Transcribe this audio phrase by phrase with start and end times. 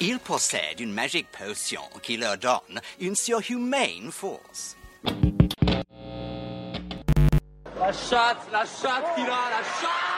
[0.00, 4.76] Ils possèdent une magique potion qui leur donne une surhumaine force.
[7.76, 10.08] La chatte, la chatte, Kira, la chatte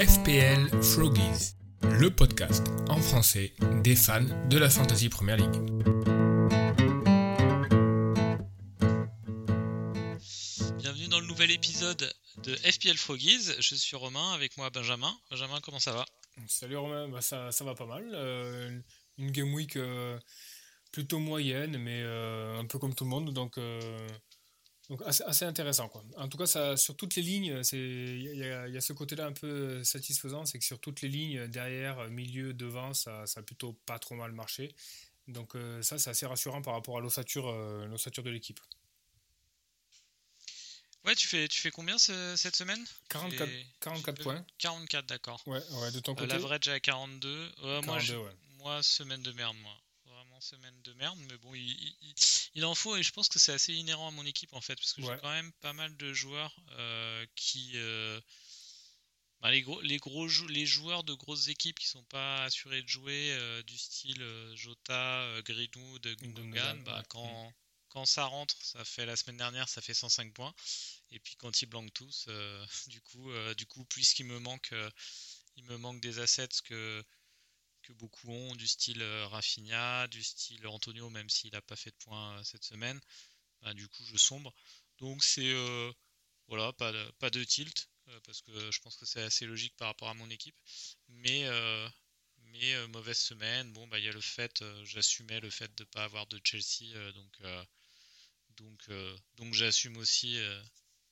[0.00, 1.54] FPL Froggies,
[1.98, 4.20] le podcast en français des fans
[4.50, 5.95] de la Fantasy Premier League.
[12.46, 13.52] De FPL Froggies.
[13.58, 15.12] Je suis Romain, avec moi Benjamin.
[15.30, 16.06] Benjamin, comment ça va?
[16.46, 18.08] Salut Romain, bah, ça, va pas mal.
[18.14, 18.78] Euh,
[19.18, 20.18] une game week euh,
[20.92, 23.58] plutôt moyenne, mais euh, un peu comme tout le monde, donc,
[25.04, 25.90] assez, intéressant.
[26.16, 29.32] En tout cas, ça, sur toutes les lignes, il y, y, a ce côté-là un
[29.32, 33.72] peu satisfaisant, c'est que sur toutes les lignes, derrière, milieu, devant, ça, ça a plutôt
[33.86, 34.72] pas trop mal marché.
[35.26, 38.60] Donc ça, c'est assez rassurant par rapport à l'ossature de l'équipe.
[41.06, 42.84] Ouais, tu fais, tu fais combien ce, cette semaine?
[43.10, 43.48] 44,
[43.80, 44.44] 44 points.
[44.58, 45.40] 44, d'accord.
[45.46, 46.32] Ouais, ouais, de ton côté?
[46.32, 47.46] Euh, L'average à 42.
[47.62, 48.36] Ouais, 42 moi, je, ouais.
[48.58, 49.80] moi, semaine de merde, moi.
[50.04, 52.14] Vraiment semaine de merde, mais bon, il, il,
[52.54, 54.74] il en faut et je pense que c'est assez inhérent à mon équipe en fait,
[54.74, 55.14] parce que ouais.
[55.14, 57.72] j'ai quand même pas mal de joueurs euh, qui.
[57.74, 58.20] Euh,
[59.40, 62.88] bah, les, gros, les, gros les joueurs de grosses équipes qui sont pas assurés de
[62.88, 67.52] jouer, euh, du style Jota, Greenwood, Gundogan, bah, quand.
[67.96, 70.52] Quand ça rentre, ça fait la semaine dernière, ça fait 105 points.
[71.10, 74.70] Et puis quand ils blanquent tous, euh, du coup, euh, du coup, puisqu'il me manque,
[74.72, 74.90] euh,
[75.56, 77.02] il me manque des assets que
[77.80, 81.96] que beaucoup ont, du style Rafinha, du style Antonio, même s'il n'a pas fait de
[81.96, 83.00] points cette semaine.
[83.62, 84.54] Bah, du coup, je sombre.
[84.98, 85.54] Donc c'est
[86.48, 87.88] voilà, pas de, pas de tilt
[88.24, 90.60] parce que je pense que c'est assez logique par rapport à mon équipe.
[91.08, 91.48] Mais
[92.52, 93.72] mais mauvaise semaine.
[93.72, 96.38] Bon, bah il y a le fait, j'assumais le fait de ne pas avoir de
[96.44, 97.40] Chelsea, donc
[98.56, 98.90] donc
[99.36, 100.38] donc j'assume aussi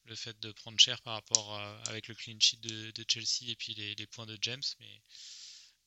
[0.04, 3.56] le fait de prendre cher par rapport à, avec le clean sheet de, Chelsea et
[3.56, 5.02] puis les, points de James, mais,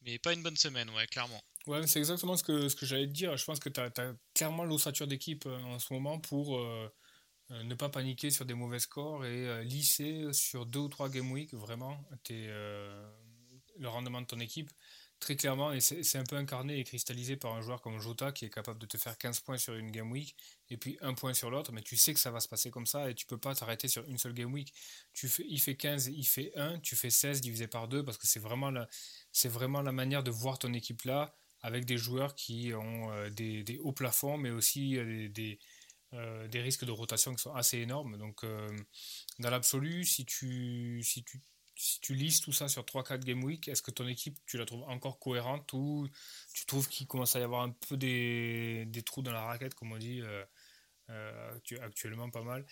[0.01, 1.43] mais pas une bonne semaine, ouais, clairement.
[1.67, 3.37] Ouais, c'est exactement ce que, ce que j'allais te dire.
[3.37, 3.91] Je pense que tu as,
[4.33, 6.89] clairement l'ossature d'équipe euh, en ce moment pour euh,
[7.51, 11.07] euh, ne pas paniquer sur des mauvais scores et euh, lisser sur deux ou trois
[11.09, 11.97] game week vraiment
[12.31, 13.09] euh,
[13.77, 14.69] le rendement de ton équipe
[15.19, 18.45] très clairement, et c'est un peu incarné et cristallisé par un joueur comme Jota qui
[18.45, 20.35] est capable de te faire 15 points sur une game week
[20.69, 22.85] et puis un point sur l'autre, mais tu sais que ça va se passer comme
[22.85, 24.73] ça et tu peux pas t'arrêter sur une seule game week.
[25.13, 28.17] Tu fais, il fait 15, il fait 1, tu fais 16 divisé par 2 parce
[28.17, 28.87] que c'est vraiment, la,
[29.45, 33.63] vraiment la manière de voir ton équipe là avec des joueurs qui ont euh, des,
[33.63, 35.59] des, hauts plafonds mais aussi euh, des,
[36.13, 38.17] euh, des risques de rotation qui sont assez énormes.
[38.17, 38.45] Donc,
[39.39, 41.41] dans l'absolu, si tu, si tu
[41.77, 44.65] si tu lises tout ça sur 3-4 game week, est-ce que ton équipe, tu la
[44.65, 46.09] trouves encore cohérente ou
[46.53, 49.75] tu trouves qu'il commence à y avoir un peu des, des, trous dans la raquette,
[49.75, 50.43] comme on dit euh,
[51.11, 52.65] euh, actuellement pas mal.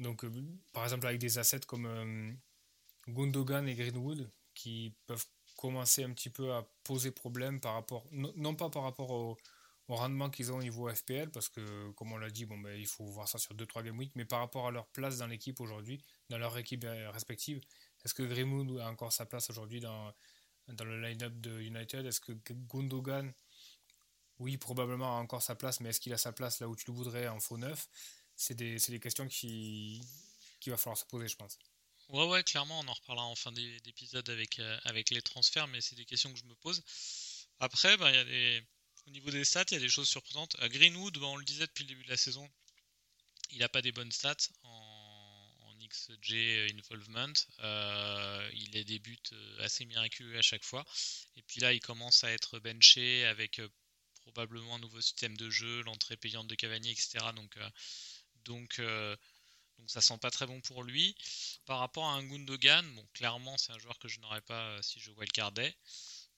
[0.00, 0.32] Donc, euh,
[0.72, 2.36] par exemple, avec des assets comme
[3.06, 5.24] Gundogan et Greenwood qui peuvent
[5.56, 9.36] commencer un petit peu à poser problème par rapport, non, non pas par rapport au,
[9.86, 12.76] au rendement qu'ils ont au niveau FPL, parce que, comme on l'a dit, bon, ben,
[12.76, 15.28] il faut voir ça sur 2-3 game week, mais par rapport à leur place dans
[15.28, 17.60] l'équipe aujourd'hui, dans leur équipe respective,
[18.04, 20.12] est-ce que Greenwood a encore sa place aujourd'hui dans,
[20.68, 22.06] dans le line-up de United?
[22.06, 23.32] Est-ce que Gundogan,
[24.38, 26.84] oui, probablement a encore sa place, mais est-ce qu'il a sa place là où tu
[26.86, 27.88] le voudrais en faux neuf?
[28.36, 30.00] C'est des, des, questions qui,
[30.60, 31.58] qui va falloir se poser, je pense.
[32.08, 35.80] Ouais, ouais, clairement, on en reparlera en fin d'épisode avec, euh, avec les transferts, mais
[35.80, 36.82] c'est des questions que je me pose.
[37.58, 38.62] Après, ben, y a des...
[39.06, 40.56] au niveau des stats, il y a des choses surprenantes.
[40.60, 42.48] À Greenwood, ben, on le disait depuis le début de la saison,
[43.50, 44.36] il n'a pas des bonnes stats
[45.88, 47.32] XG Involvement.
[47.60, 50.84] Euh, il a des buts euh, assez miraculeux à chaque fois.
[51.36, 53.68] Et puis là, il commence à être benché avec euh,
[54.22, 57.18] probablement un nouveau système de jeu, l'entrée payante de Cavani, etc.
[57.34, 57.70] Donc, euh,
[58.44, 58.80] donc,
[59.78, 61.16] donc ça sent pas très bon pour lui.
[61.64, 65.00] Par rapport à un Gundogan, bon, clairement, c'est un joueur que je n'aurais pas si
[65.00, 65.74] je wildcardais.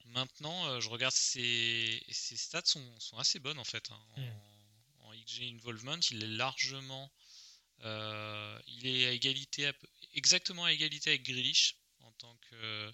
[0.06, 3.90] Maintenant, je regarde ses, ses stats sont, sont, assez bonnes en fait.
[3.90, 4.00] Hein.
[4.16, 4.32] En, mm.
[5.00, 7.12] en, XG Involvement, il est largement
[7.82, 9.70] il est à égalité,
[10.14, 12.92] exactement à égalité avec Grealish en tant que.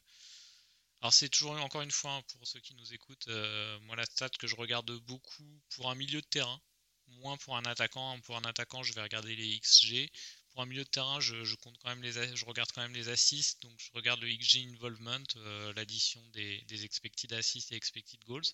[1.01, 4.07] Alors c'est toujours encore une fois hein, pour ceux qui nous écoutent, euh, moi la
[4.07, 6.61] stat que je regarde beaucoup pour un milieu de terrain,
[7.09, 8.19] moins pour un attaquant.
[8.21, 10.11] Pour un attaquant, je vais regarder les XG.
[10.51, 13.11] Pour un milieu de terrain, je, compte quand même les, je regarde quand même les
[13.11, 18.25] assists, donc je regarde le XG involvement, euh, l'addition des, des, expected assists et expected
[18.25, 18.47] goals.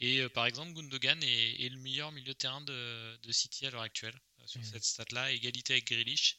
[0.00, 3.66] Et euh, par exemple, Gundogan est, est, le meilleur milieu de terrain de, de City
[3.66, 4.64] à l'heure actuelle sur mmh.
[4.64, 6.38] cette stat-là, égalité avec Grealish.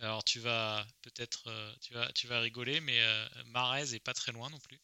[0.00, 4.14] Alors tu vas peut-être euh, tu vas tu vas rigoler, mais euh, Marez est pas
[4.14, 4.80] très loin non plus.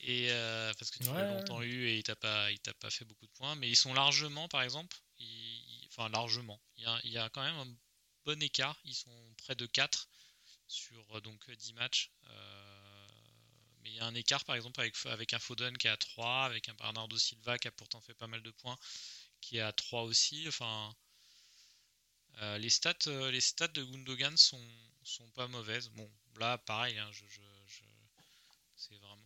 [0.00, 1.14] Et euh, parce que tu ouais.
[1.14, 3.70] l'as longtemps eu et il t'a pas il t'a pas fait beaucoup de points, mais
[3.70, 7.42] ils sont largement par exemple, ils, enfin largement, il y, a, il y, a, quand
[7.42, 7.74] même un
[8.26, 8.78] bon écart.
[8.84, 10.08] Ils sont près de 4
[10.68, 12.12] sur donc 10 matchs.
[13.80, 15.96] mais il y a un écart par exemple avec, avec un Foden qui est à
[15.96, 18.76] 3, avec un Bernardo Silva qui a pourtant fait pas mal de points,
[19.40, 20.44] qui est à 3 aussi.
[20.48, 20.94] Enfin,
[22.58, 24.60] les, stats, les stats de Gundogan sont,
[25.04, 25.88] sont pas mauvaises.
[25.90, 27.24] Bon, là, pareil, hein, je,
[28.76, 29.16] c'est vraiment.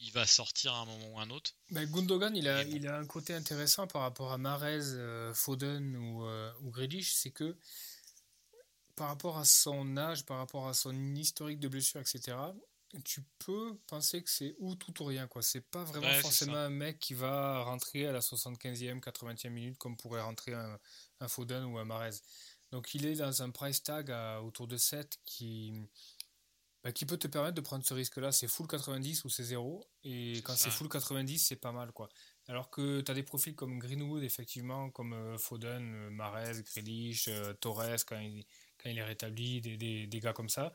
[0.00, 1.52] il va sortir à un moment ou un autre.
[1.70, 5.96] Ben, Gundogan, il a, il a un côté intéressant par rapport à Marez, euh, Foden
[5.96, 7.56] ou, euh, ou Grealish, c'est que
[8.96, 12.36] par rapport à son âge, par rapport à son historique de blessure, etc.,
[13.04, 15.26] tu peux penser que c'est ou tout ou rien.
[15.26, 15.42] quoi.
[15.42, 19.96] C'est pas vraiment forcément un mec qui va rentrer à la 75e, 80e minute comme
[19.96, 20.78] pourrait rentrer un,
[21.20, 22.16] un Foden ou un Marez.
[22.70, 25.72] Donc il est dans un price tag à, autour de 7 qui,
[26.82, 28.32] bah, qui peut te permettre de prendre ce risque-là.
[28.32, 29.84] C'est full 90 ou c'est 0.
[30.02, 31.92] Et quand c'est full 90, c'est pas mal.
[31.92, 32.08] quoi.
[32.46, 37.28] Alors que tu as des profils comme Greenwood, effectivement, comme euh, Foden, euh, Mares, Grealish,
[37.28, 38.44] euh, Torres, quand il,
[38.76, 40.74] quand il est rétabli, des, des, des gars comme ça.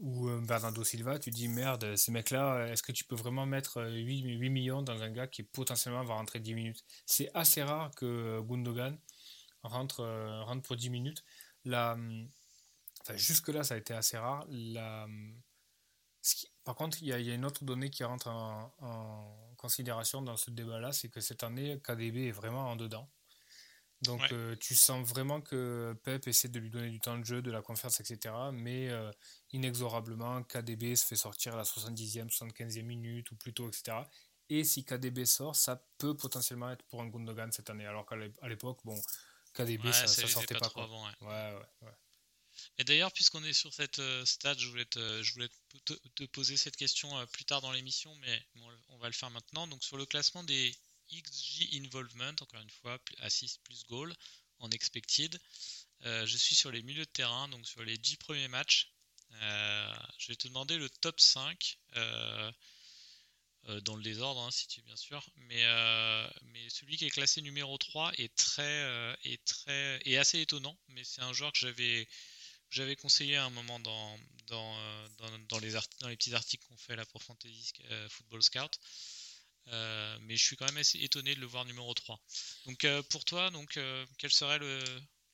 [0.00, 4.22] Ou, Bernardo Silva, tu dis merde, ces mecs-là, est-ce que tu peux vraiment mettre 8,
[4.22, 6.84] 8 millions dans un gars qui potentiellement va rentrer 10 minutes?
[7.06, 8.98] C'est assez rare que Gundogan
[9.62, 11.24] rentre, euh, pour 10 minutes.
[11.66, 14.44] Enfin, jusque-là, ça a été assez rare.
[14.48, 15.06] La,
[16.64, 20.92] par contre, il y, a, une autre donnée qui rentre en, considération dans ce débat-là,
[20.92, 23.10] c'est que cette année, KDB est vraiment en dedans.
[24.02, 27.42] Donc euh, tu sens vraiment que Pep essaie de lui donner du temps de jeu,
[27.42, 28.34] de la confiance, etc.
[28.52, 29.10] Mais euh,
[29.52, 33.98] inexorablement, KDB se fait sortir à la 70e, 75e minute ou plutôt, etc.
[34.48, 37.86] Et si KDB sort, ça peut potentiellement être pour un Gundogan cette année.
[37.86, 38.16] Alors qu'à
[38.48, 39.00] l'époque, bon,
[39.52, 41.06] KDB, ça, ça, sortait pas, trop avant.
[41.20, 41.58] Ouais.
[42.78, 45.48] Et d'ailleurs, puisqu'on est sur cette euh, stade, je voulais, te, je voulais
[45.84, 48.42] te, poser cette question plus tard dans l'émission, mais
[48.88, 49.66] on va le faire maintenant.
[49.66, 50.74] Donc, sur le classement des
[51.12, 54.14] XG Involvement, encore une fois, assist plus goal
[54.58, 55.38] en expected,
[56.04, 58.92] euh, je suis sur les milieux de terrain, donc sur les 10 premiers matchs.
[59.32, 61.78] je vais te demander le top 5
[63.68, 65.24] euh, dans le désordre, hein, si tu bien sûr.
[65.36, 66.28] Mais, euh,
[66.68, 70.76] celui qui est classé numéro 3 est très, euh, est très, est assez étonnant.
[70.88, 72.08] Mais c'est un joueur que j'avais,
[72.70, 76.76] j'avais conseillé à un moment dans, dans, dans, dans les, dans les petits articles qu'on
[76.78, 77.72] fait là pour Fantasy
[78.08, 78.78] Football Scout.
[79.70, 82.20] Mais je suis quand même assez étonné de le voir numéro 3.
[82.66, 83.78] Donc pour toi, donc,
[84.18, 84.82] quel serait le,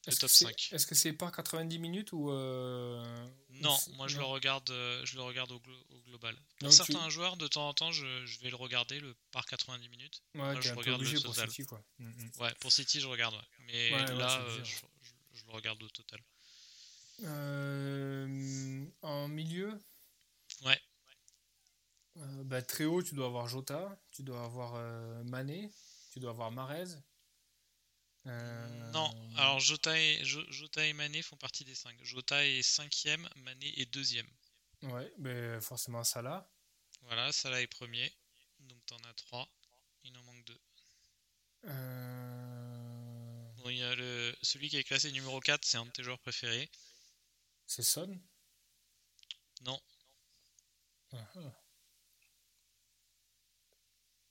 [0.07, 3.27] est-ce que c'est par 90 minutes ou euh,
[3.61, 5.61] Non, moi je le regarde, euh, je le regarde au,
[6.07, 6.37] global.
[6.61, 8.07] Pour certains joueurs, de temps en temps, je,
[8.43, 10.23] vais le regarder le par 90 minutes.
[10.35, 11.47] Ouais, je regarde le total.
[11.47, 11.83] Pour City, quoi.
[11.99, 12.31] Mm, mm.
[12.41, 13.35] Ouais, pour City, je regarde.
[13.67, 16.21] Mais là, euh, je, le regarde au total.
[19.03, 19.81] en milieu?
[22.45, 24.75] Bah, très haut, tu dois avoir Jota, tu dois avoir
[25.25, 25.71] Mané,
[26.13, 26.97] tu dois avoir Marez.
[28.27, 31.97] Euh, non, alors Jota et, Jota et Mané font partie des 5.
[32.03, 34.27] Jota est 5ème, Mané est 2ème.
[34.83, 36.51] Ouais, mais forcément Salah.
[37.03, 38.13] Voilà, Salah est premier.
[38.61, 39.49] Donc t'en as 3.
[40.05, 40.61] Il en manque 2.
[41.67, 43.53] Euh...
[43.59, 44.37] Bon, il y a le...
[44.43, 46.69] celui qui est classé numéro 4, c'est un de tes joueurs préférés.
[47.67, 48.21] C'est Son?
[49.63, 49.81] Non.
[51.13, 51.66] Ah, ah.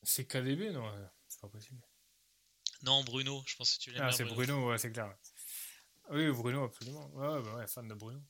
[0.06, 0.92] C'est KDB Non,
[1.28, 1.81] c'est pas possible.
[2.84, 5.13] Non, Bruno, je pense que tu l'aimes ah, c'est Bruno, ouais, c'est clair.
[6.10, 7.07] Oui, Bruno, absolument.
[7.13, 8.22] Ouais, bah ouais, fan de Bruno.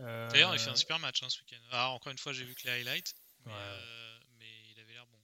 [0.00, 0.30] Euh...
[0.30, 1.62] D'ailleurs, il fait un super match hein, ce week-end.
[1.70, 3.14] Alors, encore une fois, j'ai vu que les highlights,
[3.44, 3.58] mais, ouais.
[3.58, 5.18] euh, mais il avait l'air bon.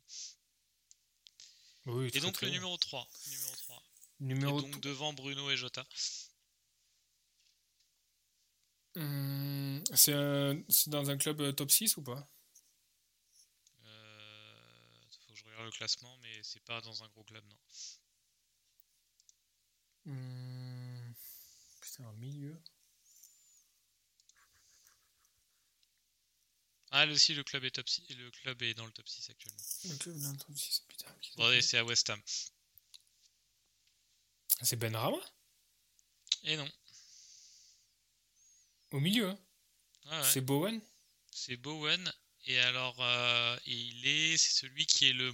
[1.87, 3.07] Oui, et donc, le numéro 3.
[3.31, 3.83] Numéro 3.
[4.21, 5.85] Numéro et donc, devant Bruno et Jota.
[8.95, 10.13] Hum, c'est
[10.89, 12.29] dans un club euh, top 6 ou pas
[13.87, 14.55] euh,
[15.27, 17.59] Faut que je regarde le classement, mais c'est pas dans un gros club, non.
[20.05, 21.13] Mmh.
[21.81, 22.61] Putain, un milieu.
[26.91, 29.31] Ah, là aussi, le club est, top 6, le club est dans le top 6
[29.31, 29.63] actuellement.
[29.85, 31.07] Le club est dans le top 6, putain.
[31.37, 32.21] Bon, c'est à West Ham.
[34.61, 35.17] C'est Ben Rama?
[36.45, 36.71] Et non.
[38.91, 39.39] Au milieu hein
[40.07, 40.31] ah ouais.
[40.31, 40.81] C'est Bowen?
[41.31, 42.13] C'est Bowen.
[42.45, 45.33] Et alors, euh, et il est, c'est celui qui est le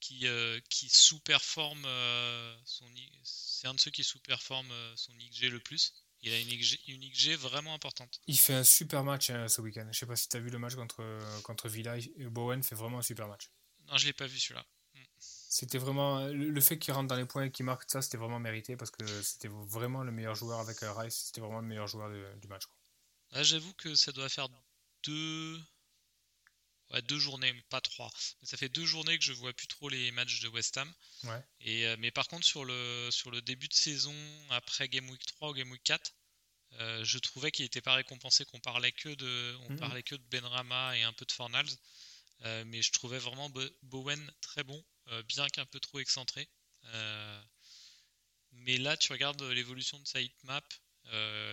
[0.00, 2.86] qui, euh, qui sous-performe euh, son
[3.22, 5.92] c'est un de ceux qui sous-performe son XG le plus.
[6.22, 8.20] Il a une XG, vraiment importante.
[8.26, 9.88] Il fait un super match hein, ce week-end.
[9.92, 11.02] Je sais pas si tu as vu le match contre,
[11.42, 11.96] contre Villa.
[12.30, 13.50] Bowen fait vraiment un super match.
[13.88, 14.64] Non, je l'ai pas vu celui-là.
[14.94, 15.00] Mm.
[15.18, 16.26] C'était vraiment.
[16.28, 18.90] Le fait qu'il rentre dans les points et qu'il marque ça, c'était vraiment mérité parce
[18.90, 21.24] que c'était vraiment le meilleur joueur avec Rice.
[21.26, 22.64] C'était vraiment le meilleur joueur du match.
[23.32, 24.48] Là, j'avoue que ça doit faire
[25.04, 25.60] deux
[27.00, 28.10] deux journées, pas trois.
[28.42, 30.92] ça fait deux journées que je vois plus trop les matchs de West Ham.
[31.24, 31.42] Ouais.
[31.60, 34.14] Et, euh, mais par contre, sur le, sur le début de saison,
[34.50, 36.12] après Game Week 3 ou Game Week 4,
[36.80, 39.78] Euh, je trouvais qu'il n'était pas récompensé, qu'on parlait que de, on Mhm.
[39.78, 41.68] parlait que de Benrama et un peu de Fornals,
[42.44, 44.82] Euh, mais je trouvais vraiment Bo- Bowen très bon,
[45.28, 46.48] bien qu'un peu trop excentré.
[48.52, 50.64] Mais là, tu regardes l'évolution de sa hitmap,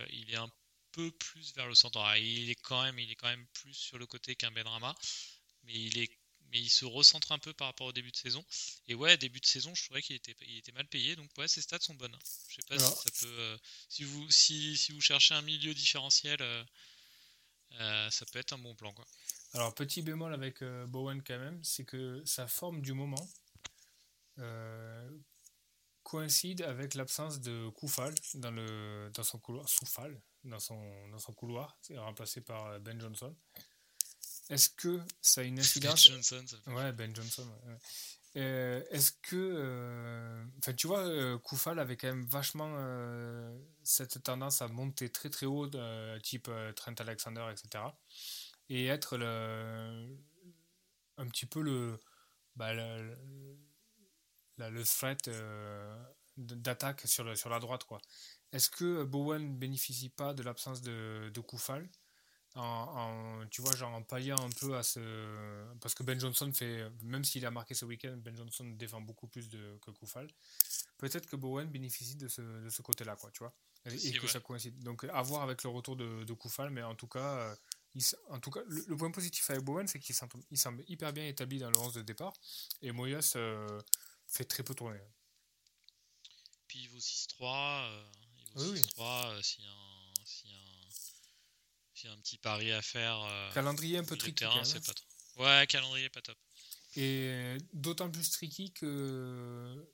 [0.10, 0.50] il est un
[0.92, 2.00] peu plus vers le centre.
[2.00, 4.96] Alors, il est quand même, il est quand même plus sur le côté qu'un Benrama,
[5.64, 6.10] mais il est,
[6.52, 8.44] mais il se recentre un peu par rapport au début de saison.
[8.88, 11.48] Et ouais, début de saison, je trouvais qu'il était, il était mal payé, donc ouais,
[11.48, 12.18] ses stats sont bonnes.
[12.48, 15.42] Je sais pas Alors- si ça peut, euh, si vous, si, si vous cherchez un
[15.42, 16.64] milieu différentiel, euh,
[17.80, 19.06] euh, ça peut être un bon plan, quoi.
[19.54, 23.28] Alors, petit bémol avec Bowen quand même, c'est que sa forme du moment
[26.04, 31.34] coïncide avec l'absence de Koufal dans, le, dans son couloir, Soufal dans son, dans son
[31.34, 33.36] couloir, c'est remplacé par euh, Ben Johnson.
[34.50, 36.04] Est-ce que ça a une incidence?
[36.06, 37.48] Johnson, ça fait- Ouais, Ben Johnson.
[37.48, 37.80] ouais, ouais.
[38.38, 39.36] Euh, Est-ce que.
[39.36, 45.10] euh, Enfin, tu vois, euh, Koufal avait quand même vachement euh, cette tendance à monter
[45.12, 47.84] très très haut, euh, type euh, Trent Alexander, etc.
[48.70, 50.16] Et être le,
[51.18, 52.00] un petit peu le.
[52.56, 53.16] Bah, le,
[54.58, 55.98] le, le threat euh,
[56.38, 58.00] d'attaque sur, le- sur la droite, quoi.
[58.52, 61.88] Est-ce que Bowen bénéficie pas de l'absence de, de Koufal
[62.56, 65.00] en, en- tu vois, genre en palliant un peu à ce.
[65.82, 66.90] Parce que Ben Johnson fait.
[67.04, 70.28] Même s'il a marqué ce week-end, Ben Johnson défend beaucoup plus de, que Koufal.
[70.98, 73.54] Peut-être que Bowen bénéficie de ce, de ce côté-là, quoi, tu vois.
[73.86, 74.78] Et, et que ça coïncide.
[74.84, 77.38] Donc, à voir avec le retour de, de Koufal, mais en tout cas.
[77.40, 77.56] euh,
[77.96, 81.14] il s- en tout cas, le, le point positif avec Bowen, c'est qu'il semble, hyper
[81.14, 82.34] bien établi dans le 11 de départ.
[82.82, 83.82] Et Moyas euh,
[84.28, 85.00] fait très peu tourner.
[86.68, 87.84] Puis il vaut 6-3.
[87.90, 88.06] euh,
[88.56, 88.82] Oui, oui.
[88.82, 90.24] 6-3 euh, s'il y a un, un-
[92.10, 93.22] a un petit pari à faire.
[93.24, 94.36] euh, Calendrier un peu tricky.
[94.36, 94.80] terrain, hein.
[94.86, 95.44] pas trop.
[95.44, 96.38] Ouais, calendrier pas top.
[96.96, 99.86] Et d'autant plus tricky que,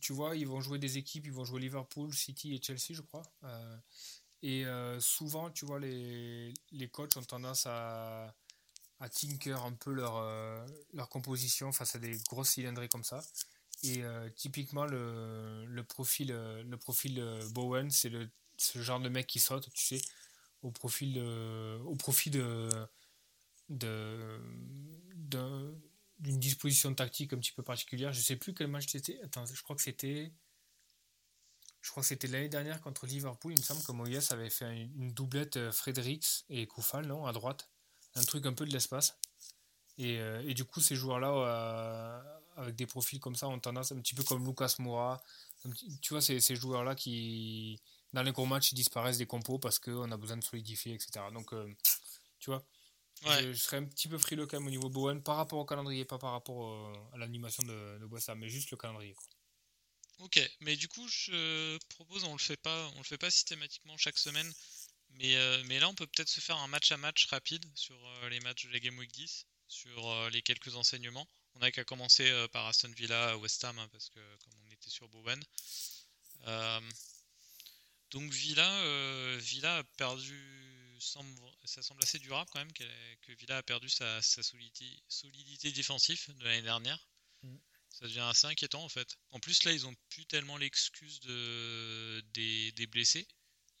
[0.00, 3.02] tu vois, ils vont jouer des équipes, ils vont jouer Liverpool, City et Chelsea, je
[3.02, 3.22] crois.
[3.44, 3.76] Euh,
[4.42, 8.34] et euh, souvent, tu vois, les, les coachs ont tendance à,
[9.00, 10.64] à tinker un peu leur, euh,
[10.94, 13.22] leur composition face à des grosses cylindrées comme ça.
[13.82, 17.22] Et euh, typiquement, le, le profil, euh, le profil
[17.52, 18.12] Bowen, c'est
[18.58, 20.02] ce genre de mec qui saute, tu sais,
[20.62, 21.18] au profil,
[21.86, 22.68] au profit de,
[23.70, 24.38] de,
[25.14, 25.72] d'un-
[26.18, 28.12] d'une disposition tactique un petit peu particulière.
[28.12, 29.18] Je sais plus quel match c'était.
[29.22, 30.32] Attends, je crois que c'était.
[31.80, 33.54] Je crois que c'était l'année dernière contre Liverpool.
[33.54, 37.24] Il me semble que Moyes avait fait un- une doublette euh, Fredericks et Koufal, non,
[37.24, 37.70] à droite.
[38.16, 39.16] Un truc un peu de l'espace.
[39.96, 42.24] Et, et du coup, ces joueurs-là,
[42.60, 45.22] avec des profils comme ça, ont tendance, un petit peu comme Lucas Moura,
[45.64, 47.80] petit- tu vois, ces, ces joueurs-là qui,
[48.12, 51.30] dans les gros matchs, ils disparaissent des compos parce qu'on a besoin de solidifier, etc.
[51.32, 51.72] Donc, euh,
[52.38, 52.64] tu vois,
[53.26, 53.42] Ouais.
[53.42, 55.64] je, je serais un petit peu frileux quand même au niveau Bowen par rapport au
[55.64, 59.14] calendrier, pas par rapport au- à l'animation de, de mais juste le calendrier.
[59.14, 59.26] quoi.
[60.20, 63.96] Ok, mais du coup, je propose, on le fait pas, on le fait pas systématiquement
[63.96, 64.52] chaque semaine,
[65.10, 67.96] mais, euh, mais là, on peut peut-être se faire un match à match rapide sur
[68.06, 71.26] euh, les matchs de la Game Week 10, sur euh, les quelques enseignements.
[71.60, 74.70] On n'a qu'à commencer euh, par Aston Villa, West Ham, hein, parce que comme on
[74.72, 75.38] était sur Bowen.
[76.46, 76.80] Euh,
[78.12, 83.58] donc Villa, euh, Villa a perdu, semble, ça semble assez durable quand même, que Villa
[83.58, 87.06] a perdu sa, sa solidité, solidité défensive de l'année dernière.
[87.42, 87.56] Mm.
[87.90, 89.18] Ça devient assez inquiétant en fait.
[89.30, 93.28] En plus là ils ont plus tellement l'excuse de, des, des blessés.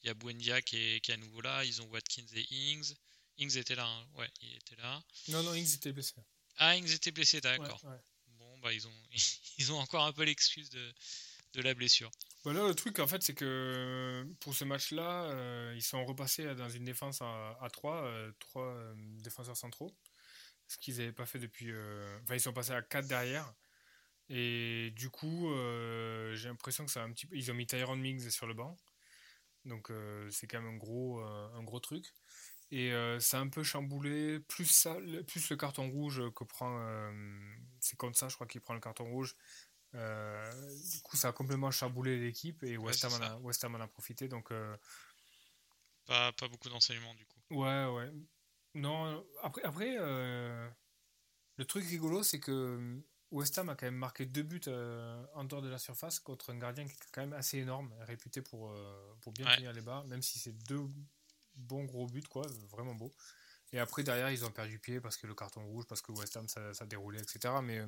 [0.02, 2.46] Il y a Buendia qui est, qui est à nouveau là, ils ont Watkins et
[2.50, 2.94] Ings.
[3.38, 4.06] Ings était là, hein.
[4.16, 5.02] ouais, il était là.
[5.28, 6.14] Non, non, Ings était blessé.
[6.56, 7.82] Ah, Ings était blessé, d'accord.
[7.84, 8.00] Ouais, ouais.
[8.38, 8.92] Bon, bah ils ont,
[9.58, 10.92] ils ont encore un peu l'excuse de,
[11.54, 12.10] de la blessure.
[12.44, 16.54] Bah là, le truc, en fait, c'est que pour ce match-là, euh, ils sont repassés
[16.54, 19.94] dans une défense à, à 3, 3 défenseurs centraux,
[20.68, 21.70] ce qu'ils n'avaient pas fait depuis.
[21.70, 23.52] euh, Enfin, ils sont passés à 4 derrière.
[24.28, 27.36] Et du coup, euh, j'ai l'impression que ça a un petit peu.
[27.36, 28.76] Ils ont mis Tyrone Mings sur le banc.
[29.66, 32.06] Donc, euh, c'est quand même un gros, euh, un gros truc.
[32.70, 34.40] Et ça a un peu chamboulé.
[34.40, 36.78] Plus, ça, le- plus le carton rouge que prend.
[37.80, 39.34] c'est comme ça, je crois qu'il prend le carton rouge.
[39.94, 40.44] Euh,
[40.92, 43.26] du coup, ça a complètement chamboulé l'équipe et West, Ham en ça.
[43.26, 44.28] a, West Ham en a profité.
[44.28, 44.76] Donc, euh,
[46.06, 47.40] Pas, pas beaucoup d'enseignements du coup.
[47.50, 48.12] ouais, ouais.
[48.74, 50.68] Non, après, après euh,
[51.56, 54.60] le truc rigolo, c'est que West Ham a quand même marqué deux buts
[55.34, 58.42] en dehors de la surface contre un gardien qui est quand même assez énorme, réputé
[58.42, 58.72] pour,
[59.20, 59.56] pour bien Ouais.
[59.56, 60.78] tenir les barres, même si c'est deux
[61.60, 63.12] bons gros buts, quoi, vraiment beau.
[63.72, 66.36] Et après, derrière, ils ont perdu pied parce que le carton rouge, parce que West
[66.36, 67.54] Ham, ça, ça déroulait, etc.
[67.62, 67.86] Mais euh,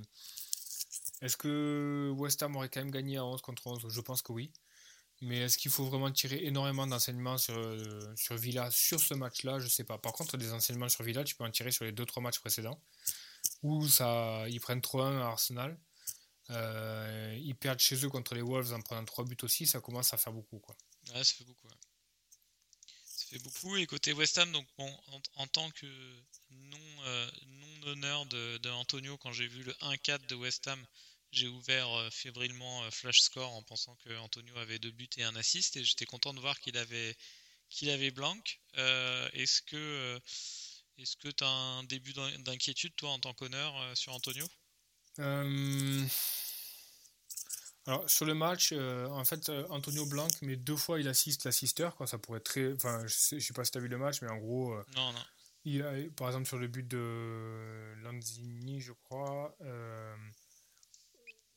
[1.21, 4.33] est-ce que West Ham aurait quand même gagné à 11 contre 11 Je pense que
[4.33, 4.53] oui.
[5.21, 9.61] Mais est-ce qu'il faut vraiment tirer énormément d'enseignements sur, euh, sur Villa sur ce match-là?
[9.61, 9.99] Je sais pas.
[9.99, 12.81] Par contre, des enseignements sur Villa, tu peux en tirer sur les 2-3 matchs précédents
[13.63, 15.79] où ça, ils prennent 3-1 à Arsenal.
[16.51, 19.67] Euh, ils perdent chez eux contre les Wolves en prenant 3 buts aussi.
[19.67, 20.59] Ça commence à faire beaucoup.
[20.59, 20.77] Quoi.
[21.15, 21.69] Ouais, ça fait beaucoup.
[23.33, 23.77] Fait beaucoup.
[23.77, 24.67] Et côté West Ham, donc
[25.37, 25.87] en, tant que
[26.51, 30.85] non, euh, non honneur de, quand j'ai vu le 1-4 de West Ham,
[31.31, 35.35] j'ai ouvert euh, fébrilement Flash Score en pensant que Antonio avait deux buts et un
[35.37, 35.77] assist.
[35.77, 37.17] Et j'étais content de voir qu'il avait,
[37.71, 38.39] qu'il avait blanc.
[38.75, 40.21] est-ce que
[40.99, 44.47] est-ce que tu as un début d'inquiétude, toi, en tant qu'honneur, sur Antonio?
[47.87, 51.45] Alors sur le match, euh, en fait, euh, Antonio Blanc, mais deux fois il assiste
[51.45, 52.07] l'assisteur, quoi.
[52.07, 52.73] Ça pourrait être très.
[52.75, 54.73] Enfin, je sais, sais pas si tu as vu le match, mais en gros.
[54.73, 55.25] Euh, non, non.
[55.65, 59.57] Il a, par exemple, sur le but de Lanzini, je crois,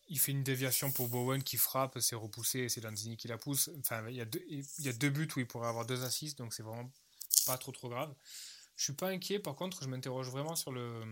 [0.07, 3.39] il fait une déviation pour Bowen qui frappe, c'est repoussé et c'est Lanzini qui la
[3.39, 3.71] pousse.
[3.79, 6.03] Enfin, il y, a deux, il y a deux buts où il pourrait avoir deux
[6.03, 6.91] assists, donc c'est vraiment
[7.47, 8.13] pas trop trop grave.
[8.75, 11.03] Je suis pas inquiet, par contre, je m'interroge vraiment sur le,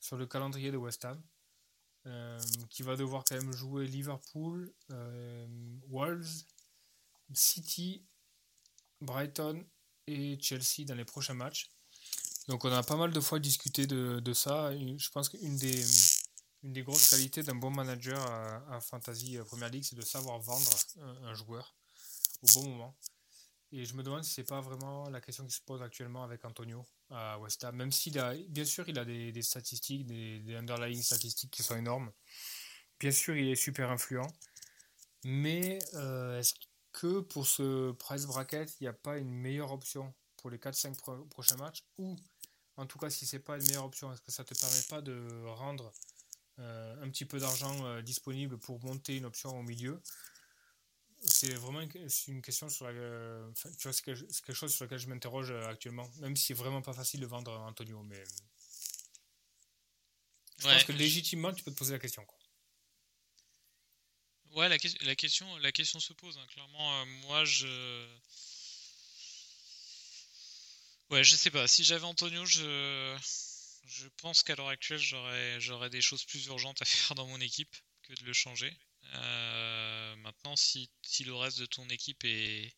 [0.00, 1.22] sur le calendrier de West Ham.
[2.06, 2.40] Euh,
[2.70, 5.46] qui va devoir quand même jouer Liverpool, euh,
[5.88, 6.44] Wolves,
[7.34, 8.06] City,
[9.02, 9.66] Brighton
[10.06, 11.70] et Chelsea dans les prochains matchs.
[12.48, 14.72] Donc on a pas mal de fois discuté de, ça.
[14.72, 15.84] je pense qu'une des,
[16.62, 20.70] une des grosses qualités d'un bon manager à, Fantasy Premier League, c'est de savoir vendre
[21.00, 21.76] un, joueur
[22.40, 22.96] au bon moment.
[23.72, 26.44] Et je me demande si c'est pas vraiment la question qui se pose actuellement avec
[26.44, 27.76] Antonio à West Ham.
[27.76, 32.10] Même s'il a, bien sûr, il a des, statistiques, des, underlying statistiques qui sont énormes.
[32.98, 34.26] Bien sûr, il est super influent.
[35.24, 36.54] Mais euh, est-ce
[36.92, 41.28] que pour ce price bracket, il n'y a pas une meilleure option pour les 4-5
[41.28, 41.84] prochains matchs?
[41.98, 42.16] Ou,
[42.76, 45.00] en tout cas, si c'est pas une meilleure option, est-ce que ça te permet pas
[45.00, 45.92] de rendre
[46.58, 50.02] euh, un petit peu d'argent euh, disponible pour monter une option au milieu?
[51.20, 52.92] C'est vraiment une, question sur la,
[53.52, 56.82] tu vois, c'est quelque chose sur lequel je m'interroge euh, actuellement, même si c'est vraiment
[56.82, 58.22] pas facile de vendre Antonio, mais
[60.58, 62.24] je pense que légitimement tu peux te poser la question.
[62.24, 62.38] Quoi.
[64.52, 66.36] Ouais, la, la, question, la question se pose.
[66.36, 66.46] Hein.
[66.50, 68.06] Clairement, euh, moi je.
[71.10, 71.66] Ouais, je sais pas.
[71.68, 73.16] Si j'avais Antonio, je,
[73.86, 77.40] je pense qu'à l'heure actuelle, j'aurais, j'aurais des choses plus urgentes à faire dans mon
[77.40, 78.76] équipe que de le changer.
[79.14, 82.74] Euh, maintenant, si, si, le reste de ton équipe est,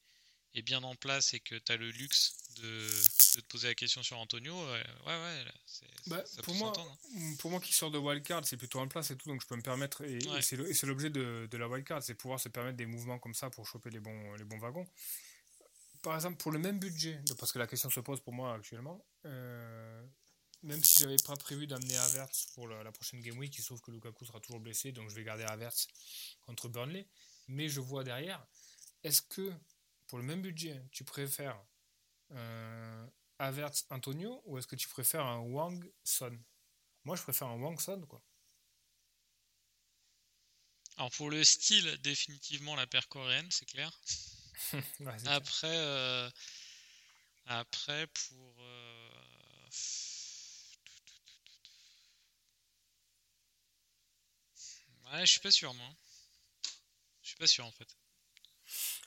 [0.55, 3.75] est bien en place et que tu as le luxe de, de, te poser la
[3.75, 5.45] question sur Antonio, ouais, ouais,
[6.07, 7.35] bah, pour, moi, hein.
[7.39, 9.57] pour moi qui sort de wildcard, c'est plutôt en place et tout, donc je peux
[9.57, 13.19] me permettre, et, c'est l'objet de, de, la wildcard, c'est pouvoir se permettre des mouvements
[13.19, 14.87] comme ça pour choper les bons, les bons wagons.
[16.03, 19.05] Par exemple, pour le même budget, parce que la question se pose pour moi actuellement,
[19.25, 20.05] euh,
[20.63, 23.81] même si j'avais pas prévu d'amener Averts pour la, prochaine Game Week, il se trouve
[23.81, 25.87] que Lukaku sera toujours blessé, donc je vais garder Averts
[26.43, 27.07] contre Burnley.
[27.49, 28.47] Mais je vois derrière,
[29.03, 29.53] est-ce que
[30.07, 31.61] pour le même budget, tu préfères
[32.31, 36.39] un Averts Antonio ou est-ce que tu préfères un Wang Son?
[37.05, 38.23] Moi, je préfère un Wang Son, quoi.
[40.97, 43.91] Alors pour le style, définitivement la paire coréenne, c'est clair.
[45.27, 46.31] après, euh,
[47.47, 49.11] après pour euh,
[55.21, 55.89] Je suis pas sûr, moi.
[57.23, 57.97] Je suis pas sûr, en fait.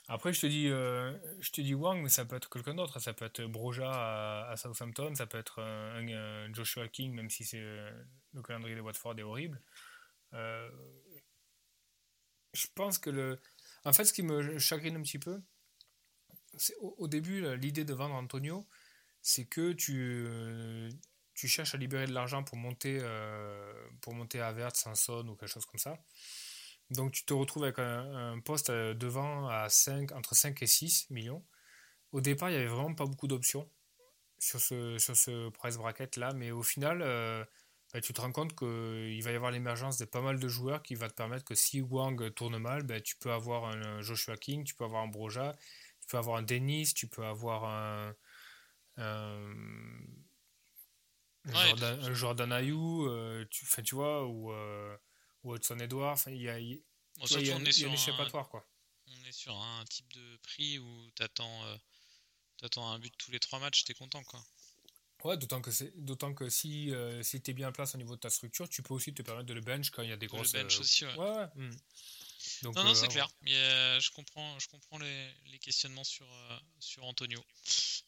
[0.08, 3.00] Après, je te dis, euh, je te dis Wang, mais ça peut être quelqu'un d'autre.
[3.00, 7.60] Ça peut être Broja à, Southampton, ça peut être un, Joshua King, même si c'est
[7.60, 7.90] euh,
[8.32, 9.60] le calendrier de Watford est horrible.
[10.32, 10.70] Euh,
[12.52, 13.40] je pense que le.
[13.84, 15.42] En fait, ce qui me chagrine un petit peu,
[16.56, 18.66] c'est au, début, l'idée de vendre Antonio,
[19.22, 20.26] c'est que tu
[21.36, 25.36] tu cherches à libérer de l'argent pour monter, euh, pour monter à Vert, Sanson ou
[25.36, 25.98] quelque chose comme ça.
[26.90, 31.08] Donc tu te retrouves avec un, poste euh, devant à 5, entre 5 et 6
[31.10, 31.44] millions.
[32.12, 33.68] Au départ, il n'y avait vraiment pas beaucoup d'options
[34.38, 37.44] sur ce, sur ce price bracket là, mais au final, euh,
[37.92, 40.82] bah, tu te rends compte qu'il va y avoir l'émergence de pas mal de joueurs
[40.82, 44.36] qui va te permettre que si Wang tourne mal, bah, tu peux avoir un Joshua
[44.38, 45.54] King, tu peux avoir un Broja,
[46.00, 48.14] tu peux avoir un Dennis, tu peux avoir un
[51.46, 54.96] Jordan, Jordan Ayou, euh, tu, tu vois, ou, euh,
[55.42, 56.82] ou Hudson Edouard, il y a, y,
[57.18, 58.48] bon, y, y, a, y a un échappatoire.
[58.48, 58.68] Quoi.
[59.06, 61.76] On est sur un type de prix où tu attends, euh,
[62.76, 64.22] un but tous les trois matchs, tu es content.
[64.24, 64.42] Quoi.
[65.24, 68.16] Ouais, d'autant que, d'autant que si, euh, si tu es bien en place au niveau
[68.16, 70.16] de ta structure, tu peux aussi te permettre de le bench quand il y a
[70.16, 70.52] des grosses.
[70.52, 71.16] Le bench aussi, ouais.
[71.16, 71.46] ouais, ouais.
[71.54, 71.76] Hmm.
[72.62, 73.28] Donc, non, non, c'est clair.
[73.42, 73.52] Mais,
[74.00, 76.26] je comprends, je comprends les, les questionnements sur,
[76.80, 77.44] sur Antonio.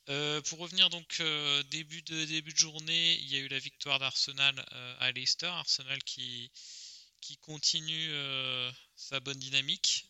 [0.09, 3.59] Euh, pour revenir donc euh, début de début de journée, il y a eu la
[3.59, 5.47] victoire d'Arsenal euh, à Leicester.
[5.47, 6.51] Arsenal qui
[7.21, 8.11] qui continue
[8.97, 10.07] sa bonne dynamique.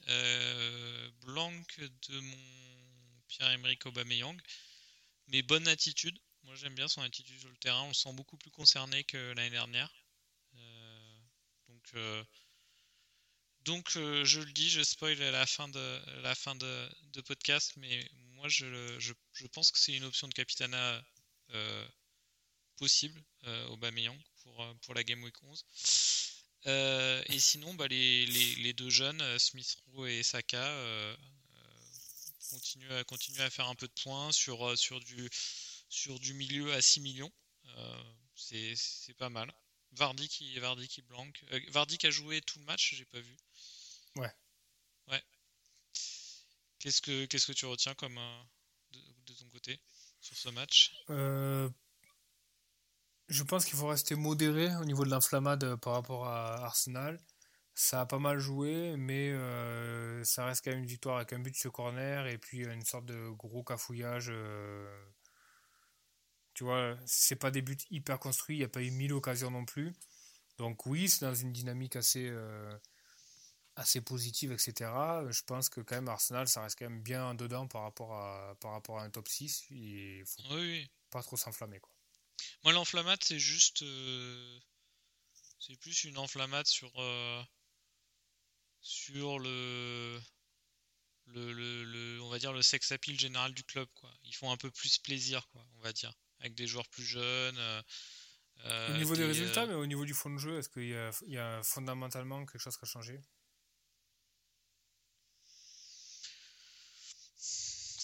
[1.22, 4.38] blanc de mon Pierre-Emerick Aubameyang,
[5.28, 6.18] mais bonne attitude.
[6.42, 7.82] Moi j'aime bien son attitude sur le terrain.
[7.82, 9.90] On le sent beaucoup plus concerné que l'année dernière.
[11.68, 11.94] donc
[13.64, 18.48] donc je le dis, je spoil la fin de la fin de, podcast, mais moi,
[18.48, 21.04] je, je, pense que c'est une option de Capitana
[22.76, 23.22] possible,
[23.70, 25.64] Aubameyang, pour, pour la Game Week 11.
[26.66, 31.16] et sinon, bah, les, deux jeunes, Smith Rowe et Saka,
[33.04, 35.28] continuent, à, faire un peu de points sur, sur, du,
[35.88, 37.32] sur du milieu à 6 millions.
[38.34, 39.52] c'est pas mal.
[39.92, 41.44] Vardy qui, Vardy qui blanque.
[41.98, 43.36] Qui a joué tout le match, j'ai pas vu.
[44.18, 44.32] Ouais.
[45.06, 45.22] Ouais.
[46.80, 48.18] Qu'est-ce que, qu'est-ce que tu retiens comme
[48.90, 49.80] de, ton côté
[50.20, 50.92] sur ce match?
[51.10, 51.70] Euh,
[53.28, 57.20] Je pense qu'il faut rester modéré au niveau de l'inflammade par rapport à Arsenal.
[57.74, 61.38] Ça a pas mal joué, mais euh, ça reste quand même une victoire avec un
[61.38, 64.30] but sur corner et puis une sorte de gros cafouillage.
[64.30, 65.06] Euh,
[66.54, 69.52] tu vois, c'est pas des buts hyper construits, il n'y a pas eu mille occasions
[69.52, 69.92] non plus.
[70.58, 72.28] Donc oui, c'est dans une dynamique assez
[73.78, 74.90] assez positive, etc.
[75.30, 78.56] Je pense que quand même Arsenal, ça reste quand même bien dedans par rapport à,
[78.60, 79.66] par rapport à un top 6.
[79.70, 81.80] Il faut oui, pas trop s'enflammer.
[81.80, 81.92] quoi.
[82.64, 83.82] Moi, l'enflammate, c'est juste.
[83.82, 84.58] Euh,
[85.58, 86.92] c'est plus une enflammate sur.
[87.00, 87.42] Euh,
[88.80, 90.20] sur le,
[91.26, 93.88] le, le, On va dire le sex appeal général du club.
[93.94, 94.10] Quoi.
[94.24, 96.12] Ils font un peu plus plaisir, quoi, on va dire.
[96.40, 97.58] Avec des joueurs plus jeunes.
[98.64, 101.32] Euh, au niveau des, résultats, mais au niveau du fond de jeu, est-ce qu'il y,
[101.32, 103.20] y a, fondamentalement quelque chose qui a changé?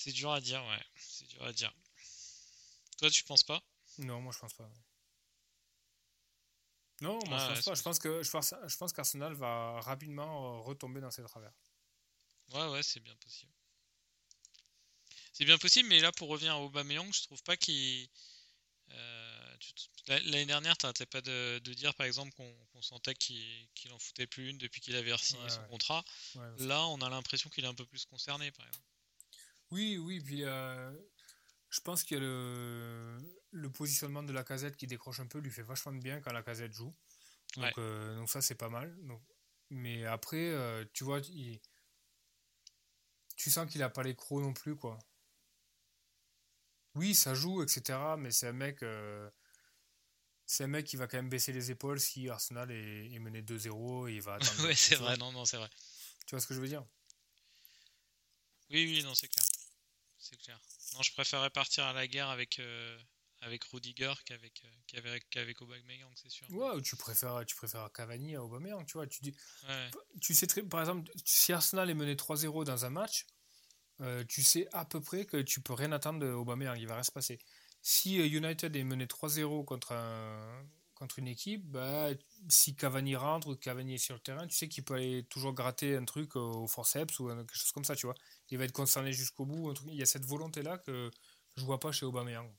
[0.05, 0.85] C'est dur à dire, ouais.
[0.99, 1.73] C'est dur à dire.
[2.99, 3.63] Toi, tu penses pas?
[3.97, 4.71] Non, moi je pense pas.
[7.01, 7.75] Non, moi je pense pas.
[7.75, 11.55] Je pense que je pense, je pense qu'Arsenal va rapidement euh, retomber dans ses travers.
[12.53, 13.51] Ouais, ouais, c'est bien possible.
[15.33, 18.07] C'est bien possible, mais là pour revenir à Aubameyang, je trouve pas qu'il.
[18.91, 19.57] Euh,
[20.07, 24.59] l'année dernière, t'arrêtais pas de, dire par exemple qu'on sentait qu'il en foutait plus une
[24.59, 26.05] depuis qu'il avait signé son contrat.
[26.59, 28.94] là, on a l'impression qu'il est un peu plus concerné, par exemple.
[29.71, 30.93] Oui, oui, puis euh,
[31.71, 33.19] je pense que le,
[33.51, 36.33] le positionnement de la casette qui décroche un peu lui fait vachement de bien quand
[36.33, 36.95] la casette joue.
[37.57, 38.97] Donc, euh, donc ça, c'est pas mal.
[39.07, 39.23] Donc,
[39.71, 41.21] mais après, euh, tu vois,
[43.37, 44.99] tu sens qu'il a pas les crocs non plus, quoi.
[46.95, 47.99] Oui, ça joue, etc.
[48.19, 48.85] Mais c'est un mec.
[50.47, 54.09] c'est un mec qui va quand même baisser les épaules si Arsenal est, mené 2-0
[54.09, 54.69] et il va attendre.
[54.69, 55.71] oui, c'est vrai, non, non, c'est vrai.
[56.27, 56.85] Tu vois ce que je veux dire?
[58.71, 59.44] Oui, oui, non, c'est clair
[60.25, 60.59] c'est clair.
[60.95, 62.99] Non, je préférerais partir à la guerre avec, euh,
[63.41, 66.51] avec Rudiger qu'avec euh, qu'avec, qu'avec Aubameyang, c'est sûr.
[66.51, 69.07] Ouais, tu préfères, tu préfères Cavani à Aubameyang, tu vois.
[69.07, 69.37] Tu, dis,
[70.21, 73.27] tu sais très, par exemple, si Arsenal est mené 3-0 dans un match,
[74.01, 76.95] euh, tu sais à peu près que tu peux rien attendre de Aubameyang, il va
[76.95, 77.39] rien se passer.
[77.83, 82.09] Si United est mené 3-0 contre un, contre une équipe, bah,
[82.49, 85.53] si Cavani rentre ou Cavani est sur le terrain, tu sais qu'il peut aller toujours
[85.53, 88.15] gratter un truc au forceps ou quelque chose comme ça, tu vois.
[88.51, 89.75] Il va être concerné jusqu'au bout.
[89.89, 91.11] Il y a cette volonté-là que
[91.57, 92.51] je vois pas chez Aubameyang.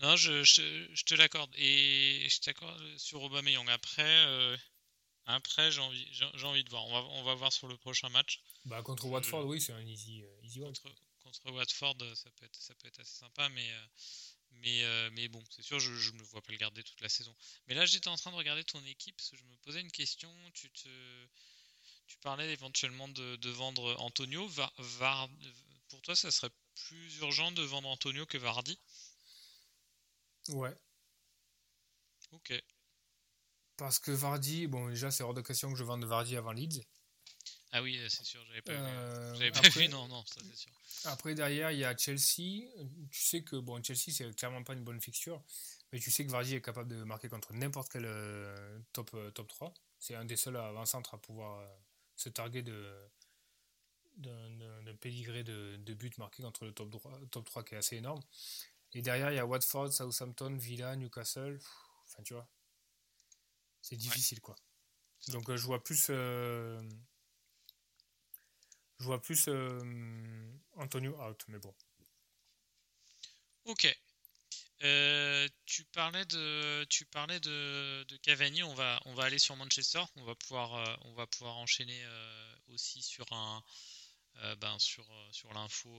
[0.00, 1.52] Non, je, je, te l'accorde.
[1.56, 3.68] Et je t'accorde sur Aubameyang.
[3.68, 4.56] Après, euh,
[5.26, 6.86] après j'ai envie, j'ai envie de voir.
[6.86, 8.40] On va, on va voir sur le prochain match.
[8.64, 10.82] Bah, contre Watford, oui, c'est un easy, euh, easy contre,
[11.22, 13.70] contre, Watford, ça peut, être, ça peut être assez sympa, mais...
[13.70, 13.86] Euh,
[14.52, 17.08] mais, euh, mais bon, c'est sûr, je ne me vois pas le garder toute la
[17.08, 17.34] saison.
[17.66, 19.90] Mais là, j'étais en train de regarder ton équipe parce que je me posais une
[19.90, 20.32] question.
[20.54, 20.88] Tu, te,
[22.06, 24.46] tu parlais éventuellement de, vendre Antonio.
[24.48, 24.72] Va,
[25.88, 28.78] pour toi, ça serait plus urgent de vendre Antonio que Vardy?
[30.48, 30.74] Ouais.
[32.32, 32.52] Ok.
[33.76, 36.82] Parce que Vardy, bon, déjà, c'est hors de question que je vende Vardy avant Leeds.
[37.72, 39.52] Ah oui, c'est sûr, j'avais pas, euh, vu.
[39.52, 39.88] pas vu.
[39.88, 40.72] Non, non, ça c'est sûr.
[41.04, 42.66] Après, derrière, il y a Chelsea.
[43.10, 45.42] Tu sais que bon, Chelsea, c'est clairement pas une bonne fixture.
[45.92, 49.30] Mais tu sais que Vardy est capable de marquer contre n'importe quel euh, top, euh,
[49.30, 49.74] top 3.
[49.98, 51.66] C'est un des seuls avant-centres à pouvoir
[52.16, 52.94] se targuer de
[54.16, 57.96] d'un pédigré de, de buts marqués contre le top 3, top 3 qui est assez
[57.96, 58.20] énorme.
[58.92, 61.60] Et derrière, il y a Watford, Southampton, Villa, Newcastle.
[62.06, 62.48] Enfin, tu vois,
[63.80, 64.56] c'est difficile, quoi.
[65.28, 66.10] Donc, je vois plus
[68.98, 69.80] je vois plus euh,
[70.76, 71.74] Antonio out, mais bon.
[73.64, 73.86] Ok.
[74.82, 78.62] Euh, tu parlais de, tu parlais de, Cavani.
[78.62, 80.02] On va, aller sur Manchester.
[80.16, 80.96] On va pouvoir, euh,
[81.46, 82.04] enchaîner
[82.68, 83.62] aussi sur un,
[84.56, 85.90] ben sur, sur l'info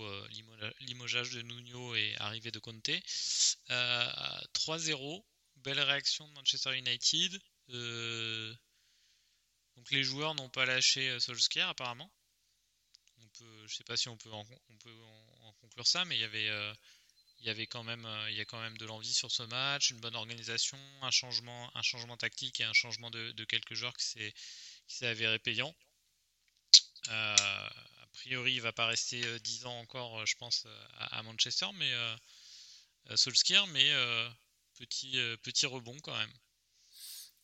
[0.80, 2.90] limogeage de Nuno et arrivée de Conte.
[3.70, 5.24] 3-0.
[5.58, 7.42] Belle réaction de Manchester United.
[9.76, 12.10] donc les joueurs n'ont pas lâché Solskjaer apparemment
[13.66, 14.46] je sais pas si on peut en,
[15.62, 19.14] conclure ça, mais il y avait, euh, quand même, euh, a quand même de l'envie
[19.14, 23.96] sur ce match, une bonne organisation, un changement, tactique et un changement de, quelques joueurs
[23.96, 24.34] qui s'est,
[24.88, 25.76] qui avéré payant.
[27.08, 31.92] a priori, il va pas rester 10 ans encore, je pense, à, Manchester, mais
[33.16, 33.92] Solskjaer, mais
[34.74, 36.34] petit, petit rebond quand même.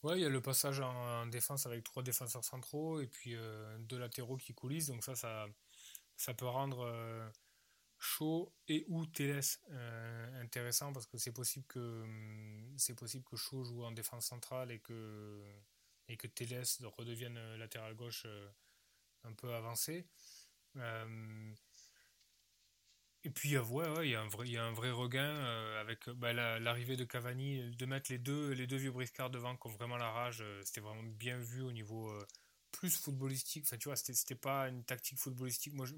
[0.03, 3.35] Ouais, il y a le passage en, défense avec trois défenseurs centraux et puis
[3.79, 5.47] deux latéraux qui coulissent, donc ça, ça,
[6.17, 7.31] ça peut rendre
[7.97, 13.35] Shaw et ou Teles euh, intéressant parce que c'est possible que hum, c'est possible que
[13.35, 15.41] joue en défense centrale et que
[16.07, 18.49] et que Teles redevienne euh, latéral gauche euh,
[19.23, 20.07] un peu avancé.
[23.23, 25.35] et puis ouais, il y a un vrai y a un vrai regain
[25.79, 29.67] avec bah, l'arrivée de Cavani de mettre les deux les deux vieux briscards devant qui
[29.67, 32.11] ont vraiment la rage c'était vraiment bien vu au niveau
[32.77, 35.93] plus footballistique enfin tu vois c'était pas une tactique footballistique moi je,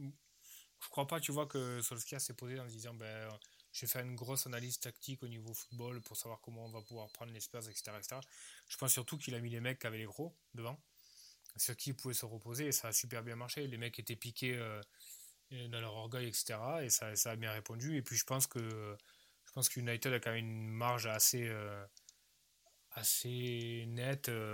[0.82, 3.30] je crois pas, tu vois, que Solskjaer s'est posé en se disant, ben,
[3.72, 7.10] j'ai fait une grosse analyse tactique au niveau football pour savoir comment on va pouvoir
[7.12, 7.92] prendre les Spurs, etc.,
[8.68, 10.80] Je pense surtout qu'il a mis les mecs qui avaient les gros devant,
[11.56, 13.66] sur qui ils pouvaient se reposer, et ça a super bien marché.
[13.68, 14.82] Les mecs étaient piqués euh,
[15.70, 17.98] dans leur orgueil, etc., et ça, ça, a bien répondu.
[17.98, 18.98] Et puis je pense que
[19.46, 21.84] je pense qu'United a quand même une marge assez, euh,
[22.98, 24.54] assez nette euh,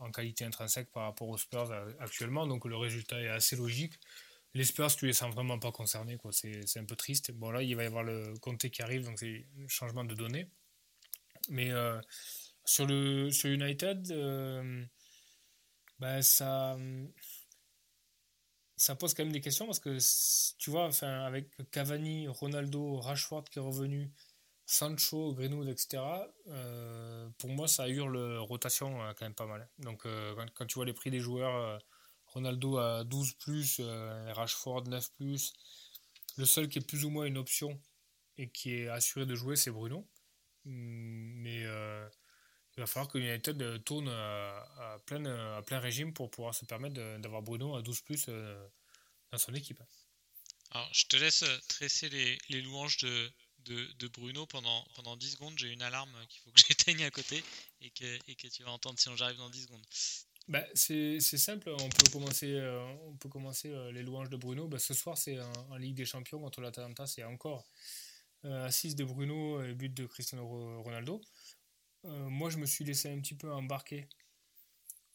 [0.00, 1.70] en, qualité intrinsèque par rapport aux Spurs
[2.00, 3.94] actuellement, donc le résultat est assez logique.
[4.54, 6.30] Les Spurs, tu les sens vraiment pas concernés, quoi.
[6.32, 7.32] C'est un peu triste.
[7.32, 10.14] Bon, là, il va y avoir le Comté qui arrive, donc c'est un changement de
[10.14, 10.48] données.
[11.48, 12.00] Mais euh,
[12.64, 14.84] sur, le, sur United, euh,
[15.98, 16.78] ben, ça,
[18.76, 19.98] ça pose quand même des questions parce que
[20.56, 24.12] tu vois, enfin, avec Cavani, Ronaldo, Rashford qui est revenu,
[24.66, 26.02] Sancho, Greenwood, etc.,
[26.48, 29.68] euh, pour moi, ça hurle rotation quand même pas mal.
[29.78, 30.06] Donc,
[30.54, 31.80] quand, tu vois les prix des joueurs
[32.34, 35.52] Ronaldo à 12 plus, euh, Rashford 9 plus.
[36.36, 37.80] Le seul qui est plus ou moins une option
[38.36, 40.08] et qui est assuré de jouer, c'est Bruno.
[40.64, 42.08] Mm, mais euh,
[42.76, 45.24] il va falloir que United tourne à, plein,
[45.56, 48.66] à plein régime pour pouvoir se permettre d'avoir Bruno à 12 plus euh,
[49.30, 49.80] dans son équipe.
[50.72, 53.30] Alors, je te laisse tresser les, louanges de,
[53.64, 55.58] de, Bruno pendant, pendant 10 secondes.
[55.58, 57.42] J'ai une alarme qu'il faut que j'éteigne à côté
[57.80, 59.84] et que, et que tu vas entendre si j'arrive dans 10 secondes.
[60.46, 64.68] Bah, c'est simple, on peut commencer, euh, on peut commencer euh, les louanges de Bruno.
[64.68, 65.38] Bah, ce soir, c'est
[65.70, 67.64] en, Ligue des Champions contre l'Atalanta, c'est encore
[68.44, 71.20] euh, assise de Bruno et but de Cristiano Ronaldo.
[72.02, 74.06] moi, je me suis laissé un petit peu embarquer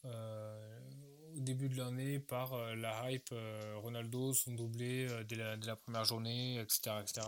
[0.02, 3.32] au début de l'année par la hype
[3.76, 6.90] Ronaldo, son doublé dès la, dès, la, première journée, etc.
[7.02, 7.20] etc.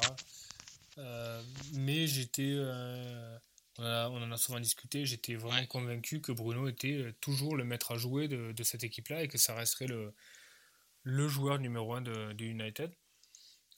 [1.73, 2.57] mais j'étais
[3.79, 7.93] on, en a souvent discuté, j'étais vraiment convaincu que Bruno était euh, toujours le maître
[7.93, 10.15] à jouer de, cette équipe-là et que ça resterait le,
[11.03, 12.93] le joueur numéro un de, United.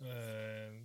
[0.03, 0.81] Euh,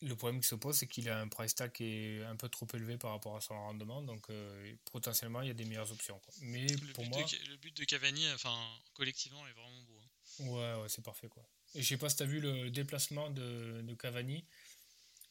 [0.00, 2.48] le problème qui se pose, c'est qu'il a un price tag qui est un peu
[2.48, 5.90] trop élevé par rapport à son rendement, donc euh, potentiellement il y a des meilleures
[5.90, 6.20] options.
[6.40, 8.56] Mais le pour moi, le but de Cavani, enfin
[8.94, 9.98] collectivement, est vraiment beau.
[10.00, 10.44] Hein.
[10.44, 11.42] Ouais, ouais c'est parfait quoi.
[11.74, 14.44] Et je sais pas si tu as vu le déplacement de, de, Cavani,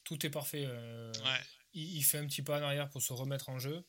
[0.07, 0.65] tout est parfait.
[0.65, 1.43] ouais
[1.77, 3.85] il, fait un petit pas en arrière pour se remettre en jeu.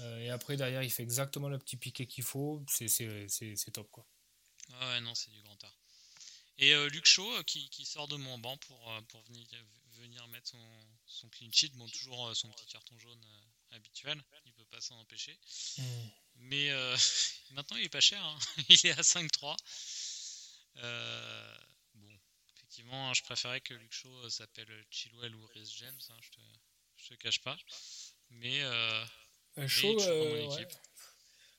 [0.00, 2.64] Euh, et après, derrière, il fait exactement le petit piqué qu'il faut.
[2.68, 4.06] C'est top, quoi.
[4.72, 5.78] Ah ouais, non, c'est du grand art.
[6.58, 9.46] Et euh, Luc Shaw euh, qui, sort de mon banc pour, pour venir,
[9.98, 11.70] venir mettre son, son clean sheet.
[11.74, 13.24] Bon, toujours son petit carton jaune
[13.70, 14.22] habituel.
[14.46, 15.38] Il peut pas s'en empêcher.
[15.78, 16.08] Hmm.
[16.36, 16.70] Mais
[17.52, 18.24] maintenant, il est pas cher.
[18.24, 18.38] Hein.
[18.68, 19.56] il est à 5-3.
[20.74, 20.82] bon,
[22.74, 26.00] effectivement, je préférais que Luke Shaw s'appelle Chilwell ou Rhys James.
[26.10, 26.40] Hein, je te
[26.96, 27.56] je te cache pas.
[28.30, 29.04] Mais, euh,
[29.68, 29.98] chaud,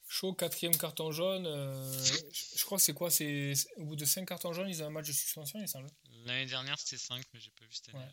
[0.08, 1.46] chaud, quatrième carton jaune.
[1.46, 2.04] Euh,
[2.56, 4.90] je, crois que c'est quoi C'est au bout de 5 cartons jaunes, ils ont un
[4.90, 5.90] match de suspension, il semble.
[6.26, 8.12] L'année dernière, c'était 5, mais j'ai pas vu cette année.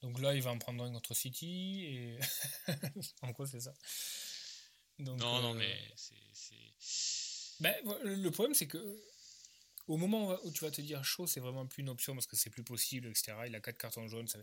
[0.00, 1.84] Donc là, il va en prendre un contre City.
[1.84, 2.18] Et...
[3.22, 3.74] en quoi c'est ça
[4.98, 6.14] Non, non, euh, mais c'est.
[7.60, 8.78] Ben, le problème, c'est que
[9.86, 12.36] au moment où tu vas te dire chaud, c'est vraiment plus une option parce que
[12.36, 13.34] c'est plus possible, etc.
[13.46, 14.28] Il a 4 cartons jaunes.
[14.28, 14.38] Ça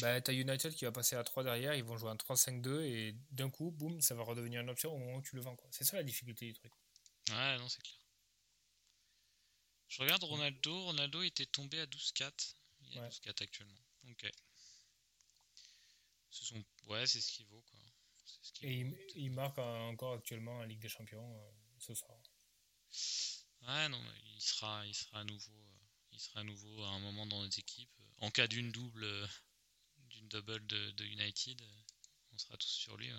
[0.00, 3.14] bah, t'as United qui va passer à 3 derrière, ils vont jouer un 3-5-2 et
[3.32, 5.56] d'un coup, boum, ça va redevenir une option au moment où tu le vends.
[5.70, 6.72] C'est ça la difficulté du truc.
[7.28, 7.98] Ouais, non, c'est clair.
[9.88, 12.54] Je regarde Ronaldo, Ronaldo était tombé à 12-4.
[12.82, 13.80] Il est à 12-4 actuellement.
[14.08, 14.30] Ok.
[16.30, 16.64] Ce sont...
[16.86, 17.62] Ouais, c'est ce qu'il vaut.
[17.68, 17.78] Quoi.
[18.24, 22.18] Ce et il, marque encore actuellement en Ligue des Champions euh, ce soir.
[23.62, 24.02] Ouais, non,
[24.34, 25.78] il sera, il sera à nouveau, euh,
[26.12, 27.90] il sera à nouveau à un moment dans notre équipe.
[28.18, 29.26] En cas d'une double euh,
[30.30, 31.60] double de, United.
[32.32, 33.10] On sera tous sur lui.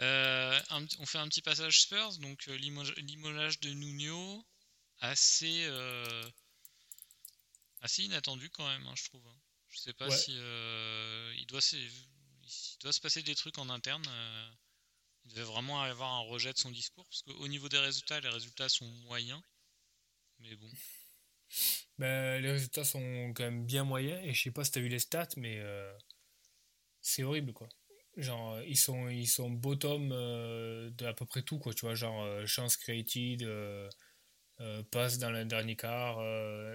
[0.00, 0.60] Euh,
[0.98, 4.44] on fait un petit passage Spurs, donc euh, l'imolage de Nuno,
[4.98, 6.30] assez, euh,
[7.80, 9.22] assez inattendu quand même, hein, je trouve.
[9.68, 14.04] Je sais pas si il doit, se, il doit se passer des trucs en interne.
[15.32, 18.68] Devait vraiment avoir un rejet de son discours, parce qu'au niveau des résultats, les résultats
[18.68, 19.40] sont moyens.
[20.40, 20.70] Mais bon.
[21.98, 24.82] Ben, les résultats sont quand même bien moyens et je sais pas si tu as
[24.82, 25.92] vu les stats, mais euh,
[27.00, 27.68] c'est horrible quoi.
[28.16, 31.94] Genre, ils sont, ils sont bottom euh, de à peu près tout quoi, tu vois,
[31.94, 33.46] genre euh, chance created,
[34.90, 36.20] passe dans le dernier quart,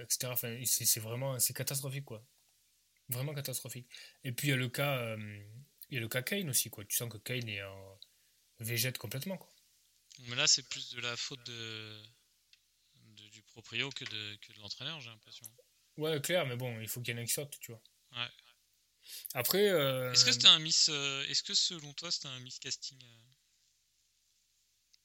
[0.02, 0.28] etc.
[0.32, 2.22] Enfin, c'est vraiment c'est catastrophique quoi.
[3.08, 3.88] Vraiment catastrophique.
[4.24, 5.16] Et puis il y a le cas,
[5.88, 6.84] il y a le cas Kane aussi quoi.
[6.84, 7.98] Tu sens que Kane est en
[8.60, 9.50] végète complètement quoi.
[10.26, 12.02] Mais là, c'est plus de la faute de,
[13.30, 15.46] du proprio que de, que de l'entraîneur, j'ai l'impression.
[15.96, 17.82] Ouais, clair, mais bon, il faut qu'il y en ait qui sortent, tu vois.
[18.12, 18.28] Ouais.
[19.34, 19.68] Après.
[19.68, 20.88] Euh, est-ce que c'était un miss.
[20.88, 23.24] Euh, est-ce que selon toi, c'était un miss casting euh,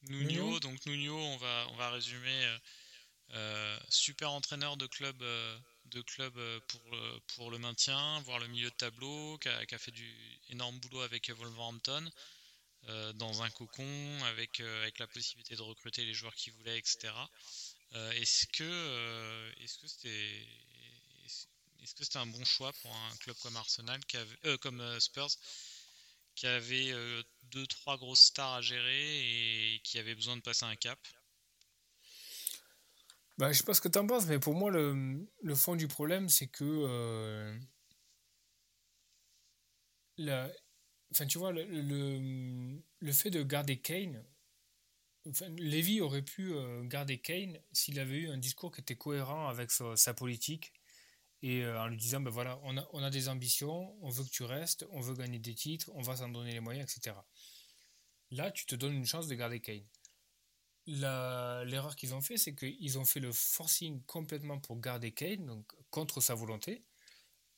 [0.10, 2.58] Nuno, donc Nuno, on va, on va résumer.
[3.90, 5.18] super entraîneur de club,
[5.86, 6.34] de club
[6.68, 10.40] pour, pour le maintien, voire le milieu de tableau, qui a, qui a fait du
[10.50, 12.12] énorme boulot avec Wolverhampton.
[12.90, 16.78] Euh, dans un cocon avec, euh, avec la possibilité de recruter les joueurs qu'il voulait,
[16.78, 17.14] etc.
[17.94, 20.48] Euh, est-ce que est-ce que c'était
[21.86, 25.30] c'était un bon choix pour un club comme Arsenal, qui avait, comme Spurs,
[26.36, 26.92] qui avait
[27.44, 31.00] deux trois grosses stars à gérer et qui avait besoin de passer un cap?
[33.38, 35.88] Bah, je sais pas ce que tu en penses, mais pour moi, le, fond du
[35.88, 37.60] problème, c'est que
[40.18, 40.50] la,
[41.14, 41.64] Enfin, tu vois, le,
[43.00, 44.26] le, fait de garder Kane.
[45.30, 49.48] Enfin, Lévy aurait pu euh, garder Kane s'il avait eu un discours qui était cohérent
[49.48, 50.74] avec sa, politique
[51.44, 54.24] et euh, en lui disant ben voilà, on a, on a des ambitions, on veut
[54.24, 57.16] que tu restes, on veut gagner des titres, on va s'en donner les moyens, etc.
[58.32, 59.86] Là, tu te donnes une chance de garder Kane.
[60.88, 65.72] L'erreur qu'ils ont fait, c'est qu'ils ont fait le forcing complètement pour garder Kane, donc
[65.92, 66.84] contre sa volonté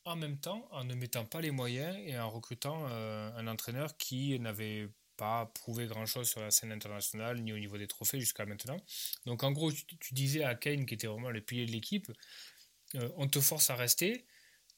[0.06, 3.98] en même temps en ne mettant pas les moyens et en recrutant euh, un entraîneur
[3.98, 4.88] qui n'avait
[5.18, 8.78] pas prouvé grand-chose sur la scène internationale ni au niveau des trophées jusqu'à maintenant.
[9.26, 12.12] Donc en gros, tu, disais à Kane, qui était vraiment le pilier de l'équipe,
[12.96, 14.26] euh, on te force à rester,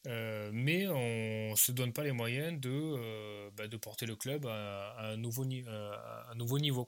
[0.07, 4.45] euh, mais on ne se donne pas les moyens de, bah, de porter le club
[4.45, 6.87] à, un, nouveau, niveau.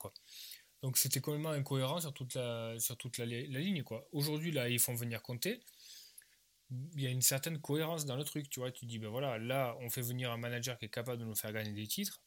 [0.81, 3.83] Donc c'était complètement incohérent sur toute la, sur toute la ligne.
[4.13, 5.59] Aujourd'hui, là, ils font venir compter
[6.71, 8.71] il y a une certaine cohérence dans le truc, tu vois.
[8.71, 11.35] Tu dis, ben voilà, là, on fait venir un manager qui est capable de nous
[11.35, 12.21] faire gagner des titres.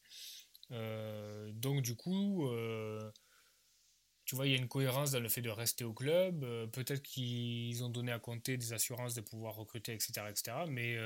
[0.72, 3.10] Euh, donc, du coup, euh,
[4.24, 6.42] tu vois, il y a une cohérence dans le fait de rester au club.
[6.44, 10.28] Euh, peut-être qu'ils ont donné à compter des assurances de pouvoir recruter, etc.
[10.30, 10.52] etc.
[10.68, 10.96] mais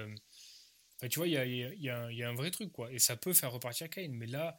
[1.11, 2.91] tu vois, il y a, y, a, y a, un vrai truc, quoi.
[2.91, 4.13] Et ça peut faire repartir Kane.
[4.13, 4.59] Mais là,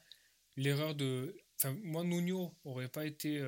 [0.56, 1.36] l'erreur de.
[1.56, 3.42] Enfin, moi, Nuno aurait pas été,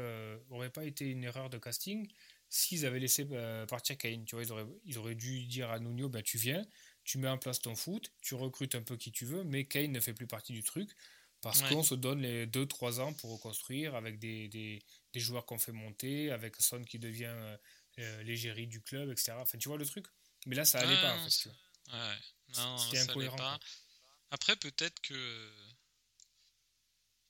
[0.49, 2.07] aurait pas été une erreur de casting
[2.49, 4.25] s'ils avaient laissé euh, partir Kane.
[4.25, 6.65] Tu vois, ils auraient, ils auraient dû dire à Nuno, ben, tu viens,
[7.03, 9.91] tu mets en place ton foot, tu recrutes un peu qui tu veux, mais Kane
[9.91, 10.89] ne fait plus partie du truc
[11.41, 14.83] parce qu'on se donne les 2-3 ans pour reconstruire avec des, des,
[15.13, 17.57] des joueurs qu'on fait monter, avec Son qui devient euh,
[17.99, 19.33] euh, l'égérie du club, etc.
[19.37, 20.05] Enfin, tu vois le truc
[20.45, 21.15] Mais là, ça allait pas.
[21.15, 21.49] En fait,
[21.93, 22.15] ouais.
[22.57, 23.37] Non, ça incohérent.
[23.37, 23.59] Pas.
[24.31, 25.51] Après, peut-être que.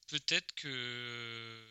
[0.08, 1.66] Peut-être que.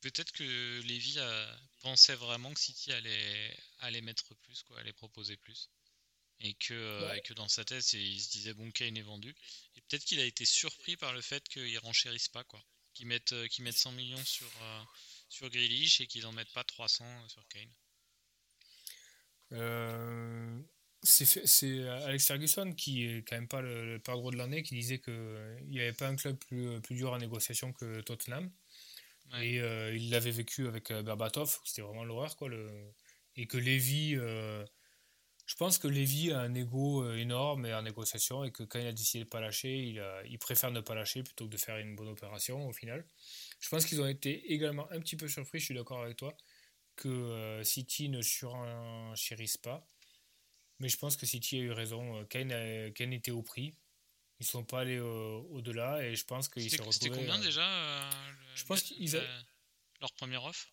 [0.00, 5.36] Peut-être que Lévy a pensait vraiment que City allait, allait mettre plus, quoi, allait proposer
[5.36, 5.70] plus.
[6.42, 9.34] Et que, euh, que dans sa tête, il se disait bon, Kane est vendu.
[9.76, 12.64] Et peut-être qu'il a été surpris par le fait qu'ils renchérissent pas, quoi.
[12.94, 14.82] Qu'ils mettent, euh, mettent 100 millions sur, euh,
[15.28, 17.70] sur Grealish et qu'ils en mettent pas 300 sur Kane.
[21.02, 25.00] c'est Alex Ferguson qui est quand même pas le, le perdreau de l'année qui disait
[25.00, 28.50] qu'il n'y avait pas un club plus, plus dur en négociation que Tottenham.
[29.38, 32.36] Et euh, il l'avait vécu avec euh, Berbatov, c'était vraiment l'horreur.
[32.36, 32.48] quoi.
[32.48, 32.68] Le...
[33.36, 34.64] Et que Lévy, euh,
[35.46, 38.86] je pense que Lévy a un ego énorme et en négociation, et que quand il
[38.86, 41.56] a décidé de ne pas lâcher, il, il, préfère ne pas lâcher plutôt que de
[41.56, 43.06] faire une bonne opération au final.
[43.60, 46.36] Je pense qu'ils ont été également un petit peu surpris, je suis d'accord avec toi,
[46.96, 49.86] que City ne surenchérisse pas.
[50.80, 52.24] Mais je pense que City a eu raison.
[52.26, 53.74] Kane, Kane était au prix.
[54.40, 56.82] Ils sont pas allés au-delà et je pense qu'ils se.
[56.90, 58.10] C'était combien euh, déjà euh,
[58.54, 59.12] Je pense qu'ils
[60.00, 60.72] leur première offre?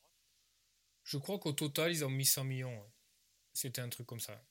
[1.04, 2.92] Je crois qu'au total ils ont mis 100 millions.
[3.54, 4.42] C'était un truc comme ça.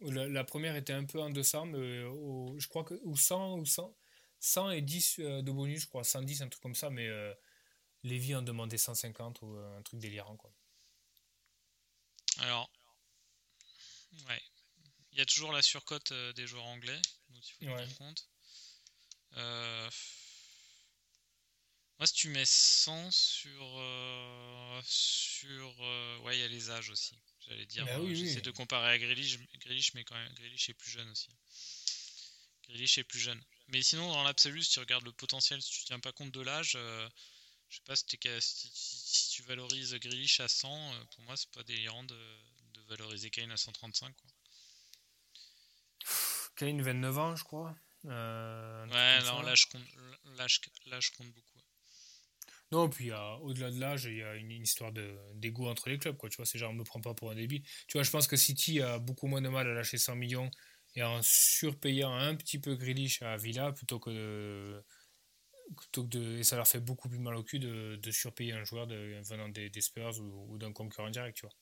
[0.00, 3.96] La, première était un peu en deçà, mais je crois que ou 100 ou 100,
[4.40, 7.32] 100 et 10 euh, de bonus, je crois 110 un truc comme ça, mais euh,
[8.02, 10.52] Lévi en demandait 150 ou un truc délirant quoi.
[12.38, 12.68] Alors,
[14.28, 14.42] ouais,
[15.12, 17.00] il y a toujours la surcote des joueurs anglais
[17.60, 18.28] il faut compte.
[19.36, 19.90] Euh,
[21.98, 23.78] moi, si tu mets 100 sur.
[23.78, 27.18] Euh, sur euh, ouais, il y a les âges aussi.
[27.46, 27.84] J'allais dire.
[27.84, 31.30] Bah j'essaie de comparer à Grealish, Grealish, mais quand même, Grealish est plus jeune aussi.
[32.68, 33.42] Grealish est plus jeune.
[33.68, 36.40] Mais sinon, dans l'absolu, si tu regardes le potentiel, si tu tiens pas compte de
[36.40, 38.06] l'âge, je sais pas si,
[38.40, 42.38] si, tu valorises Grealish à 100, pour moi, c'est pas délirant de,
[42.74, 44.14] de valoriser Kane à 135.
[44.16, 44.30] Quoi.
[46.56, 47.74] Kane, 29 ans, je crois.
[48.06, 49.82] Euh, ouais, non, là je, compte,
[50.36, 50.58] là, je,
[50.90, 51.58] là, je compte beaucoup.
[52.72, 56.16] Non, puis au-delà de l'âge, il y a une, histoire d'ego entre les clubs.
[56.16, 56.28] Quoi.
[56.28, 57.62] Tu vois, c'est genre, on ne me prend pas pour un débit.
[57.86, 60.50] Tu vois, je pense que City a beaucoup moins de mal à lâcher 100 millions
[60.96, 64.84] et en surpayant un petit peu Grealish à Villa plutôt que de,
[65.76, 68.52] plutôt que de, et ça leur fait beaucoup plus mal au cul de, de surpayer
[68.52, 71.54] un joueur de, venant des, des Spurs ou, d'un concurrent direct, tu vois.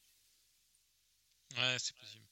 [1.63, 2.25] Ouais, c'est possible.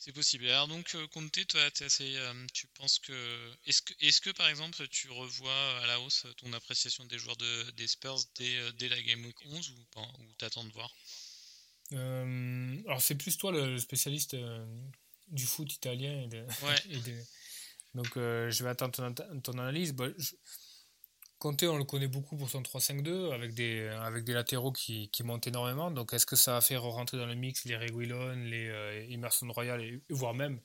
[0.00, 0.48] C'est possible.
[0.48, 3.92] Alors donc, euh, Conte, toi, assez, euh, tu penses que est-ce, que...
[4.00, 7.70] est-ce que par exemple tu revois à la hausse ton appréciation des joueurs de...
[7.72, 10.92] des Spurs dès, euh, dès la Game Week 11 ou pas Ou t'attends de voir?
[11.92, 14.36] Alors c'est plus toi le spécialiste
[15.28, 17.24] du foot italien et de, ouais.
[17.94, 19.92] Donc euh, je vais attendre ton, analyse.
[19.92, 20.08] Bah,
[21.40, 25.22] Conte, on le connaît beaucoup pour son 3-5-2 avec des, avec des latéraux qui, qui
[25.22, 25.90] montent énormément.
[25.90, 29.50] Donc est-ce que ça va faire rentrer dans le mix les Reguilon, les euh, Emerson
[29.50, 30.60] Royal, voire même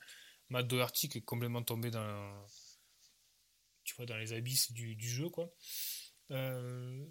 [0.50, 2.46] Matt Doherty qui est complètement tombé dans,
[3.84, 5.30] tu vois, dans les abysses du, du jeu.
[5.30, 5.50] Quoi.
[6.30, 7.06] Euh,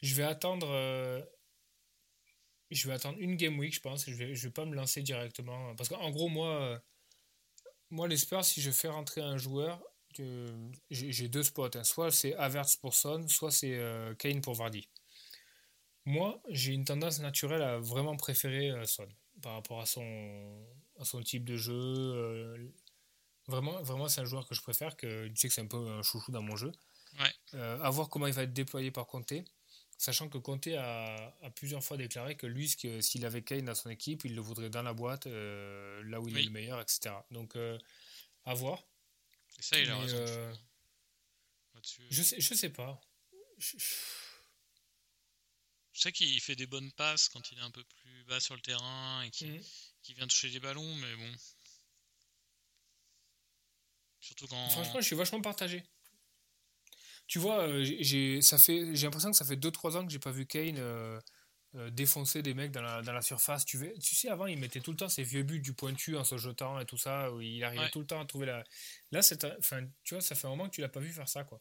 [0.00, 0.68] je vais attendre.
[2.70, 4.06] je vais attendre une game week, je pense.
[4.06, 5.76] Je vais, vais pas me lancer directement.
[5.76, 6.82] Parce qu'en gros, moi,
[7.90, 9.82] moi, les si je fais rentrer un joueur,
[10.90, 11.70] j'ai deux spots.
[11.74, 11.84] Hein.
[11.84, 14.88] Soit c'est Havertz pour Son, soit c'est euh, Kane pour Vardy.
[16.04, 19.06] Moi, j'ai une tendance naturelle à vraiment préférer euh, Son
[19.40, 20.66] par rapport à son,
[20.98, 21.72] à son type de jeu.
[21.74, 22.68] Euh,
[23.46, 25.88] vraiment, vraiment c'est un joueur que je préfère, que tu sais que c'est un peu
[25.88, 26.72] un chouchou dans mon jeu.
[27.18, 27.58] Ouais.
[27.58, 29.34] à voir comment il va être déployé par Conte.
[30.02, 34.24] Sachant que Conte a, plusieurs fois déclaré que lui, s'il avait Kane dans son équipe,
[34.24, 37.14] il le voudrait dans la boîte, euh, là où il est le meilleur, etc.
[37.30, 37.78] Donc, euh,
[38.44, 38.82] à voir.
[39.62, 40.16] Ça, il a raison.
[40.16, 40.54] Euh,
[42.10, 43.00] je, sais, je sais pas.
[43.58, 43.76] Je,
[45.92, 48.60] sais qu'il fait des bonnes passes quand il est un peu plus bas sur le
[48.60, 49.60] terrain et qu'il mm.
[50.16, 51.32] vient toucher des ballons, mais bon.
[54.18, 54.68] Surtout quand.
[54.70, 55.84] Franchement, je suis vachement partagé.
[57.28, 60.18] Tu vois, euh, j'ai ça fait j'ai l'impression que ça fait 2-3 ans que j'ai
[60.18, 61.20] pas vu Kane euh,
[61.74, 63.64] euh, défoncer des mecs dans la, dans la surface.
[63.64, 66.16] Tu, veux, tu sais, avant, il mettait tout le temps ses vieux buts du pointu
[66.16, 68.64] en se jetant et tout ça, où il arrivait tout le temps à trouver la.
[69.10, 71.28] Là, c'est enfin, tu vois, ça fait un moment que tu l'as pas vu faire
[71.28, 71.60] ça, quoi.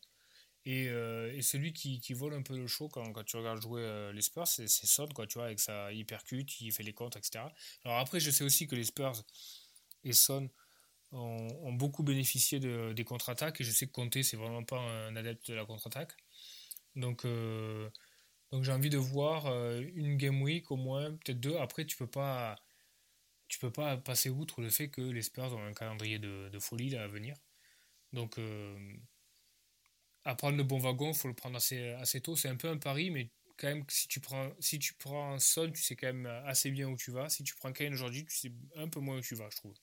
[0.64, 4.12] Et, et celui qui, qui, vole un peu le show quand, quand tu regardes jouer
[4.14, 7.46] les Spurs, c'est Son, quoi, tu vois, avec sa hypercute, il fait les comptes, etc.
[7.84, 9.24] Alors après, je sais aussi que les Spurs
[10.04, 10.50] et Son
[11.12, 15.16] ont, beaucoup bénéficié de, des contre-attaques et je sais que Conte c'est vraiment pas un
[15.16, 16.14] adepte de la contre-attaque.
[16.96, 17.90] Donc, euh,
[18.52, 21.58] donc j'ai envie de voir euh, une game week au moins, peut-être deux.
[21.58, 22.58] Après, tu peux pas,
[23.48, 26.96] tu peux pas passer outre le fait que les Spurs ont un calendrier de, folie
[26.96, 27.36] à venir.
[28.14, 28.78] Donc, euh,
[30.26, 32.36] à prendre le bon wagon, faut le prendre assez, tôt.
[32.36, 35.72] C'est un peu un pari, mais quand même, si tu prends, si tu prends sol,
[35.72, 37.30] tu sais quand même assez bien où tu vas.
[37.30, 39.76] Si tu prends Kane aujourd'hui, tu sais un peu moins où tu vas, je trouve.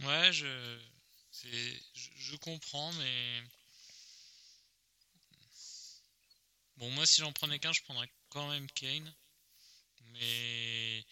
[0.00, 0.78] Ouais, je,
[1.94, 3.42] je, comprends, mais.
[6.80, 9.14] Bon, moi, si j'en prenais qu'un, je prendrais quand même Kane.
[10.12, 11.04] Mais.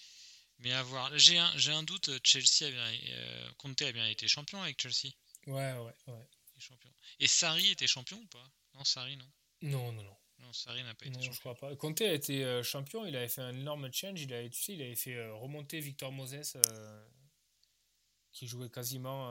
[0.61, 1.17] Mais avoir.
[1.19, 2.99] J'ai un, j'ai un doute, Chelsea a bien.
[3.11, 5.13] Euh, Conte a bien été champion avec Chelsea.
[5.47, 6.29] Ouais, ouais, ouais.
[6.59, 6.91] champion.
[7.21, 8.51] Et Sarri était champion ou pas?
[8.75, 9.31] Non, Sarri, non.
[9.61, 10.17] Non, non, non.
[10.39, 11.33] Non, Sarri n'a pas été champion.
[11.33, 11.77] je crois pas.
[11.77, 14.23] Conte a été euh, champion, il avait fait un énorme change.
[14.23, 16.57] Il avait, tu sais, il avait fait euh, remonter Victor Moses
[18.33, 19.27] qui jouait quasiment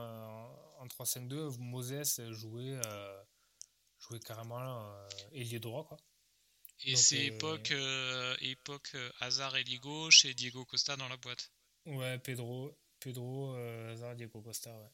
[0.80, 1.58] en 3-5-2.
[1.58, 2.80] Moses jouait,
[4.00, 4.94] jouait carrément
[5.32, 5.86] ailier droit.
[5.86, 5.98] Quoi.
[6.84, 7.74] Et c'est époque,
[8.42, 11.52] époque Hazard et gauche et Diego Costa dans la boîte.
[11.86, 13.54] Ouais, Pedro, Pedro
[13.90, 14.90] Hazard, Diego Costa, ouais.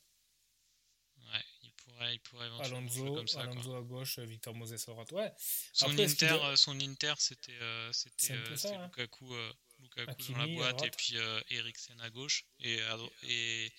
[1.31, 4.91] Ouais, il pourrait, il pourrait éventuellement Alonso, comme ça, Alonso à gauche, Victor Moses à
[4.91, 5.11] droite.
[5.11, 5.31] Ouais.
[5.71, 7.57] Son Inter, son Inter, c'était,
[7.91, 8.85] c'était, hein.
[8.85, 9.33] Lukaku,
[9.79, 11.15] Lukaku dans la boîte et puis
[11.49, 12.79] Eriksen à gauche et,
[13.23, 13.71] et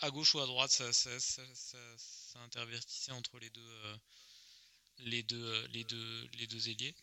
[0.00, 3.96] à gauche ou à droite, ça, ça, ça, ça intervertissait entre les deux, euh,
[4.98, 6.94] les deux, euh, les deux, les deux ailiers.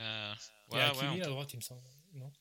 [0.00, 0.34] Euh,
[0.70, 2.32] ouais, Hakimi à droite, il me semble, non?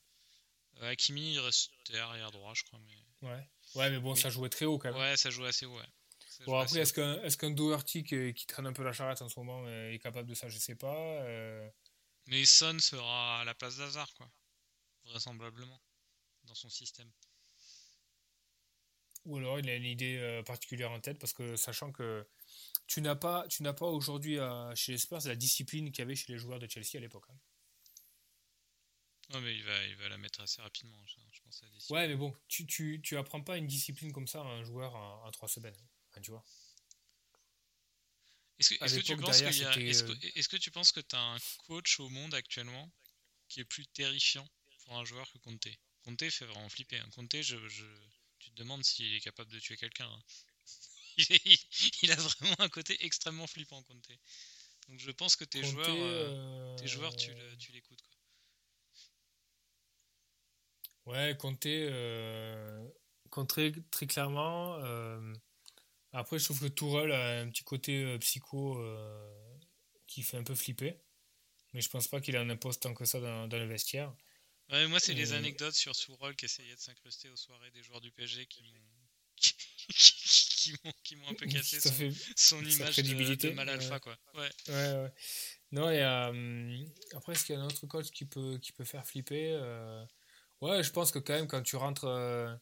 [0.81, 2.79] Hakimi, il restait arrière droit, je crois.
[2.79, 3.27] Mais...
[3.27, 3.49] Ouais.
[3.75, 4.99] ouais, mais bon, ça jouait très haut quand même.
[4.99, 6.45] Ouais, ça jouait assez haut, ouais.
[6.45, 9.29] bon, après, est-ce qu'un est qu Doherty qui, qui, traîne un peu la charrette en
[9.29, 10.49] ce moment est capable de ça?
[10.49, 11.23] Je sais pas.
[12.27, 14.29] Mais Son sera à la place d'Hazard, quoi.
[15.05, 15.81] Vraisemblablement.
[16.43, 17.11] Dans son système.
[19.27, 22.25] Ou alors il a une idée euh, particulière en tête parce que sachant que
[22.87, 26.03] tu n'as pas, tu n'as pas aujourd'hui euh, chez les Spurs la discipline qu'il y
[26.03, 27.25] avait chez les joueurs de Chelsea à l'époque.
[27.29, 27.37] Hein.
[29.29, 31.89] Non mais il va, il va la mettre assez rapidement, je, pense.
[31.89, 34.95] ouais, mais bon, tu, tu, tu apprends pas une discipline comme ça à un joueur
[34.95, 35.75] en, trois semaines,
[36.23, 36.45] tu vois.
[38.57, 41.99] Est-ce que, est que, tu penses est-ce, que, tu penses que tu as un coach
[41.99, 42.89] au monde actuellement
[43.49, 44.47] qui est plus terrifiant
[44.83, 45.67] pour un joueur que Conte?
[46.03, 46.97] Conte fait vraiment flipper.
[46.97, 47.09] Hein.
[47.11, 47.57] Conte, je,
[48.39, 50.09] tu te demandes s'il est capable de tuer quelqu'un.
[50.09, 50.23] Hein.
[52.01, 54.07] Il, a vraiment un côté extrêmement flippant, Conte.
[54.87, 58.03] Donc je pense que tes joueurs, euh, tes joueurs, tu, tu l'écoutes.
[61.07, 62.85] Ouais, Conte, euh,
[63.47, 64.77] très, clairement.
[64.83, 65.33] Euh,
[66.11, 68.77] après, je trouve que Tourelle a un petit côté euh, psycho
[70.05, 70.99] qui fait un peu flipper.
[71.73, 74.13] Mais je pense pas qu'il en impose tant que ça dans, le vestiaire.
[74.69, 78.01] Ouais, moi, c'est les anecdotes sur Tourelle qui essayait de s'incruster aux soirées des joueurs
[78.01, 78.81] du PSG qui m'ont.
[81.03, 81.91] qui m'ont un peu cassé son,
[82.35, 84.17] son image de, de, mal alpha quoi.
[84.35, 84.49] Ouais.
[84.69, 85.13] ouais, ouais.
[85.71, 89.05] Non, et après, est-ce qu'il y a un autre coach qui peut, qui peut faire
[89.05, 89.57] flipper
[90.61, 92.55] Ouais, je pense que quand même, quand tu rentres, euh,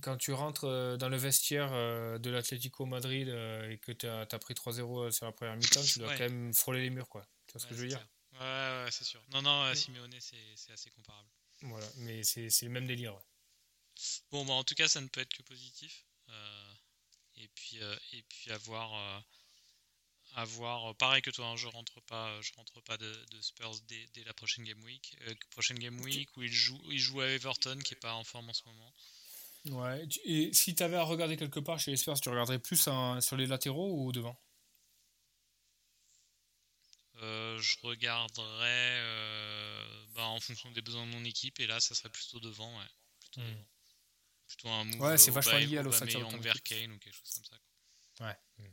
[0.00, 4.26] quand tu rentres euh, dans le vestiaire euh, de l'Atlético Madrid et que tu as,
[4.38, 7.26] pris 3-0 sur la première mi-temps, tu dois quand même frôler les murs, quoi.
[7.46, 8.06] Tu vois ce que je veux dire?
[8.32, 9.22] Ouais, ouais, c'est sûr.
[9.32, 11.28] Non, non, Simeone, c'est assez comparable.
[11.62, 13.18] Voilà, mais c'est le même délire.
[14.32, 16.04] Bon, bah, en tout cas, ça ne peut être que positif.
[17.36, 17.78] Et puis,
[18.12, 18.92] et puis avoir.
[20.36, 24.34] Euh, pareil que toi, hein, je rentre pas, je rentre pas de, Spurs dès, la
[24.34, 25.16] prochaine game week.
[25.28, 28.24] Euh, prochaine game week où il joue, il joue à Everton qui est pas en
[28.24, 28.94] forme en ce moment.
[29.66, 30.06] Ouais.
[30.24, 32.76] Et si tu avais à regarder quelque part chez les Spurs, tu regarderais plus
[33.20, 34.38] sur les latéraux ou devant?
[37.22, 39.00] Euh, Je regarderais
[40.14, 42.76] bah, en fonction des besoins de mon équipe et là, ça serait plutôt devant.
[42.78, 42.86] Ouais.
[43.20, 43.64] Plutôt, hmm.
[44.46, 45.00] Plutôt un move.
[45.00, 46.28] Ouais, c'est vachement lié à l'ossature.
[46.38, 48.26] vers Kane ou quelque chose comme ça.
[48.26, 48.36] Ouais.
[48.58, 48.72] Hmm.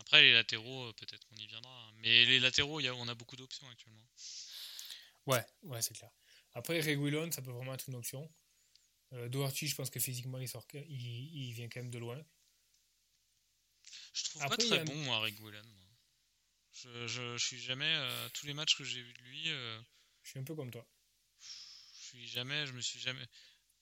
[0.00, 1.70] Après, les latéraux, euh, peut-être qu'on y viendra.
[1.70, 1.92] Hein.
[1.96, 4.06] Mais les latéraux, y a, on a beaucoup d'options actuellement.
[5.26, 6.10] Ouais, ouais, c'est clair.
[6.54, 8.32] Après, Reguilon, ça peut vraiment être une option.
[9.12, 12.20] Euh, Doherty, je pense que physiquement, il, sort, il, vient quand même de loin.
[14.14, 15.62] Je trouve pas très bon, moi, Reguilon.
[16.72, 17.94] Je, je, suis jamais.
[17.96, 19.50] Euh, tous les matchs que j'ai vus de lui.
[19.50, 19.80] Euh,
[20.22, 20.86] je suis un peu comme toi.
[22.08, 22.66] Suis jamais.
[22.66, 23.26] Je me suis jamais.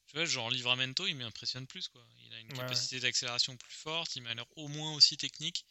[0.08, 2.04] Tu vois, genre Livramento, il m'impressionne plus, quoi.
[2.24, 5.64] Il a une capacité d'accélération plus forte, il m'a l'air au moins aussi technique.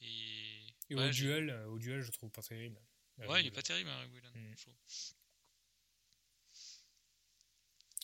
[0.00, 0.60] Et,
[0.92, 2.80] au, duel, euh, au duel, je trouve pas terrible.
[3.18, 4.54] Ouais, il est pas terrible, hein, mm.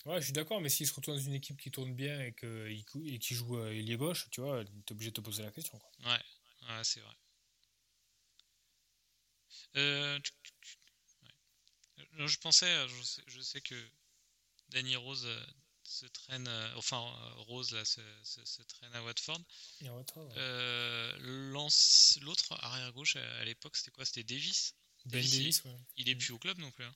[0.07, 2.33] Ouais, je suis d'accord, mais s'il se retrouve dans une équipe qui tourne bien et
[2.33, 5.79] qu'il qui joue euh, ailier gauche, tu vois, t'es obligé de te poser la question.
[5.79, 5.91] Quoi.
[6.13, 6.23] Ouais,
[6.69, 7.15] ouais c'est vrai.
[9.77, 10.19] Euh,
[12.27, 13.91] je pensais, je sais, je sais que
[14.69, 15.29] Danny Rose
[15.91, 19.41] se traîne, euh, enfin euh, Rose là se, se, traîne à Watford.
[20.37, 21.13] Euh,
[22.21, 24.05] l'autre arrière gauche à, l'époque c'était quoi?
[24.05, 24.75] C'était Davis.
[25.07, 25.63] Ben Davis,
[25.97, 26.85] il, est plus au club non plus.
[26.85, 26.95] Hein.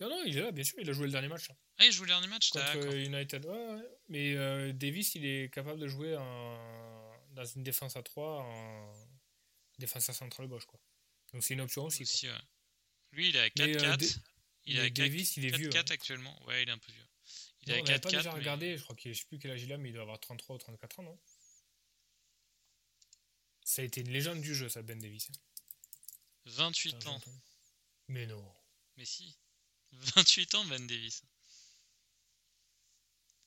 [0.00, 1.48] Non, non, il est là, bien sûr, il a joué le dernier match.
[1.50, 1.56] Hein.
[1.78, 5.86] Ah, il joue le dernier match Contre United, ouais, Mais Davis, il est capable de
[5.86, 8.92] jouer dans une défense à 3 en
[9.78, 10.64] défense à centrale gauche.
[10.64, 10.80] Quoi.
[11.32, 12.02] Donc c'est une option aussi.
[12.02, 12.26] aussi
[13.12, 14.18] Lui, il est à 4-4.
[14.66, 15.68] Il à Davis, il est vieux.
[15.68, 15.94] 4 hein.
[15.94, 16.46] actuellement.
[16.46, 17.06] Ouais, il est un peu vieux.
[17.66, 19.72] Il non, a pas déjà regardé, je crois qu'il je sais plus quel âge il
[19.72, 21.18] a, mais il doit avoir 33 ou 34 ans, non?
[23.64, 25.30] Ça a été une légende du jeu, ça, Ben Davis.
[26.44, 27.20] 28 ans.
[28.08, 28.54] Mais non.
[28.96, 29.38] Mais si.
[29.92, 31.22] 28 ans, Ben Davis.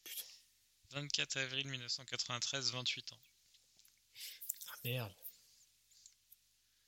[0.03, 0.25] Putain.
[0.91, 3.21] 24 avril 1993, 28 ans.
[4.69, 5.15] Ah merde.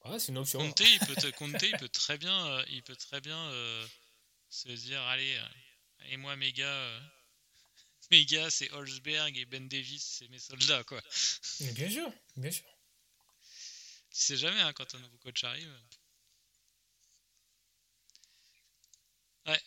[0.01, 0.59] Ah, c'est une option.
[0.59, 1.15] Conte, il peut,
[1.61, 3.87] il peut très bien, euh, il peut très bien euh,
[4.49, 7.01] se dire allez, euh, et moi mes gars,
[8.11, 11.01] mes gars, c'est Holzberg et Ben Davis, c'est mes soldats, quoi.
[11.61, 12.65] Mais bien sûr, bien sûr.
[14.11, 15.71] Tu sais jamais hein, quand un nouveau coach arrive.
[19.45, 19.61] Ouais.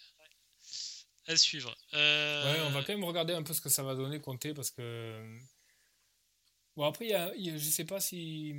[1.26, 1.74] À suivre.
[1.94, 4.52] Euh, ouais, on va quand même regarder un peu ce que ça va donner, compter,
[4.52, 5.38] parce que.
[6.76, 8.52] Bon, après, y y a, je sais pas si.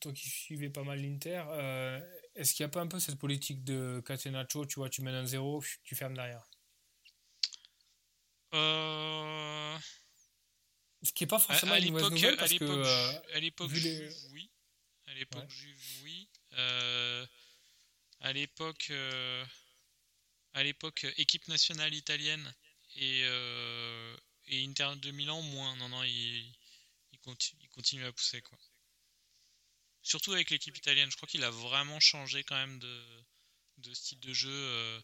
[0.00, 2.00] Toi qui suivais pas mal l'Inter, euh,
[2.36, 5.14] est-ce qu'il n'y a pas un peu cette politique de Catenaccio, tu vois, tu mènes
[5.14, 6.48] un zéro, tu fermes derrière?
[8.54, 9.78] Euh...
[11.02, 12.64] Ce qui n'est pas forcément à, une mauvaise nouvelle parce que...
[12.64, 14.50] Euh, à l'époque, oui.
[15.06, 15.52] À l'époque,
[16.02, 16.28] oui.
[16.54, 17.26] Euh,
[18.20, 18.88] à l'époque...
[18.90, 19.44] Euh,
[20.52, 22.54] à l'époque, équipe nationale italienne
[22.96, 23.20] et,
[24.46, 25.76] et Inter de Milan, moins.
[25.76, 26.50] Non, non, il,
[27.12, 28.58] il, continue, il continue à pousser, quoi.
[30.06, 31.10] Surtout avec l'équipe italienne.
[31.10, 33.02] Je crois qu'il a vraiment changé quand même de,
[33.78, 35.02] de style de jeu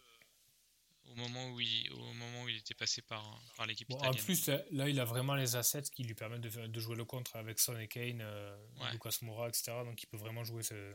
[1.06, 4.20] au moment où il, au moment où il était passé par, par l'équipe italienne.
[4.20, 7.04] En plus, là, il a vraiment les assets qui lui permettent de, de jouer le
[7.04, 8.56] contre avec Son et Kane, euh,
[8.92, 9.72] Lucas Moura, etc.
[9.84, 10.94] Donc il peut vraiment jouer, ce,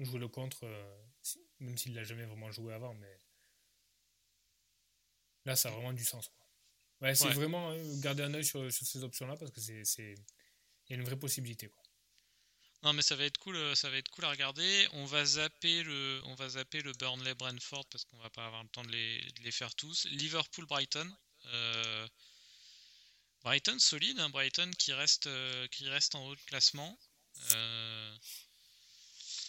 [0.00, 1.04] jouer le contre, euh,
[1.60, 2.94] même s'il l'a jamais vraiment joué avant.
[2.94, 3.20] Mais
[5.44, 6.30] là, ça a vraiment du sens.
[7.00, 10.14] Ouais, c'est vraiment euh, garder un œil sur, sur ces options-là parce que c'est,
[10.88, 11.68] il y a une vraie possibilité.
[11.68, 11.82] Quoi.
[12.82, 14.88] Non, mais ça va être cool, ça va être cool à regarder.
[14.92, 18.62] On va zapper le, on va zapper le Burnley Brentford parce qu'on va pas avoir
[18.62, 20.06] le temps de les, de les faire tous.
[20.06, 21.10] Liverpool Brighton.
[21.46, 22.08] Euh,
[23.42, 26.98] Brighton solide, hein, Brighton qui reste, euh, qui reste en haut de classement.
[27.52, 28.16] Euh,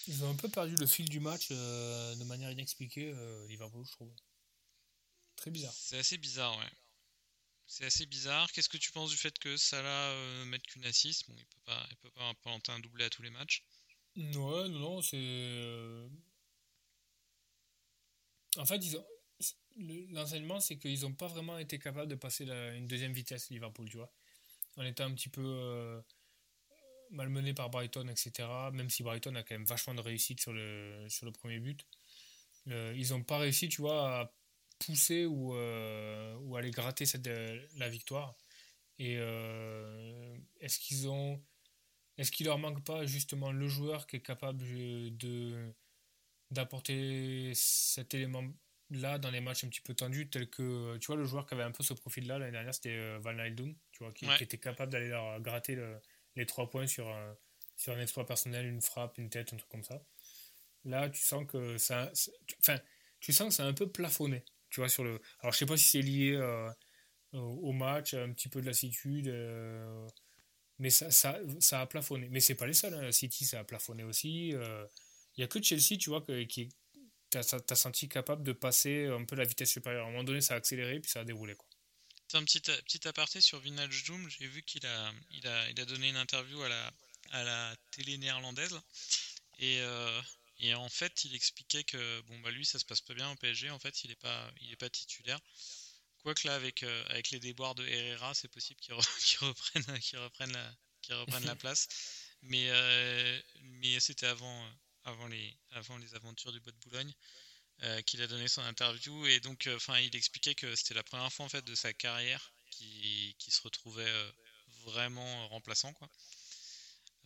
[0.08, 3.14] Ils ont un peu perdu le fil du match de manière inexpliquée,
[3.48, 4.12] Liverpool, je trouve.
[5.36, 5.74] Très bizarre.
[5.76, 6.72] C'est assez bizarre, ouais.
[7.68, 8.50] C'est assez bizarre.
[8.54, 11.26] Qu'est-ce que tu penses du fait que Salah euh, mette qu'une assist?
[11.28, 13.62] Il peut pas, il peut pas planter un doublé à tous les matchs.
[14.16, 15.18] Ouais, non, non, c'est.
[15.20, 16.08] Euh,
[18.56, 19.06] en fait, ils ont...
[20.12, 23.98] l'enseignement, c'est qu'ils n'ont pas vraiment été capables de passer une deuxième vitesse, Liverpool, tu
[23.98, 24.12] vois.
[24.78, 26.02] On était un petit peu euh,
[27.12, 28.48] malmené par Brighton, etc.
[28.72, 31.86] Même si Brighton a quand même vachement de réussite sur le, sur le premier but.
[32.66, 34.34] ils n'ont pas réussi, tu vois, à
[34.80, 38.36] pousser ou, euh, ou aller gratter cette, euh, la victoire.
[39.00, 41.42] Et euh, est-ce qu'ils ont.
[42.18, 45.72] Est-ce qu'il leur manque pas justement le joueur qui est capable de
[46.50, 48.44] d'apporter cet élément
[48.90, 51.54] là dans les matchs un petit peu tendus tels que tu vois le joueur qui
[51.54, 54.58] avait un peu ce profil là l'année dernière c'était Van Nildum tu vois qui, était
[54.58, 55.78] capable d'aller leur gratter
[56.38, 57.36] les trois points sur un,
[57.76, 60.02] sur un exploit personnel une frappe une tête un truc comme ça
[60.86, 62.10] là tu sens que ça
[62.60, 62.80] enfin
[63.20, 64.46] tu sens que c'est un peu plafonné
[64.78, 65.20] tu vois, sur le.
[65.40, 66.70] Alors, je sais pas si c'est lié euh,
[67.34, 70.08] au match, un petit peu de lassitude, euh,
[70.78, 72.30] mais ça, ça, ça, a plafonné.
[72.30, 72.94] Mais c'est pas les seuls.
[72.94, 73.12] Hein.
[73.12, 74.50] City, ça a plafonné aussi.
[74.50, 74.86] Il euh,
[75.38, 76.70] y a que Chelsea, tu vois, que, qui
[77.32, 80.06] t'as as senti capable de passer un peu la vitesse supérieure.
[80.06, 81.56] À un moment donné, ça a accéléré, puis ça a déroulé.
[81.56, 81.68] Quoi.
[82.36, 85.86] Un petit, petit aparté sur Vinage Doom, j'ai vu qu'il a, il a, il a
[85.86, 86.94] donné une interview à la,
[87.32, 88.80] à la télé néerlandaise.
[89.58, 89.82] Et
[90.60, 93.36] et en fait, il expliquait que bon bah lui ça se passe pas bien au
[93.36, 93.70] PSG.
[93.70, 95.40] En fait, il est pas il est pas titulaire.
[96.20, 98.94] Quoique là avec euh, avec les déboires de Herrera, c'est possible qu'il
[99.42, 99.84] reprenne
[100.20, 101.88] reprenne la reprenne la place.
[102.42, 104.72] Mais euh, mais c'était avant
[105.04, 107.14] avant les avant les aventures du Bois de Boulogne.
[107.84, 111.32] Euh, qu'il a donné son interview et donc enfin il expliquait que c'était la première
[111.32, 114.12] fois en fait de sa carrière qui, qui se retrouvait
[114.84, 116.37] vraiment remplaçant quoi euh,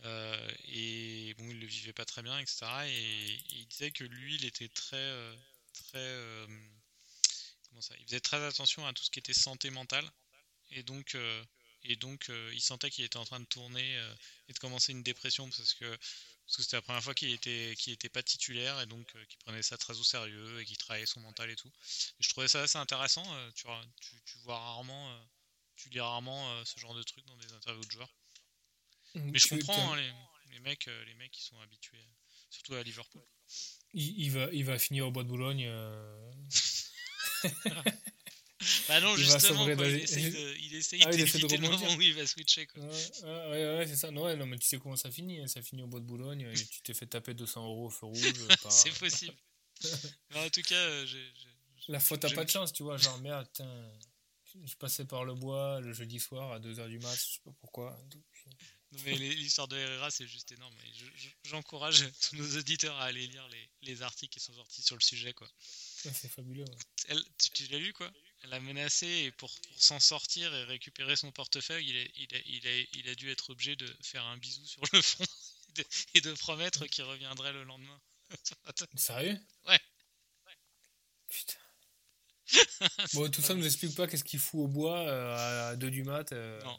[0.04, 2.66] et bon, il le vivait pas très bien, etc.
[2.86, 5.34] Et, il disait que lui, il était très, euh,
[5.72, 6.46] très, euh,
[7.68, 10.10] comment ça Il faisait très attention à tout ce qui était santé mentale.
[10.70, 11.16] Et donc,
[11.82, 13.96] et donc, il sentait qu'il était en train de tourner
[14.48, 15.98] et de commencer une dépression parce que
[16.46, 19.62] parce que c'était la première fois qu'il était qu'il pas titulaire et donc qu'il prenait
[19.62, 21.70] ça très au sérieux et qu'il travaillait son mental et tout.
[22.20, 23.24] Je trouvais ça assez intéressant.
[23.54, 23.66] tu,
[24.24, 25.28] tu, vois rarement,
[25.76, 28.14] tu lis rarement ce genre de trucs dans des interviews de joueurs.
[29.14, 30.10] Mais je comprends hein, les,
[30.52, 32.08] les, mecs, euh, les mecs qui sont habitués,
[32.50, 33.22] surtout à Liverpool.
[33.94, 35.66] Il, il, va, il va finir au bois de Boulogne.
[35.66, 36.32] Euh...
[38.88, 42.00] bah non, il justement, quoi, il essaye de, il essaye ah, d'éviter le moment où
[42.00, 42.66] il va switcher.
[42.66, 42.82] Quoi.
[42.82, 42.90] Ouais,
[43.24, 44.10] ouais, ouais c'est ça.
[44.10, 45.40] Non, ouais, non, mais tu sais comment ça finit.
[45.40, 45.46] Hein.
[45.46, 46.42] Ça finit au bois de Boulogne.
[46.52, 48.22] Et tu t'es fait taper 200 euros au feu rouge.
[48.24, 48.72] Euh, par...
[48.72, 49.36] c'est possible.
[50.34, 51.24] en tout cas, euh, j'ai.
[51.88, 52.96] La faute, t'as pas de chance, tu vois.
[52.96, 53.48] Genre, merde,
[54.64, 57.50] je passais par le bois le jeudi soir à 2h du mat, je sais pas
[57.60, 57.98] pourquoi.
[58.08, 58.22] Donc,
[59.04, 60.74] mais l'histoire de Herrera, c'est juste énorme.
[61.44, 65.00] J'encourage tous nos auditeurs à aller lire les, les, articles qui sont sortis sur le
[65.00, 65.32] sujet.
[65.32, 65.48] quoi.
[65.58, 66.64] c'est fabuleux.
[67.08, 67.22] Elle,
[67.54, 68.10] tu, l'as lu, quoi?
[68.42, 72.34] Elle a menacé et pour, pour s'en sortir et récupérer son portefeuille, il a, il,
[72.34, 75.24] a, il, a, il a dû être obligé de faire un bisou sur le front
[76.14, 78.00] et de, promettre qu'il reviendrait le lendemain.
[78.96, 79.38] Sérieux?
[79.66, 79.80] Ouais.
[81.28, 81.58] Putain.
[83.14, 85.90] bon, tout ça ne nous explique pas qu'est-ce qu'il fout au bois euh, à 2
[85.90, 86.30] du mat.
[86.32, 86.62] Euh...
[86.62, 86.78] Non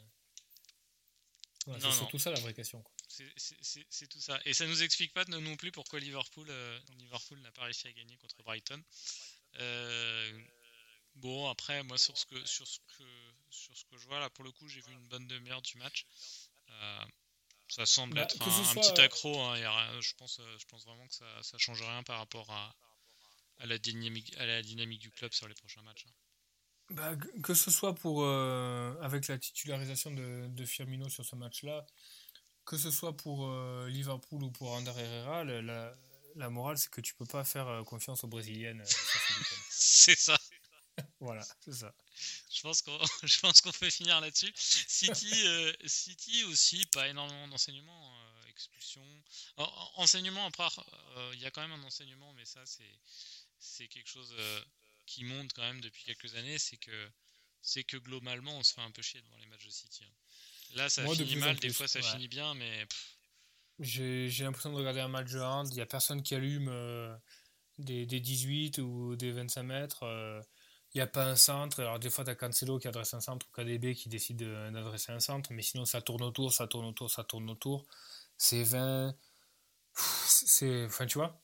[1.66, 2.82] c'est surtout ça la vraie question.
[3.08, 4.38] C'est tout ça.
[4.44, 7.92] Et ça nous explique pas non plus pourquoi Liverpool, euh, Liverpool n'a pas réussi à
[7.92, 8.82] gagner contre Brighton.
[9.60, 10.40] Euh,
[11.16, 13.04] bon, après, moi, sur ce, que, sur, ce que,
[13.50, 15.78] sur ce que je vois, là, pour le coup, j'ai vu une bonne demi-heure du
[15.78, 16.06] match.
[16.70, 17.04] Euh,
[17.68, 19.40] ça semble bah, être un, petit accro.
[19.40, 22.74] Hein, je, pense, je pense vraiment que ça ne change rien par rapport à,
[23.58, 26.04] à, la dynamique, à la dynamique du club sur les prochains matchs.
[26.06, 26.12] Hein.
[26.90, 31.86] Bah, que ce soit pour euh, avec la titularisation de, de, Firmino sur ce match-là,
[32.66, 35.96] que ce soit pour euh, Liverpool ou pour Ander Herrera, la,
[36.36, 38.84] la morale c'est que tu peux pas faire euh, confiance aux Brésiliennes.
[39.70, 40.38] c'est ça.
[41.20, 41.94] voilà, c'est ça.
[42.52, 44.52] Je pense qu'on je pense qu'on peut finir là-dessus.
[44.54, 45.46] City
[45.86, 48.12] City aussi pas énormément d'enseignements
[48.46, 49.02] expulsion.
[49.96, 50.68] enseignement après
[51.32, 53.00] il y a quand même un enseignement mais ça c'est
[53.58, 54.32] c'est quelque chose
[55.06, 57.10] qui monte quand même depuis quelques années, c'est que
[57.62, 60.04] c'est que globalement on se fait un peu chier devant les matchs de City.
[60.04, 60.12] Hein.
[60.74, 62.86] Là ça finit mal, des fois ça finit bien, mais
[63.80, 67.14] j'ai l'impression de regarder un match de hand, il n'y a personne qui allume euh,
[67.78, 70.02] des, des, 18 ou des 25 mètres.
[70.04, 70.40] Euh,
[70.94, 71.80] il n'y a pas un centre.
[71.80, 75.10] Alors, des fois, tu as Cancelo qui adresse un centre ou KDB qui décide d'adresser
[75.10, 77.84] un centre, mais sinon, ça tourne autour, ça tourne autour, ça tourne autour.
[78.36, 79.16] c'est 20.
[79.96, 80.84] C'est.
[80.86, 81.42] Enfin, tu vois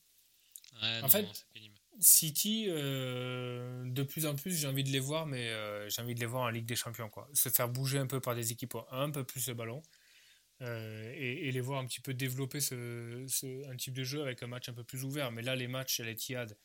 [0.81, 1.47] Ouais, En non, fait.
[2.01, 6.15] City, euh, de plus en plus, j'ai envie de les voir, mais euh, j'ai envie
[6.15, 7.09] de les voir en Ligue des Champions.
[7.09, 7.29] Quoi.
[7.35, 9.83] Se faire bouger un peu par des équipes un peu plus le ballon
[10.63, 14.47] euh, et, les voir un petit peu développer ce, un type de jeu avec un
[14.47, 15.31] match un peu plus ouvert.
[15.33, 16.57] Mais là, les matchs à l'Etihad,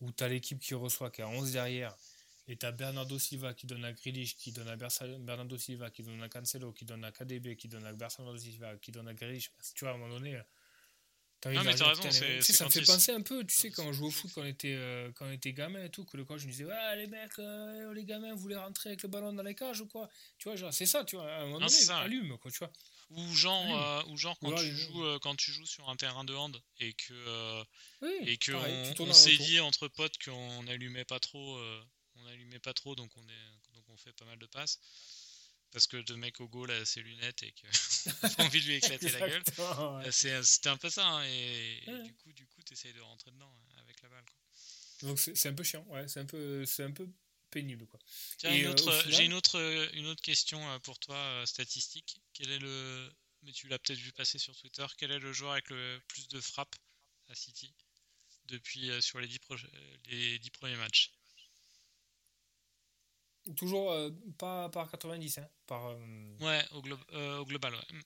[0.00, 1.96] où tu as l'équipe qui reçoit, qui a 11 derrière,
[2.48, 6.02] et tu as Bernardo Silva qui donne à Grealish, qui donne à Bernardo Silva, qui
[6.04, 9.14] donne à Cancelo, qui donne à KDB, qui donne à Bernardo Silva, qui donne à
[9.14, 9.50] Grealish.
[9.74, 10.40] Tu vois, à un moment donné.
[11.44, 13.84] Non, mais t'as raison, tu sais, ça me fait penser un peu, tu sais, quand
[13.84, 16.16] on jouait au foot, quand on était, euh, quand on était gamin et tout, que
[16.16, 19.08] le coach nous disait, ouais, les mecs, euh, les gamins, vous voulez rentrer avec le
[19.08, 20.08] ballon dans les cages ou quoi?
[20.38, 22.50] Tu vois, genre, c'est ça, tu vois, à un moment Non, donné, ça, allume, quoi,
[22.50, 22.72] tu vois.
[23.10, 26.24] Ou genre, euh, ou genre quand, Ou tu joues, quand tu joues sur un terrain
[26.24, 27.62] de hand et que,
[28.02, 31.60] Oui, et que pareil, on, s'est dit entre potes qu'on n'allumait pas trop,
[32.16, 34.80] on allumait pas trop, donc on est, donc on fait pas mal de passes.
[35.76, 37.66] Parce que le mec au goal a ses lunettes et que
[38.40, 39.42] envie de lui éclater la gueule.
[39.58, 40.06] Ouais.
[40.06, 43.30] Euh, c'est- C'était un peu ça, hein, et, du coup, du coup, t'essayes de rentrer
[43.30, 44.24] dedans euh, avec la balle.
[44.24, 45.08] quoi.
[45.08, 47.06] Donc, c'est un peu chiant, ouais, c'est un peu, c'est un peu
[47.50, 48.00] pénible, quoi.
[48.46, 52.22] Euh, final- j'ai une autre, euh, une autre question pour toi, statistique.
[52.32, 53.12] Quel est le,
[53.42, 56.26] mais tu l'as peut-être vu passer sur Twitter, quel est le joueur avec le plus
[56.28, 56.76] de frappes
[57.28, 57.74] à City
[58.46, 61.12] depuis sur les dix, proche- euh, les dix premiers matchs?
[63.54, 68.00] Toujours euh, pas par 90, hein, par euh, Ouais, au, glo- euh, au global, ouais.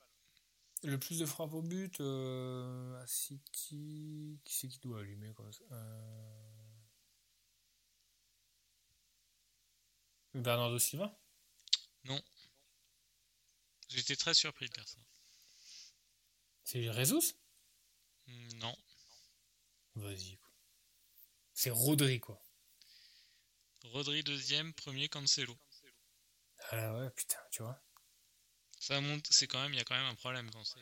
[0.83, 4.39] Le plus de frappes au but à City.
[4.45, 5.65] Qui c'est qui doit allumer comme ça
[10.35, 11.17] Bernardo Silva?
[13.89, 14.99] J'étais très surpris de dire ça.
[16.65, 17.35] C'est Jesus?
[18.29, 18.77] Mm, Non.
[19.97, 20.51] Vas-y, quoi.
[21.53, 22.41] C'est Rodri, quoi.
[23.85, 25.57] Rodri deuxième, premier Cancelo.
[26.71, 27.83] Ah ouais, putain, tu vois.
[28.79, 30.81] Ça monte, c'est quand même, il y a quand même un problème quand c'est.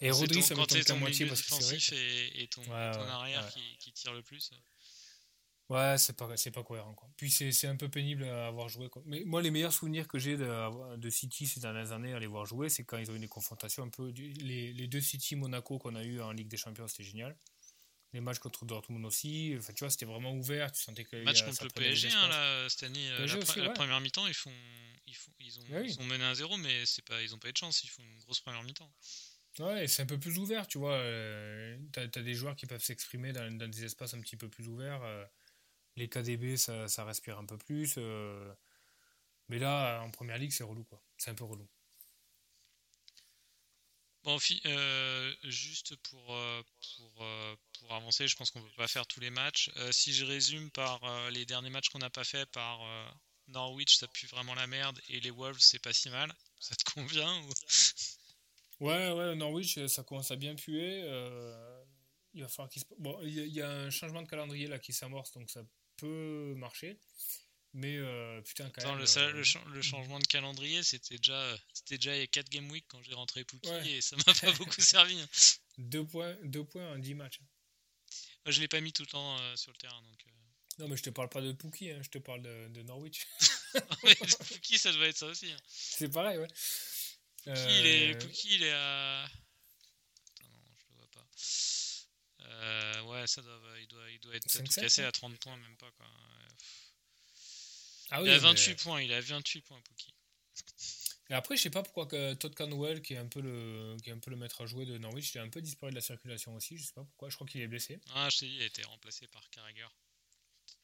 [0.00, 1.98] Et Rodri, ça qu'à ton moitié parce que c'est vrai.
[1.98, 3.50] et, et ton, Ouais, ton ouais, arrière ouais.
[3.52, 4.50] Qui, qui tire le plus.
[5.68, 7.10] Ouais, c'est pas, c'est pas cohérent, quoi.
[7.18, 9.02] Puis c'est c'est un peu pénible à avoir joué, quoi.
[9.04, 12.26] Mais moi, les meilleurs souvenirs que j'ai de, de City ces dernières années à les
[12.26, 14.08] voir jouer, c'est quand ils ont eu des confrontations un peu.
[14.08, 17.36] Les, les deux City Monaco qu'on a eu en Ligue des Champions, c'était génial.
[18.14, 20.72] Les matchs contre Dortmund aussi, enfin, tu vois, c'était vraiment ouvert.
[20.72, 21.22] Tu sentais que.
[21.24, 23.74] Match contre le PSG, hein, là, cette année, euh, PSG la, aussi, pre- la ouais.
[23.74, 24.52] première mi-temps, ils font,
[25.06, 25.90] ils font, ils ont, Ah oui.
[25.90, 27.88] ils ont mené un 0 mais c'est pas, ils ont pas eu de chance, ils
[27.90, 28.90] font une grosse première mi-temps.
[29.58, 30.94] Ouais, c'est un peu plus ouvert, tu vois.
[30.94, 34.48] euh, T'as as des joueurs qui peuvent s'exprimer dans, dans des espaces un petit peu
[34.48, 35.02] plus ouverts.
[35.02, 35.24] euh,
[35.96, 37.94] les KDB, ça, ça respire un peu plus.
[37.98, 38.54] euh,
[39.48, 41.02] mais là, en première ligue, c'est relou, quoi.
[41.18, 41.68] C'est un peu relou.
[44.38, 46.62] Fi- euh, juste pour, euh,
[46.96, 49.70] pour, euh, pour avancer, je pense qu'on peut pas faire tous les matchs.
[49.92, 52.80] Si je résume par les derniers matchs qu'on n'a pas fait, par
[53.46, 56.32] Norwich, ça pue vraiment la merde, et les Wolves, c'est pas si mal.
[56.60, 57.52] Ça te convient ou...
[58.80, 60.98] Ouais, ouais, Norwich, ça commence à bien puer.
[62.34, 62.86] il va falloir qu'il se...
[62.98, 65.62] Bon, il y a un changement de calendrier là qui s'amorce, donc ça
[65.96, 66.98] peut marcher.
[67.74, 69.04] Mais euh, putain, quand Attends, même.
[69.04, 72.26] le, euh, le, cha- le changement de calendrier, c'était déjà, c'était déjà il y a
[72.26, 73.90] 4 game week quand j'ai rentré Pookie, Ouais.
[73.90, 75.20] et ça m'a pas beaucoup servi.
[75.20, 75.28] hein.
[75.76, 77.40] deux, points, deux points en 10 matchs.
[78.44, 80.18] Moi, je l'ai pas mis tout le temps euh, sur le terrain, donc...
[80.26, 82.82] euh, Non, mais je te parle pas de Pookie, hein, je te parle de, de
[82.82, 83.26] Norwich.
[84.02, 85.52] Ouais, Pookie, ça doit être ça aussi.
[85.52, 85.56] hein.
[85.68, 86.48] c'est pareil, ouais.
[87.44, 89.24] Pookie, il est, Euh, Pookie, il est à.
[89.24, 91.26] Attends, non, je le vois pas.
[92.46, 95.56] Euh, ouais, ça doit, il doit, il doit être tout 5-7, cassé à 30 points,
[95.58, 96.06] même pas quoi.
[96.56, 96.87] Pff.
[98.10, 100.14] Ah il a mais- 28 points, il a 28 points, Pookie.
[101.30, 104.08] Et après, je sais pas pourquoi que Todd Canwell, qui est un peu le, qui
[104.08, 105.96] est un peu le maître à jouer de Norwich, il a un peu disparu de
[105.96, 106.78] la circulation aussi.
[106.78, 107.28] Je sais pas pourquoi.
[107.28, 108.00] Je crois qu'il est blessé.
[108.14, 109.86] Ah, je t'ai dit, il a été remplacé par Carragher.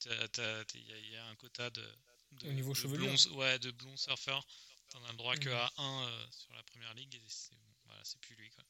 [0.04, 1.82] Il y, a- il y a un quota de.
[2.32, 3.06] de Au niveau de chevelure.
[3.06, 4.46] blond- Ouais, de blond surfeur.
[4.90, 5.54] T'en as le droit que Mhm.
[5.54, 7.54] à 1 sur la première ligue, c'est
[7.86, 8.64] voilà, c'est plus lui quoi.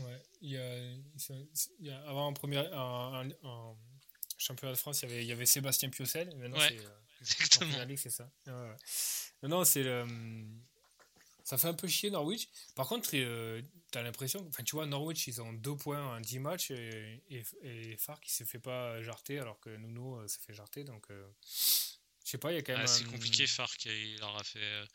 [0.00, 0.22] Ouais.
[0.42, 3.76] Il y a, il y a- avant en première, en- en
[4.38, 6.34] championnat de France, il y avait, il y avait Sébastien Piocel.
[6.36, 6.68] Maintenant, Ouais.
[6.78, 6.86] c'est
[7.20, 7.84] euh, en Exactement.
[7.84, 8.30] ligue, c'est ça.
[8.46, 8.76] Non,
[9.42, 10.06] non, c'est le.
[11.42, 12.48] Ça fait un peu chier Norwich.
[12.76, 13.60] Par contre, euh,
[13.90, 14.46] t'as l'impression.
[14.48, 18.22] Enfin, tu vois, Norwich, ils ont deux points en 10 matchs et, et, et Fark,
[18.28, 20.84] il se fait pas jarter alors que Nuno euh, se fait jarter.
[20.84, 21.28] Donc, euh,
[22.24, 22.82] je sais pas, il y a quand même.
[22.82, 24.60] Ah, c'est un- compliqué, Fark, il leur a fait.
[24.62, 24.86] euh,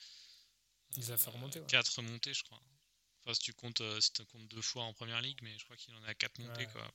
[0.97, 1.59] Il a fait remonter.
[1.59, 1.65] ouais.
[1.67, 2.61] 4 montées, je crois.
[3.23, 5.63] Enfin, si tu comptes, euh, si tu comptes deux fois en première ligue, mais je
[5.65, 6.71] crois qu'il en a 4 montées, Ouais.
[6.71, 6.89] quoi.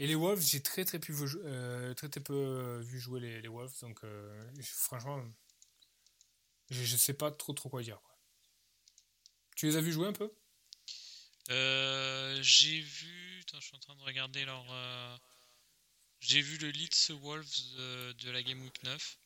[0.00, 3.20] Et les Wolves, j'ai très très, peu vu, euh, très, très peu euh, vu jouer
[3.20, 3.78] les, les Wolves.
[3.80, 5.24] Donc, euh, franchement,
[6.70, 8.00] je, je sais pas trop trop quoi dire.
[8.02, 8.18] quoi.
[9.56, 10.32] Tu les as vus jouer un peu?
[11.50, 13.40] Euh, j'ai vu.
[13.42, 14.64] Attends, je suis en train de regarder leur.
[16.20, 19.18] J'ai vu le Leeds Wolves de, de la Game Week 9,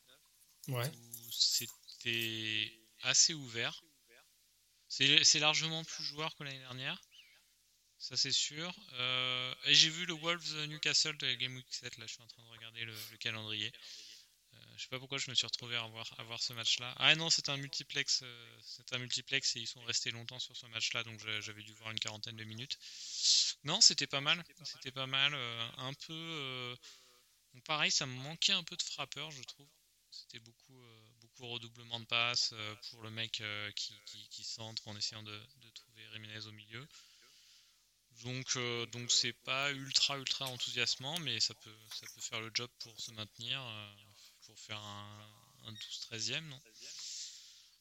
[0.68, 0.90] Ouais.
[0.90, 3.82] où c'était assez ouvert.
[4.88, 7.00] C'est largement plus joueur que l'année dernière.
[7.98, 8.72] Ça, c'est sûr.
[8.92, 11.98] Euh, j'ai vu le Wolves Newcastle de Game Week 7.
[11.98, 13.72] Là, je suis en train de regarder le, calendrier.
[14.54, 16.94] Euh, je sais pas pourquoi je me suis retrouvé à voir, ce match-là.
[16.98, 18.20] Ah non, c'est un multiplex.
[18.22, 21.02] Euh, c'est un multiplex et ils sont restés longtemps sur ce match-là.
[21.02, 22.78] Donc j'avais dû voir une quarantaine de minutes.
[23.64, 24.44] Non, c'était pas mal.
[24.62, 25.34] C'était pas mal.
[25.78, 26.76] un peu.
[27.64, 29.68] pareil, ça me manquait un peu de frappeur, je trouve.
[30.12, 30.82] C'était beaucoup,
[31.20, 32.54] beaucoup redoublement de passes
[32.90, 33.42] pour le mec
[33.74, 36.88] qui, qui, centre en essayant de, de trouver Jiménez au milieu.
[38.24, 42.50] Donc, euh, donc c'est pas ultra ultra enthousiasmant, mais ça peut, ça peut faire le
[42.52, 43.94] job pour se maintenir, euh,
[44.46, 45.72] pour faire un,
[46.10, 46.60] 12-13e, non?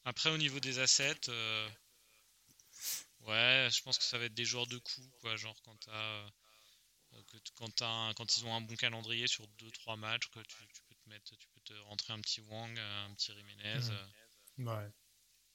[0.04, 1.70] Après, au niveau des assets, euh,
[3.22, 6.30] ouais, je pense que ça va être des joueurs de coups, quoi, genre quand t'as
[7.56, 10.58] quand, quand ils ont un bon calendrier sur 2-3 matchs, que tu,
[10.88, 13.80] peux te mettre, tu peux te rentrer un petit Wang, un petit Jiménez.
[14.58, 14.92] Ouais.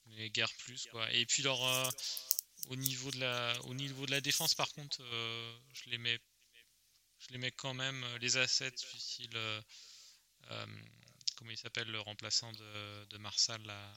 [0.07, 1.09] Mais guère plus, quoi.
[1.11, 1.61] Et puis leur
[2.69, 6.19] au niveau de la, au niveau de la défense, par contre, euh, je les mets,
[7.19, 9.61] je les mets quand même euh, les assets du style, euh,
[11.35, 13.93] comment il s'appelle le remplaçant de, de Marsal là.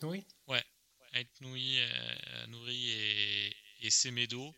[0.00, 0.24] Noui.
[0.46, 0.64] Ouais,
[1.12, 4.54] Ait Nouri et, et Semedo.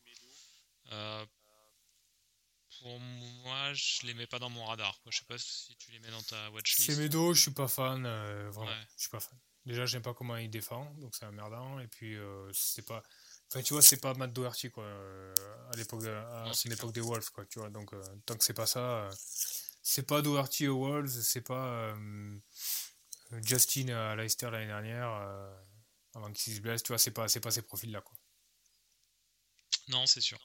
[2.78, 5.00] pour moi, je les mets pas dans mon radar.
[5.00, 5.10] Quoi.
[5.10, 6.92] Je sais pas si tu les mets dans ta watchlist.
[6.92, 8.02] Semedo, je suis pas fan.
[8.50, 9.38] vraiment, je suis pas fan.
[9.68, 11.78] Déjà, j'aime pas comment il défend, donc c'est emmerdant.
[11.78, 13.02] Et puis, euh, c'est pas.
[13.48, 15.34] Enfin, tu vois, c'est pas Matt Doherty, quoi, euh,
[15.70, 17.68] à l'époque à l'époque des Wolves, quoi, tu vois.
[17.68, 19.10] Donc, euh, tant que c'est pas ça,
[19.82, 21.94] c'est pas Doherty aux Wolves, c'est pas
[23.44, 25.10] Justin à Leicester l'année dernière,
[26.14, 28.16] avant qu'il se blesse, tu vois, c'est pas, c'est pas ces profils-là, quoi.
[29.88, 30.38] Non, c'est sûr.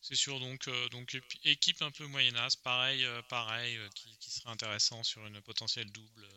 [0.00, 5.26] C'est sûr, donc, donc équipe un peu moyennasse, pareil, pareil qui, qui, serait intéressant sur
[5.26, 6.28] une potentielle double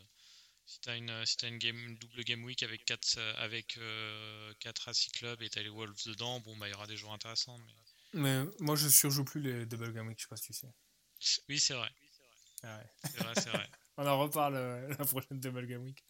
[0.66, 4.53] si tu as une, si as une game, double game week avec 4 avec, euh,
[4.59, 6.97] quatre AC Club et tu as les Wolves dedans, bon, bah, il y aura des
[6.97, 7.57] joueurs intéressants.
[7.57, 8.43] Mais...
[8.43, 10.74] mais moi, je surjoue plus les double game week, je sais pas si tu sais.
[11.49, 11.89] Oui, c'est vrai.
[12.63, 12.89] Ah ouais.
[13.03, 13.70] C'est vrai, c'est vrai.
[13.97, 16.03] On en reparle euh, la prochaine double game week.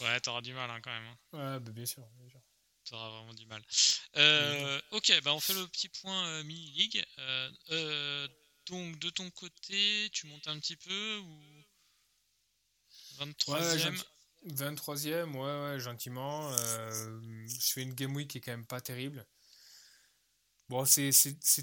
[0.00, 1.06] Ouais, t'auras du mal hein, quand même.
[1.06, 1.16] Hein.
[1.32, 2.06] Ouais, bah, bien sûr.
[2.18, 2.40] Bien sûr.
[2.84, 3.64] T'auras vraiment du mal.
[4.16, 7.04] Euh, ok, bah on fait le petit point mini-league.
[8.68, 11.64] donc, de ton côté, tu montes un petit peu ou
[13.18, 14.02] 23ème
[14.46, 16.50] 23ème, ouais, ouais, gentiment.
[16.52, 17.10] Euh,
[17.46, 19.26] je fais une game week qui est quand même pas terrible.
[20.68, 21.12] Bon, c'est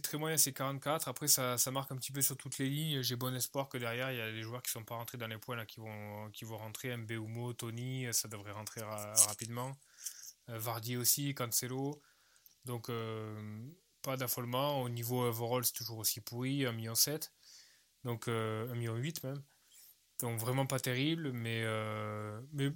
[0.02, 1.10] très moyen, c'est 44.
[1.10, 3.02] Après, ça, marque un petit peu sur toutes les lignes.
[3.02, 5.28] J'ai bon espoir que derrière, il y a des joueurs qui sont pas rentrés dans
[5.28, 6.96] les points qui, vont, rentrer.
[6.96, 9.78] Mbeumo, Tony, ça devrait rentrer rapidement.
[10.50, 12.02] Euh, Vardy aussi, Cancelo.
[12.64, 13.70] Donc, euh,
[14.02, 14.82] pas d'affolement.
[14.82, 16.94] Au niveau overall, c'est toujours aussi pourri, 1,7 million.
[18.06, 19.44] Donc, 1,8 million même.
[20.24, 22.72] Donc vraiment pas terrible, mais, euh, mais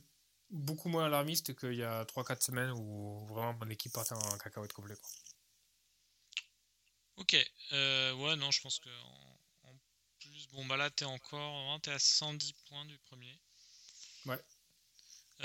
[0.50, 4.74] beaucoup moins alarmiste qu'il y a 3-4 semaines où vraiment mon équipe partait en cacahuète
[4.74, 4.98] complet.
[4.98, 5.10] Quoi.
[7.16, 7.38] Ok,
[7.72, 8.90] euh, ouais, non, je pense que
[9.64, 9.80] en,
[10.20, 13.40] plus, bon, bah là, t'es encore, t'es à 110 points du premier.
[14.26, 14.44] Ouais.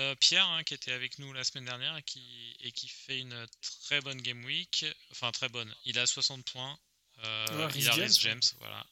[0.00, 3.20] Euh, Pierre, hein, qui était avec nous la semaine dernière et qui, et qui fait
[3.20, 3.46] une
[3.84, 6.76] très bonne game week, enfin très bonne, il a 60 points.
[7.22, 7.22] il
[7.60, 8.84] a Rhys James, voilà.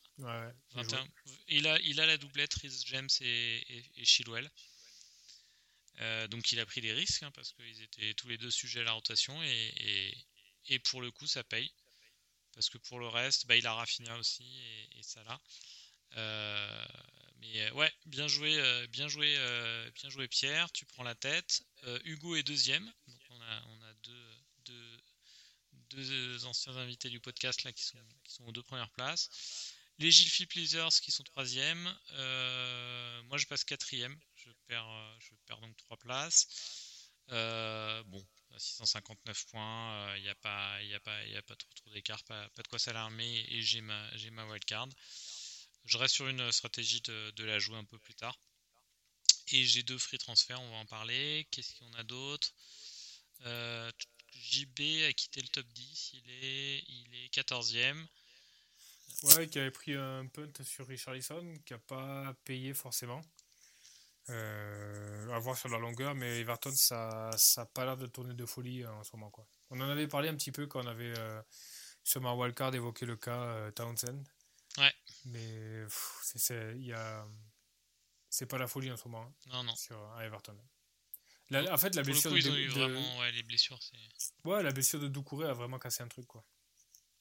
[1.48, 4.50] Il, a, il a la doublette Rhys James et, et, Chilwell.
[6.00, 8.80] Euh, donc il a pris des risques hein, parce qu'ils étaient tous les deux sujets
[8.80, 10.26] à la rotation et,
[10.68, 11.70] et, pour le coup ça paye.
[12.52, 14.44] Parce que pour le reste, bah, il a Rafinha aussi
[14.96, 15.40] et, ça là.
[16.16, 16.86] Euh,
[17.40, 19.36] mais euh, ouais, bien joué, bien joué,
[19.94, 20.70] bien joué Pierre.
[20.72, 21.62] Tu prends la tête.
[22.04, 22.84] Hugo est deuxième.
[23.06, 25.00] Donc on a, on a deux, deux,
[25.90, 29.28] deux, anciens invités du podcast là qui sont, qui sont aux deux premières places.
[30.01, 31.94] Les Gilfi Pleasers qui sont troisième.
[32.12, 34.18] Euh, moi je passe quatrième.
[34.34, 36.48] Je perds, euh, donc trois places.
[37.28, 38.26] Euh, bon,
[38.57, 40.78] 659 points, il n'y a pas,
[41.59, 44.11] trop, trop d'écart, pas, de quoi s'alarmer et j'ai ma,
[44.46, 44.88] wildcard.
[45.84, 48.40] Je reste sur une stratégie de, la jouer un peu plus tard.
[49.53, 51.46] Et j'ai deux free transferts, on va en parler.
[51.51, 52.55] Qu'est-ce en a d'autre?
[54.32, 58.07] JB a quitté le top 10, il est, il est 14e.
[59.22, 63.20] Ouais, qui avait pris un punt sur Richarlison, qui n'a pas payé forcément.
[64.28, 68.46] Euh, à voir sur la longueur, mais Everton, ça n'a pas l'air de tourner de
[68.46, 69.30] folie euh, en ce moment.
[69.30, 69.46] Quoi.
[69.70, 71.42] On en avait parlé un petit peu quand on avait euh,
[72.04, 74.22] sur ma wildcard évoqué le cas euh, Townsend.
[74.78, 74.94] Ouais.
[75.26, 75.84] Mais
[78.28, 79.24] c'est pas la folie en ce moment.
[79.24, 79.74] Hein, non, non.
[79.74, 80.56] Sur, à Everton.
[81.52, 83.80] en fait, la blessure de, ils ont eu vraiment, ouais, les blessures,
[84.44, 86.44] Ouais, la blessure de Doucouré a vraiment cassé un truc, quoi.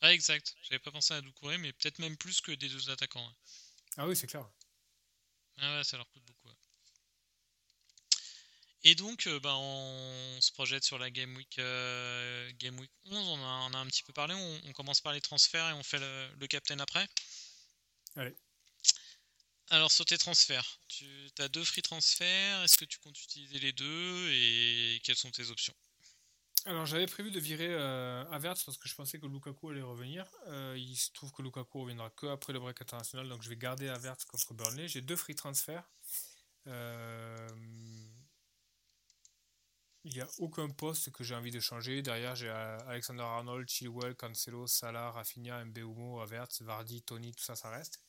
[0.02, 0.56] Ah, exact.
[0.64, 3.28] J'avais pas pensé à Doucouré, mais peut-être même plus que des deux attaquants.
[3.28, 3.36] Hein.
[3.98, 4.48] Ah oui, c'est clair.
[5.58, 6.50] Ah ouais, ça leur coûte beaucoup.
[8.84, 13.28] Et donc, ben, on se projette sur la Game Week, Game Week 11.
[13.28, 14.34] On en a, un petit peu parlé.
[14.34, 17.06] On, commence par les transferts et on fait le, le captain après.
[18.16, 18.36] Allez.
[19.72, 21.06] Alors sur tes transferts, tu
[21.38, 25.48] as deux free transferts, est-ce que tu comptes utiliser les deux et quelles sont tes
[25.52, 25.76] options?
[26.66, 30.26] Alors j'avais prévu de virer euh, Averts parce que je pensais que Lukaku allait revenir.
[30.48, 33.56] Euh, il se trouve que Lukaku reviendra que après le break international, donc je vais
[33.56, 34.88] garder Averts contre Burnley.
[34.88, 35.90] J'ai deux free transferts.
[36.68, 37.48] Euh,
[40.04, 42.02] il n'y a aucun poste que j'ai envie de changer.
[42.02, 47.70] Derrière, j'ai Alexander Arnold, Chilwell, Cancelo, Salah, Rafinha, Mbeumo, Averts, Vardy, Tony, tout ça, ça
[47.70, 48.02] reste.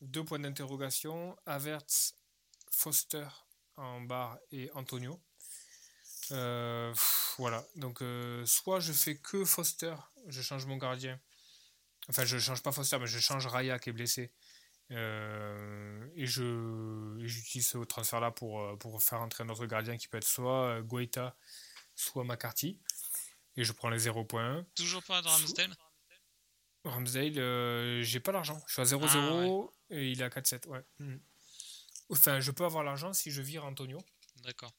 [0.00, 1.36] Deux points d'interrogation.
[1.46, 2.12] Averts,
[2.70, 3.26] Foster
[3.76, 5.20] en barre et Antonio.
[6.32, 6.94] Euh,
[7.38, 7.64] voilà.
[7.76, 9.94] Donc, euh, soit je fais que Foster,
[10.28, 11.20] je change mon gardien.
[12.08, 14.32] Enfin, je change pas Foster, mais je change Raya qui est blessé.
[14.92, 20.06] Euh, et je j'utilise ce transfert là pour, pour faire entrer un autre gardien qui
[20.06, 21.36] peut être soit Guaita,
[21.96, 22.80] soit McCarthy.
[23.56, 24.64] Et je prends les 0.1.
[24.74, 25.74] Toujours pas de Ramsdale?
[26.84, 28.62] Ramsdale, j'ai pas l'argent.
[28.66, 29.70] Je suis à 0-0.
[29.90, 30.84] Et il est à 4-7, ouais.
[30.98, 31.16] Mm.
[32.10, 33.98] Enfin, je peux avoir l'argent si je vire Antonio.
[34.44, 34.72] D'accord.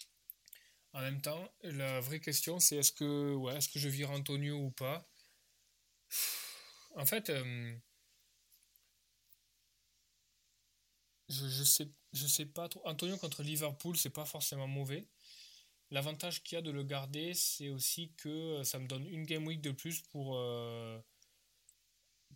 [0.98, 5.08] En même temps, la vraie question, c'est est-ce que, je vire Antonio ou pas?
[6.96, 7.76] En fait, euh,
[11.30, 12.82] je, je, sais, pas trop.
[12.88, 15.08] Antonio contre Liverpool, c'est pas forcément mauvais.
[15.92, 19.46] L'avantage qu'il y a de le garder, c'est aussi que ça me donne une game
[19.46, 20.36] week de plus pour.
[20.36, 21.00] Euh,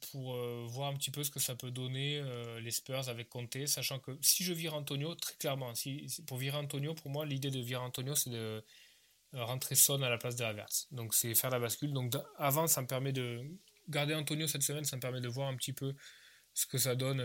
[0.10, 3.30] pour euh, voir un petit peu ce que ça peut donner euh, les Spurs avec
[3.30, 7.26] Conte, sachant que si je vire Antonio, très clairement, si, pour virer Antonio, pour moi,
[7.26, 8.64] l'idée de virer Antonio, c'est de
[9.36, 10.88] euh, rentrer Son à la place de Havertz.
[10.92, 11.94] Donc c'est faire la bascule.
[11.94, 13.42] Donc avant, ça me permet de
[13.90, 15.94] garder Antonio cette semaine, ça me permet de voir un petit peu
[16.54, 17.22] ce que ça donne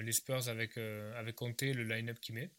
[0.00, 2.50] les Spurs avec, avec Conte, le line-up qu'il met.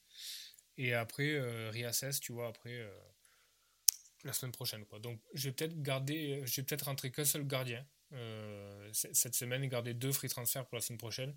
[0.78, 1.40] Et après,
[1.70, 2.86] réassess, tu vois, après
[4.26, 4.86] la semaine prochaine.
[4.86, 5.00] Quoi.
[5.00, 9.64] Donc je vais peut-être garder, je vais peut-être rentrer qu'un seul gardien euh, cette semaine
[9.64, 11.36] et garder deux free transferts pour la semaine prochaine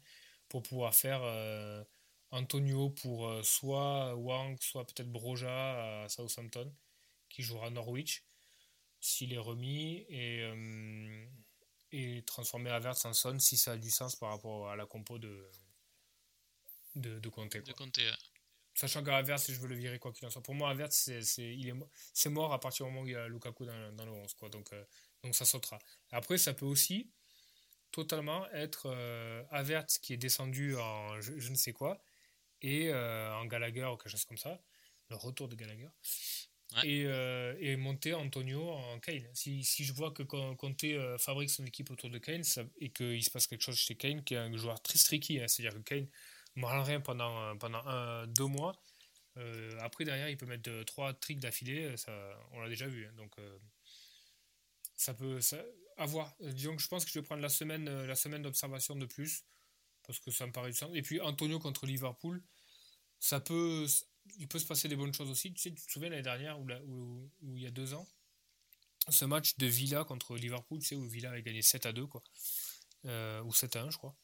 [0.48, 1.84] pour pouvoir faire euh,
[2.30, 6.74] Antonio pour euh, soit Wang, soit peut-être Broja à Southampton
[7.28, 8.24] qui jouera Norwich
[9.00, 10.48] s'il est remis et,
[11.90, 15.18] et transformer Havertz en Son si ça a du sens par rapport à la compo
[15.18, 15.50] de,
[16.94, 17.56] de, de Conte.
[17.56, 17.72] De
[18.74, 20.42] Sachant qu'Avertz, si je veux le virer quoi qu'il en soit.
[20.42, 23.28] Pour moi, Havertz, c'est, il est, mort à partir du moment où il y a
[23.28, 24.34] Lukaku dans, dans le 11.
[24.34, 24.48] Quoi.
[24.48, 24.72] Donc,
[25.22, 25.78] donc ça sautera.
[26.10, 27.10] Après, ça peut aussi
[27.92, 32.02] totalement être euh, qui est descendu en je, ne sais quoi
[32.62, 34.60] et euh, en Gallagher ou quelque chose comme ça,
[35.10, 35.88] le retour de Gallagher.
[36.84, 39.28] Et, euh, et, monter Antonio en Kane.
[39.34, 42.42] Si, si je vois que Conte euh, fabrique son équipe autour de Kane
[42.80, 45.48] et qu'il se passe quelque chose chez Kane, qui est un joueur très tricky, hein,
[45.48, 46.08] c'est-à-dire que Kane
[46.56, 48.82] ne rien pendant, pendant un, deux mois,
[49.80, 51.94] après derrière il peut mettre trois tricks d'affilée,
[52.52, 53.06] on l'a déjà vu.
[53.06, 53.36] Hein, donc
[55.02, 55.40] ça peut
[55.96, 56.34] avoir.
[56.40, 59.06] Disons que je pense que je vais prendre la semaine, euh, la semaine d'observation de
[59.06, 59.44] plus
[60.06, 60.90] parce que ça me paraît du sens.
[60.94, 62.42] Et puis Antonio contre Liverpool,
[63.18, 63.86] ça peut,
[64.38, 65.52] il peut se passer des bonnes choses aussi.
[65.52, 68.06] Tu sais, tu te souviens l'année dernière ou, il y a deux ans,
[69.08, 72.06] ce match de Villa contre Liverpool, tu sais, où Villa avait gagné 7 à 2
[72.06, 72.22] quoi,
[73.06, 74.16] euh, ou 7 à 1 je crois,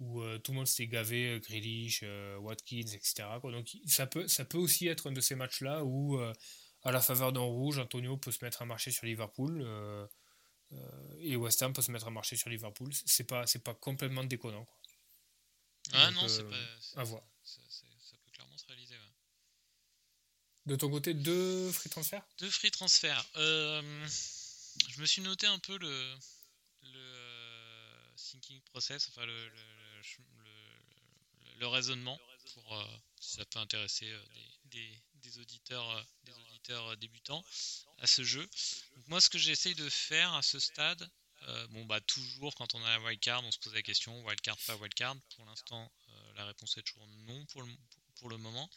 [0.00, 2.04] où euh, tout le monde s'était gavé, Grealish,
[2.38, 3.24] Watkins, etc.
[3.42, 6.20] Donc ça peut, ça peut aussi être un de ces matchs là où
[6.84, 10.06] à la faveur d'un rouge, Antonio peut se mettre à marcher sur Liverpool euh,
[10.72, 12.92] euh, et West Ham peut se mettre à marcher sur Liverpool.
[13.06, 14.64] C'est pas, c'est pas complètement déconnant.
[14.64, 14.78] Quoi.
[15.92, 16.50] Ah non, c'est euh,
[16.94, 17.00] pas.
[17.00, 17.22] À voir.
[17.44, 17.60] Ça,
[18.24, 18.96] peut clairement se réaliser.
[20.66, 22.24] De ton côté, deux free transferts?
[22.38, 23.24] Deux free transferts.
[23.34, 26.16] je me suis noté un peu le,
[26.82, 29.60] le thinking process, enfin le, le,
[31.58, 32.18] le raisonnement
[32.54, 32.88] pour
[33.20, 34.06] si ça peut intéresser
[34.66, 37.44] des, des euh, des auditeurs euh, débutants
[37.98, 38.48] à ce jeu.
[39.06, 41.08] moi, ce que j'essaye de faire à ce stade,
[41.42, 44.56] euh, bon bah toujours quand on a la wildcard, on se pose la question wildcard
[44.66, 45.16] pas wildcard.
[45.36, 45.90] Pour l'instant,
[46.36, 47.62] la réponse est toujours non pour
[48.28, 48.68] le, moment.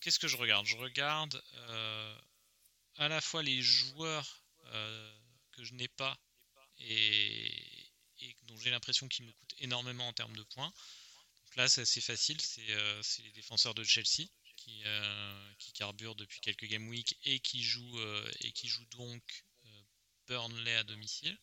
[0.00, 0.66] qu'est-ce que je regarde?
[0.66, 1.42] Je regarde
[2.96, 4.44] à la fois les joueurs
[5.52, 6.16] que je n'ai pas
[6.78, 10.72] et, et dont j'ai l'impression qu'ils me coûtent énormément en termes de points.
[11.44, 14.28] Donc là, c'est assez facile, c'est les défenseurs de Chelsea
[14.62, 18.84] qui, euh, qui carbure depuis quelques game week et qui joue, euh, et qui joue
[18.96, 19.82] donc euh,
[20.28, 21.36] Burnley à domicile.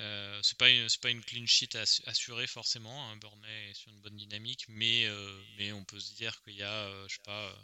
[0.00, 1.76] Euh, c'est pas une, pas une clean sheet
[2.06, 3.08] assurée forcément.
[3.10, 3.16] Hein.
[3.16, 5.08] Burnley est sur une bonne dynamique, mais,
[5.56, 7.58] mais on peut se dire qu'il y a, je sais pas,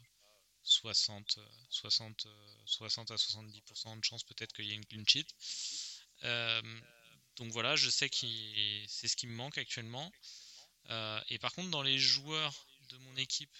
[0.63, 1.39] 60,
[1.71, 2.27] 60,
[2.65, 5.29] 60 à 70% de chance peut-être qu'il y ait une clean sheet.
[7.37, 8.17] donc voilà, je sais que
[8.89, 10.11] c'est ce qui me manque actuellement.
[11.29, 13.57] et par contre, dans les joueurs de mon équipe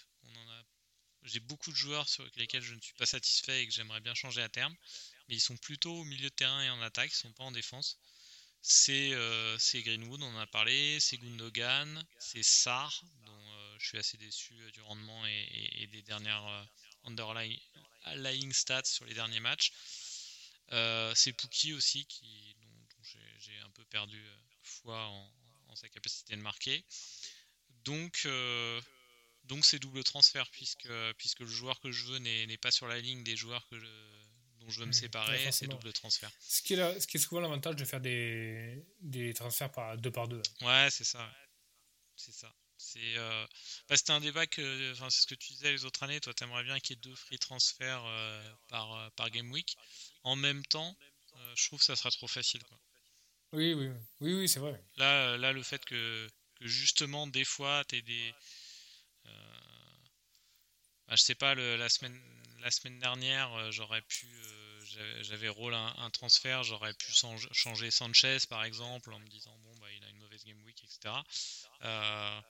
[1.23, 4.13] j'ai beaucoup de joueurs sur lesquels je ne suis pas satisfait et que j'aimerais bien
[4.13, 4.75] changer à terme,
[5.27, 7.51] mais ils sont plutôt au milieu de terrain et en attaque, ils sont pas en
[7.51, 7.97] défense.
[8.61, 9.11] C'est
[9.73, 14.81] Greenwood, on en a parlé, c'est Gundogan, c'est Sar, dont je suis assez déçu du
[14.81, 16.67] rendement et, des dernières
[17.03, 19.71] underlying stats sur les derniers matchs.
[21.15, 22.07] c'est Pookie aussi,
[22.61, 22.87] dont,
[23.39, 24.23] j'ai un peu perdu
[24.63, 26.83] foi en, sa capacité de marquer.
[27.83, 28.25] Donc,
[29.47, 32.99] donc c'est double transfert puisque, puisque le joueur que je veux n'est pas sur la
[32.99, 33.75] ligne des joueurs que
[34.59, 36.31] dont je veux me séparer, c'est double transfert.
[36.39, 40.11] Ce qui est, ce qui est souvent l'avantage de faire des, des transferts par deux
[40.11, 40.41] par deux.
[40.61, 41.31] Ouais, c'est ça.
[42.15, 42.53] C'est ça.
[42.77, 43.45] C'est euh,
[43.87, 46.19] bah, c'était un débat que, enfin, c'est ce que tu disais les autres années.
[46.19, 49.77] Toi, t'aimerais bien qu'il y ait deux free transferts euh, par, euh, par game week.
[50.23, 50.97] En même temps,
[51.55, 52.63] je trouve que ça sera trop facile.
[52.63, 52.79] Quoi.
[53.53, 53.89] Oui, oui,
[54.21, 54.81] oui, oui, c'est vrai.
[54.97, 58.33] Là, là, le fait que, que justement, des fois, t'es des
[61.07, 62.19] bah, je sais pas, la, semaine,
[62.59, 64.27] la semaine dernière, euh, j'aurais pu.
[64.27, 67.11] Euh, j'avais rôle un, transfert, j'aurais pu
[67.51, 70.81] changer Sanchez par exemple en me disant bon bah il a une mauvaise game week
[70.83, 71.13] etc.
[71.81, 72.41] Euh,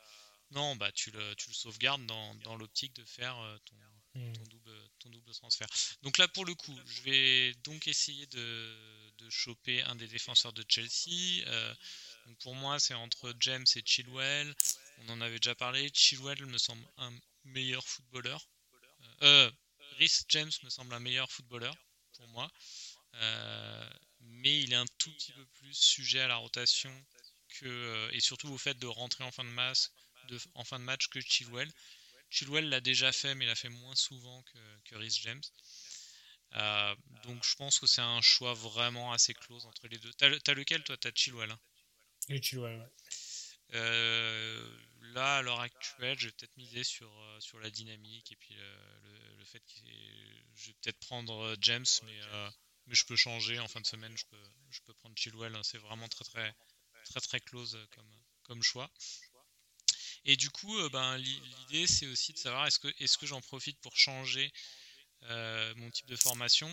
[0.52, 3.76] non bah tu le, tu le sauvegardes dans, dans l'optique de faire ton,
[4.20, 4.34] hmm.
[4.34, 5.68] ton, double, ton double transfert.
[6.04, 10.54] Donc là pour le coup je vais donc essayer de, de choper un des défenseurs
[10.54, 11.44] de Chelsea.
[12.28, 14.54] donc pour moi c'est entre James et Chilwell.
[15.00, 15.90] On en avait déjà parlé.
[15.94, 17.12] Chilwell me semble un
[17.46, 18.48] meilleur footballeur.
[19.22, 19.52] Euh,
[19.98, 21.76] Rhys James me semble un meilleur footballeur
[22.14, 22.52] pour moi.
[23.16, 23.90] Euh,
[24.20, 26.92] mais il est un tout petit peu plus sujet à la rotation
[27.60, 31.72] que, euh, et surtout au fait de rentrer en fin de, match que Chilwell.
[32.30, 35.44] Chilwell l'a déjà fait, mais l'a fait moins souvent que, Rhys James.
[37.24, 40.12] donc je pense que c'est un choix vraiment assez close entre les deux.
[40.14, 40.98] T'as, as lequel toi?
[40.98, 41.60] T'as Chilwell hein?
[42.42, 42.90] Chilwell.
[43.76, 44.78] Euh,
[45.14, 48.56] là, à l'heure actuelle, je vais peut-être miser sur, euh, sur la dynamique et puis
[48.56, 49.74] le, le fait que
[50.56, 52.20] je vais peut-être prendre euh, James, mais,
[52.88, 54.16] mais je peux changer en fin de semaine.
[54.18, 55.56] Je peux, je peux prendre Chilwell.
[55.56, 55.64] Hein.
[55.64, 56.56] c'est vraiment très très
[57.06, 58.90] très très close comme, comme choix.
[60.24, 63.80] Et du coup, ben, l'idée c'est aussi de savoir est-ce que, est que j'en profite
[63.82, 64.52] pour changer
[65.76, 66.70] mon type de formation?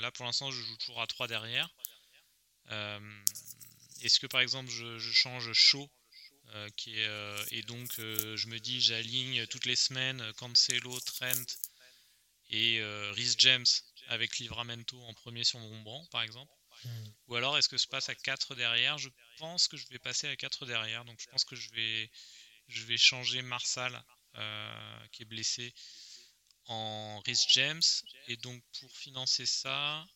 [0.00, 1.68] là, pour l'instant, je joue toujours à 3 derrière.
[4.02, 6.01] est-ce que par exemple je, je change chaud euh,
[6.76, 11.46] qui est, euh, et donc euh, je me dis j'aligne toutes les semaines Cancelo, Trent
[12.50, 12.82] et
[13.12, 13.64] Rhys James
[14.08, 16.52] avec Livramento en premier sur mon banc par exemple.
[16.84, 17.04] Hmm.
[17.28, 18.98] Ou alors est-ce que je passe à 4 derrière?
[18.98, 22.10] Je pense que je vais passer à 4 derrière, donc je pense que je vais,
[22.68, 24.04] je vais changer Marsal
[25.12, 25.72] qui est blessé
[26.66, 27.82] en Rhys James
[28.28, 30.06] et donc pour financer ça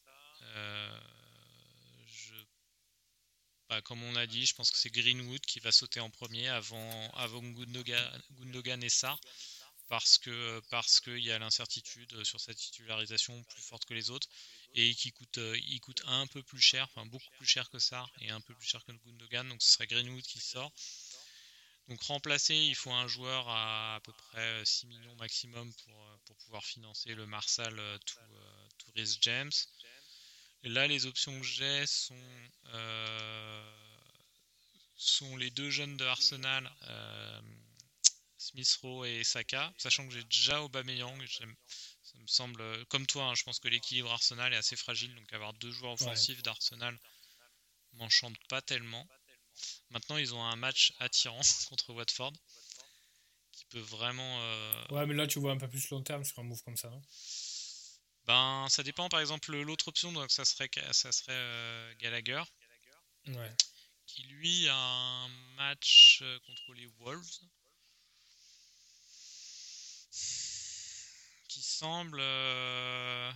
[3.69, 6.49] bah, comme on a dit, je pense que c'est Greenwood qui va sauter en premier
[6.49, 9.21] avant, avant Gundogan, et Sarr
[9.89, 10.21] parce
[10.71, 14.29] parce qu'il y a l'incertitude sur sa titularisation plus forte que les autres
[14.75, 15.39] et qui coûte
[15.69, 18.67] il coûte un peu plus cher, beaucoup plus cher que Sarr et un peu plus
[18.67, 20.73] cher que Gundogan, donc ce serait Greenwood qui sort.
[21.89, 26.37] Donc remplacer, il faut un joueur à à peu près 6 millions maximum pour, pour
[26.37, 28.91] pouvoir financer le Marsal euh, tout, euh, tout
[30.63, 33.73] Là, les options que j'ai sont, euh,
[34.97, 37.41] sont les deux jeunes de Arsenal, euh,
[38.37, 41.25] Smith Rowe et Saka, sachant que j'ai déjà Aubameyang.
[41.29, 45.33] Ça me semble, comme toi, hein, je pense que l'équilibre Arsenal est assez fragile, donc
[45.33, 46.99] avoir deux joueurs offensifs d'Arsenal
[47.97, 49.07] m'enchante pas tellement.
[49.91, 52.33] Maintenant, ils ont un match attirant contre Watford
[53.53, 54.41] qui peut vraiment.
[54.41, 56.77] Euh, ouais, mais là, tu vois un peu plus long terme sur un move comme
[56.77, 56.93] ça.
[58.27, 59.09] Ben, ça dépend.
[59.09, 62.43] Par exemple, l'autre option, donc ça serait, ça serait euh, Gallagher.
[64.07, 67.41] Qui lui a un match euh, contre les Wolves.
[71.49, 72.19] Qui semble.
[72.21, 73.33] Euh,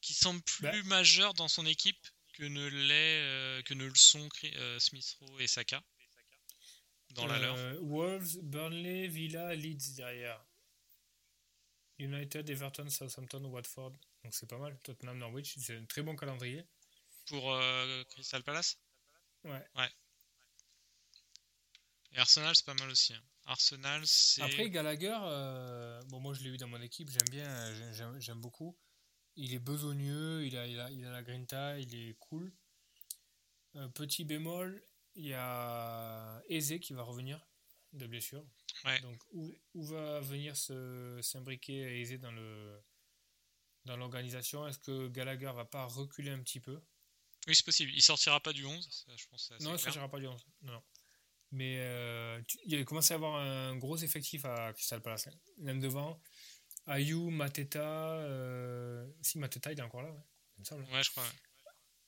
[0.00, 0.88] qui semble plus bah.
[0.88, 4.28] majeur dans son équipe que ne, l'est, que ne le sont
[4.78, 5.82] Smith Rowe et Saka.
[7.10, 7.56] Dans la leur.
[7.82, 10.44] Wolves, Burnley, Villa, Leeds derrière.
[11.98, 13.92] United, Everton, Southampton, Watford.
[14.22, 14.78] Donc c'est pas mal.
[14.82, 16.64] Tottenham, Norwich, c'est un très bon calendrier.
[17.26, 18.78] Pour euh, Crystal Palace?
[19.44, 19.64] Ouais.
[19.74, 19.90] Ouais.
[22.12, 23.14] Et Arsenal, c'est pas mal aussi.
[23.14, 23.22] Hein.
[23.46, 24.42] Arsenal, c'est.
[24.42, 28.76] Après, Gallagher, euh, bon, moi je l'ai eu dans mon équipe, j'aime bien, j'aime beaucoup.
[29.36, 32.52] Il est besogneux, il a, il a, il a la grinta, il est cool.
[33.74, 34.82] Un petit bémol,
[35.14, 37.46] il y a Eze qui va revenir
[37.92, 38.44] de blessure.
[39.02, 42.80] Donc, où, où, va venir s'imbriquer Aizé dans le
[43.84, 44.66] dans l'organisation?
[44.66, 46.80] Est-ce que Gallagher va pas reculer un petit peu?
[47.46, 47.92] Oui, c'est possible.
[47.94, 49.52] Il sortira pas du 11, je pense.
[49.60, 50.44] Non, il sortira pas du 11.
[50.62, 50.82] Non.
[51.52, 55.28] Mais euh, il a commencé à avoir un gros effectif à Crystal Palace.
[55.58, 56.20] Même devant,
[56.86, 60.24] Ayou, Mateta, euh, si Mateta il est encore là, ouais,
[60.56, 60.82] il me semble.
[60.92, 61.22] Ouais, je crois.
[61.22, 61.28] ouais.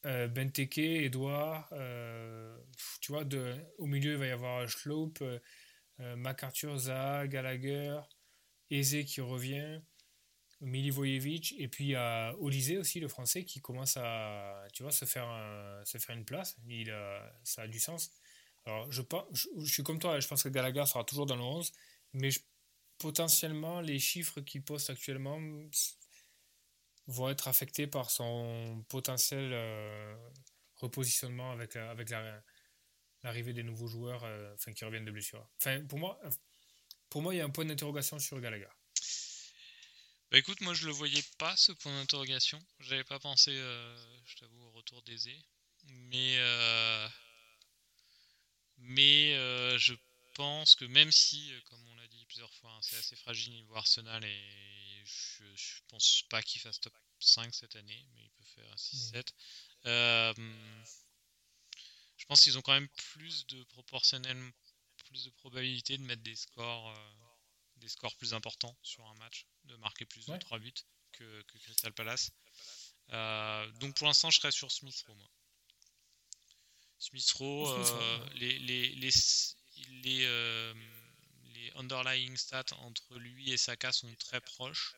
[0.07, 2.57] Euh, Benteke, Edouard, euh,
[3.01, 5.40] tu vois, de, au milieu il va y avoir Schlope, euh,
[5.99, 8.01] MacArthur, Zaha, Gallagher,
[8.70, 9.81] Eze qui revient,
[10.61, 15.05] Milivojevic, et puis il y a aussi, le français, qui commence à tu vois, se,
[15.05, 15.29] faire
[15.85, 16.57] se faire une place.
[16.66, 18.11] Il a, ça a du sens.
[18.66, 19.03] Alors, je,
[19.33, 21.73] je, suis comme toi, je pense que Gallagher sera toujours dans le 11,
[22.12, 22.31] mais
[22.99, 25.41] potentiellement, les chiffres qu'il poste actuellement
[27.07, 30.15] vont être affectés par son potentiel euh,
[30.77, 32.43] repositionnement avec, avec la-
[33.23, 35.49] l'arrivée des nouveaux joueurs euh, enfin, qui reviennent de blessure.
[35.61, 36.20] Enfin, pour moi,
[37.11, 38.69] pour moi, il y a un point d'interrogation sur Gallagher.
[40.31, 42.59] Bah écoute, moi je le voyais pas ce point d'interrogation.
[42.81, 45.35] J'avais pas pensé, euh, je t'avoue, au retour d'Aizé.
[45.85, 47.09] Mais, euh,
[48.77, 49.95] mais euh, je
[50.35, 53.55] pense que même si, euh, comme on l'a dit plusieurs fois, hein, c'est assez fragile
[53.55, 58.31] niveau Arsenal et je, je pense pas qu'il fasse top 5 cette année, mais il
[58.31, 59.32] peut faire 6-7.
[62.19, 64.36] Je pense qu'ils ont quand même plus de proportionnel,
[65.07, 67.11] plus de probabilité de mettre des scores, euh,
[67.77, 70.39] des scores plus importants sur un match, de marquer plus de Ouais.
[70.39, 70.74] 3 buts
[71.12, 72.31] que, que Crystal Palace.
[73.11, 75.15] Euh, donc pour l'instant, je serais sur Smith Rowe.
[75.16, 75.31] moi.
[76.99, 79.11] Smith Rowe, Smith Rowe, euh, les, les, les,
[80.03, 80.74] les,
[81.55, 84.97] les underlying stats entre lui et Saka sont très proches.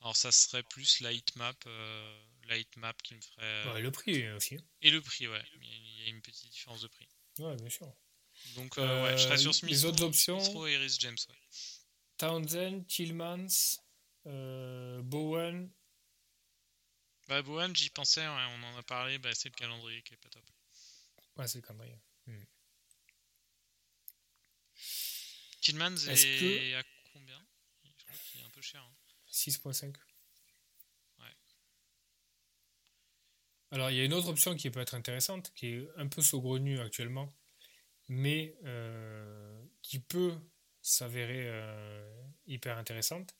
[0.00, 3.72] Alors ça serait plus la heatmap, euh, la heatmap qui me ferait...
[3.72, 4.58] Ouais, le prix aussi.
[4.82, 5.44] Et le prix, ouais.
[5.60, 7.08] Il y a une petite différence de prix.
[7.38, 7.92] Ouais, bien sûr.
[8.54, 11.34] Donc euh, ouais, je serais sur Euh, Smith les autres options- et James, ouais.
[12.18, 13.78] Townsend, Tillmans,
[14.26, 15.70] euh, Bowen.
[17.28, 20.18] Bah Bowen, j'y pensais, ouais, on en a parlé, bah, c'est le calendrier qui est
[20.18, 20.44] pas top.
[21.36, 21.98] Ouais, c'est le calendrier.
[25.60, 26.82] Tillmans Est-ce est que- à
[27.12, 27.46] combien?
[27.98, 28.82] Je crois qu'il est un peu cher.
[28.82, 28.94] hein.
[29.28, 29.96] 6.5.
[33.70, 36.22] Alors, il y a une autre option qui peut être intéressante, qui est un peu
[36.22, 37.34] saugrenue actuellement,
[38.08, 40.34] mais euh, qui peut
[40.82, 43.34] s'avérer euh, hyper intéressante.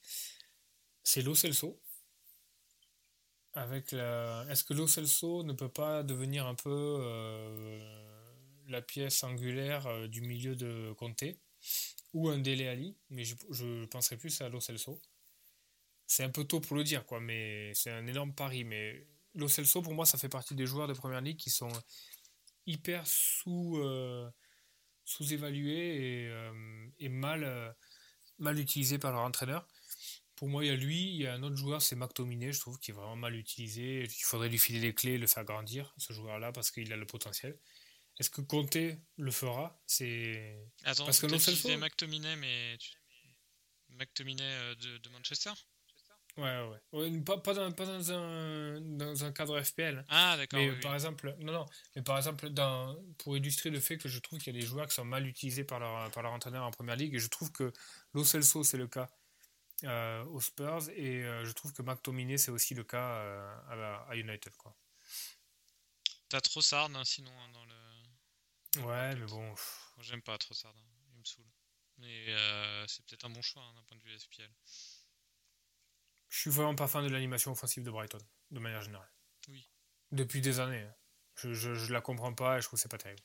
[1.03, 1.81] C'est Lo Celso.
[3.53, 4.45] Avec la...
[4.49, 6.69] Est-ce que Celso ne peut pas devenir un peu
[7.01, 7.79] euh,
[8.67, 11.39] la pièce angulaire du milieu de Comté
[12.13, 15.01] ou un Dele Ali, mais je, je penserais plus à Celso
[16.07, 18.63] c'est un peu tôt pour le dire, quoi, mais c'est un énorme pari.
[18.63, 19.05] Mais
[19.37, 21.71] Lo Celso, pour moi, ça fait partie des joueurs de première ligue qui sont
[22.65, 24.29] hyper sous, euh,
[25.05, 27.71] sous-évalués et, euh, et mal, euh,
[28.39, 29.67] mal utilisés par leur entraîneur.
[30.35, 32.59] Pour moi, il y a lui, il y a un autre joueur, c'est McTominay, je
[32.59, 34.03] trouve, qui est vraiment mal utilisé.
[34.03, 37.05] Il faudrait lui filer les clés, le faire grandir, ce joueur-là, parce qu'il a le
[37.07, 37.57] potentiel.
[38.19, 38.77] Est-ce que Conte
[39.17, 39.79] le fera?
[39.85, 42.89] C'est Attends, Parce que Lo Celso- McTominay, mais tu...
[43.89, 45.53] McTominay de, de Manchester?
[46.37, 47.21] Ouais, ouais.
[47.21, 50.05] pas, pas, dans, pas dans, un, dans un cadre FPL.
[50.09, 50.59] Ah d'accord.
[50.59, 50.95] Mais oui, par oui.
[50.95, 51.65] exemple, non, non,
[51.95, 54.65] mais par exemple, dans, pour illustrer le fait que je trouve qu'il y a des
[54.65, 57.27] joueurs qui sont mal utilisés par leur, par leur entraîneur en première ligue, et je
[57.27, 57.73] trouve que
[58.13, 59.09] Lo Celso, c'est le cas
[59.83, 63.75] euh, aux Spurs, et euh, je trouve que McTominay, c'est aussi le cas euh, à,
[63.75, 64.55] la- à United.
[64.57, 64.75] Quoi.
[66.29, 68.85] T'as Trossard hein, sinon hein, dans le.
[68.85, 69.55] Ouais, mais bon,
[70.01, 71.49] J'aime pas Trossard, hein, il me saoule.
[71.97, 72.27] Mais
[72.87, 74.51] c'est peut-être un bon choix hein, d'un point de vue SPL.
[76.37, 78.19] Je suis vraiment pas fan de l'animation offensive de Brighton,
[78.51, 79.09] de manière générale.
[79.47, 79.67] Oui.
[80.11, 80.83] Depuis des années.
[80.83, 80.95] hein.
[81.33, 83.23] Je, je, je la comprends pas et je trouve que c'est pas terrible.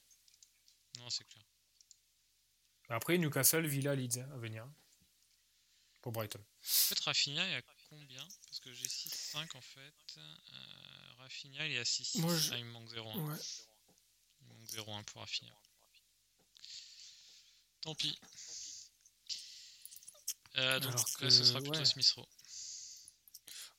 [0.98, 1.44] Non, c'est clair.
[2.88, 4.66] Après, Newcastle, Villa, Leeds hein, à venir.
[6.00, 6.38] Pour Brighton.
[6.40, 8.26] En fait, Rafinha, il y a combien?
[8.46, 9.94] Parce que j'ai 6-5 en fait.
[10.16, 13.36] Euh, Rafinha, il est à 6 Moi, je- Ah, il me manque 0 Ouais.
[14.40, 15.52] Il me manque 0-1 pour Rafinha.
[17.82, 18.18] Tant pis.
[20.56, 21.84] Euh, donc, euh, ce que, sera plutôt ouais.
[21.84, 22.26] Smith Rowe.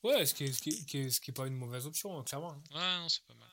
[0.04, 1.86] Ouais, ce qui est, ce qui est, qui est- ce qui est pas une mauvaise
[1.86, 2.62] option, hein, clairement.
[2.70, 3.50] Ouais, non, c'est pas mal.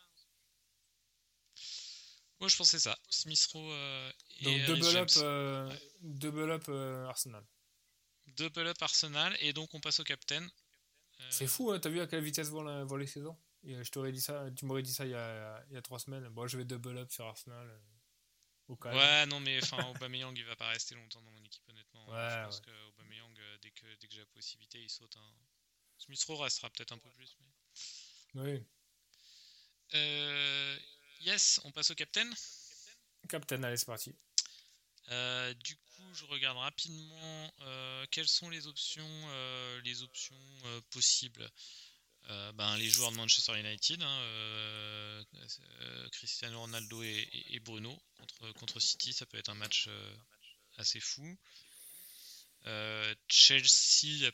[2.40, 2.98] Moi, je pensais ça.
[3.10, 5.82] Smith Rowe euh, et Donc Rhys double up, euh, Ouais.
[6.02, 7.45] double up euh, Arsenal.
[8.28, 10.44] Double up Arsenal et donc on passe au captain.
[10.44, 13.38] Euh, C'est fou, hein, t'as vu à quelle vitesse vont, la- vont les saisons?
[13.64, 15.78] Et, euh, Je t'aurais dit ça, tu m'aurais dit ça il y, a, il y
[15.78, 16.28] a trois semaines.
[16.30, 17.69] Bon, je vais double up sur Arsenal.
[17.69, 17.80] euh,
[18.68, 18.95] au calme.
[18.98, 22.07] Ouais, non, mais enfin, Aubameyang, il va pas rester longtemps dans mon équipe, honnêtement.
[22.10, 22.65] Ouais, je pense ouais.
[22.65, 25.15] que Aubameyang, euh, dès que, dès que j'ai la possibilité, il saute.
[25.18, 25.34] hein.
[26.06, 27.36] Smith Rowe restera peut-être un peu plus.
[28.34, 28.41] Mais...
[28.41, 28.65] Oui.
[29.94, 30.80] Euh,
[31.22, 32.30] yes, on passe au captain.
[33.30, 34.14] Captain, allez, c'est parti.
[35.10, 40.38] Euh, du coup, je regarde rapidement euh, quelles sont les options, les options
[40.91, 41.49] possibles.
[42.53, 45.26] Ben, les joueurs de Manchester United, hein,
[46.11, 49.90] Cristiano Ronaldo et, et- et Bruno contre, contre City, ça peut être un match
[50.78, 51.38] assez fou.
[53.28, 54.32] Chelsea.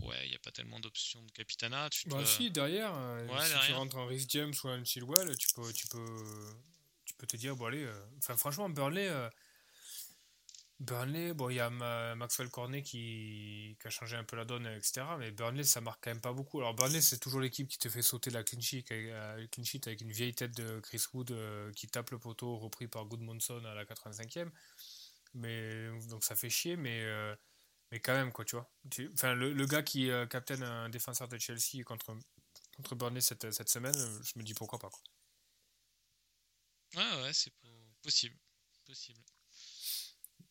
[0.00, 1.88] Ouais, il n'y a pas tellement d'options de capitana.
[1.90, 3.76] Tu bah dois- si, derrière, euh, Ouais, si tu derrière.
[3.78, 6.54] rentres en Rhys James ou un Chilwell, tu peux, tu peux,
[7.04, 9.28] tu peux te dire, bon allez, euh, enfin franchement, Burnley, euh,
[10.80, 14.44] Burnley, bon, il y a Ma- Maxwell Cornet qui, qui a changé un peu la
[14.44, 15.02] donne, etc.
[15.16, 16.58] Mais Burnley, ça marque quand même pas beaucoup.
[16.60, 19.86] Alors Burnley, c'est toujours l'équipe qui te fait sauter la clean sheet, avec, clean sheet
[19.86, 21.32] avec une vieille tête de Chris Wood
[21.76, 24.50] qui tape le poteau, repris par Goodmanson à la 85e.
[25.34, 27.34] Mais, donc ça fait chier, mais, euh,
[27.92, 28.68] mais quand même, quoi, tu vois.
[28.90, 32.16] Tu- Enfin, le, le gars qui euh, captaine un défenseur de Chelsea contre,
[32.74, 35.02] contre Burnley cette, cette semaine, euh, je me dis pourquoi pas, quoi.
[36.94, 37.68] Ouais, ouais, c'est po-
[38.02, 38.36] possible.
[38.86, 39.20] Possible.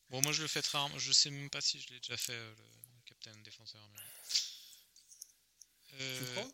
[0.10, 0.98] Bon, moi je le fais très rarement.
[0.98, 3.82] Je sais même pas si je l'ai déjà fait, euh, le captain défenseur.
[3.90, 4.00] mais-
[5.90, 6.52] Tu Euh, crois?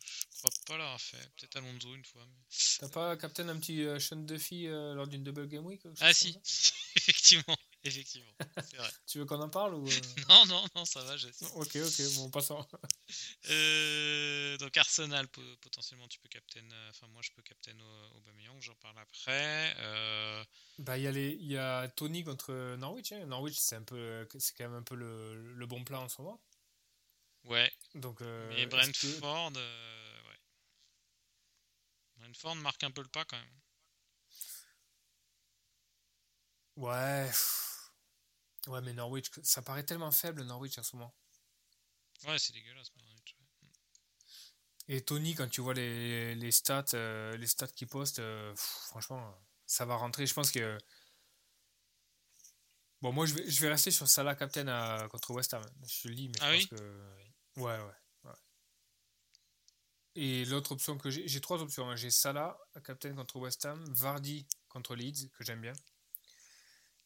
[0.00, 1.30] Je crois pas l'avoir fait.
[1.36, 2.26] Peut-être Alonso une fois.
[2.26, 2.44] mais-
[2.78, 6.12] T'as pas captain un petit euh, Sean Duffy euh, lors d'une double game week Ah
[6.12, 6.36] si,
[6.96, 7.56] effectivement.
[7.86, 8.32] Effectivement.
[8.68, 8.90] C'est vrai.
[9.06, 9.90] Tu veux qu'on en parle ou euh
[10.28, 11.44] Non, non, non, ça va, j'essaie.
[11.54, 12.66] Ok, ok, bon, passons.
[13.50, 16.66] Euh, donc Arsenal, po- potentiellement tu peux captain.
[16.72, 19.74] euh, Enfin, moi je peux captain au- Aubameyang, j'en parle après.
[19.78, 20.42] Euh,
[20.78, 23.12] Bah, il y, a les- il y a Tony contre Norwich.
[23.12, 23.26] hein.
[23.26, 26.22] Norwich, c'est un peu, c'est quand même un peu le, le bon plan en ce
[26.22, 26.42] moment.
[27.44, 30.40] ouais, Donc, euh, que- Brentford, ouais.
[32.16, 33.60] Brentford marque un peu le pas quand même.
[36.76, 37.26] Ouais.
[37.26, 37.63] pff.
[38.66, 41.14] Ouais, mais Norwich, ça paraît tellement faible, Norwich, en ce moment.
[42.26, 42.90] Ouais, c'est dégueulasse.
[42.96, 43.68] Norwich, ouais.
[44.96, 48.60] Et Tony, quand tu vois les, les stats, euh, les stats qu'il poste, euh, pff,
[48.88, 49.34] franchement,
[49.66, 50.26] ça va rentrer.
[50.26, 50.78] Je pense que.
[53.02, 55.62] Bon, moi, je vais, je vais rester sur Salah captain à- contre West Ham.
[55.86, 57.60] Je le dis, mais je Ah pense oui que.
[57.60, 58.32] Ouais, ouais, ouais.
[60.16, 61.90] Et l'autre option que j'ai, j'ai trois options.
[61.90, 61.96] hein.
[61.96, 65.72] J'ai Salah captain contre West Ham, Vardy contre Leeds, que j'aime bien,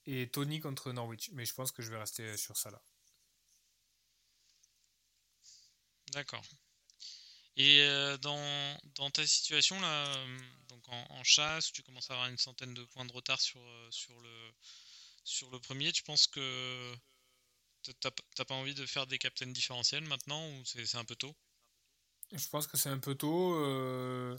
[0.09, 1.31] et Tony contre Norwich.
[1.35, 2.83] Mais je pense que je vais rester sur Salah.
[6.13, 6.45] D'accord.
[7.57, 12.15] Et euh, dans, dans ta situation là, euh, donc en, en chasse, tu commences à
[12.15, 14.53] avoir une centaine de points de retard sur, euh, sur, le,
[15.25, 16.95] sur le premier, tu penses que
[18.01, 21.35] t'as- pas envie de faire des captains différentiels maintenant ou c'est c'est un peu tôt?
[22.33, 23.55] Je pense que c'est un peu tôt.
[23.57, 24.37] euh,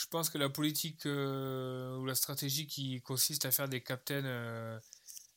[0.00, 4.24] je pense que la politique euh, ou la stratégie qui consiste à faire des captains,
[4.24, 4.80] euh,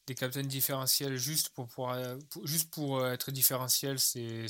[0.08, 4.48] des captains différentiels juste pour, pouvoir, juste pour euh, être différentiel, c'est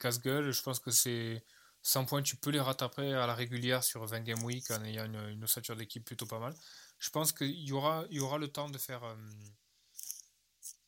[0.00, 0.50] casse-gueule.
[0.50, 1.44] Je pense que c'est
[1.82, 5.04] 100 points, tu peux les rattraper à la régulière sur 20 game week en ayant
[5.04, 6.54] une, ossature d'équipe plutôt pas mal.
[6.98, 9.16] Je pense qu'il y aura, y aura le temps de faire,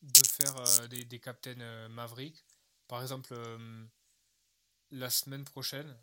[0.01, 2.43] de faire des, des captains Maverick.
[2.89, 3.33] Par exemple,
[4.91, 5.95] la semaine prochaine,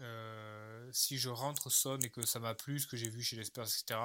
[0.00, 3.36] euh, si je rentre Son et que ça m'a plu, ce que j'ai vu chez
[3.36, 4.00] les Spurs, etc.,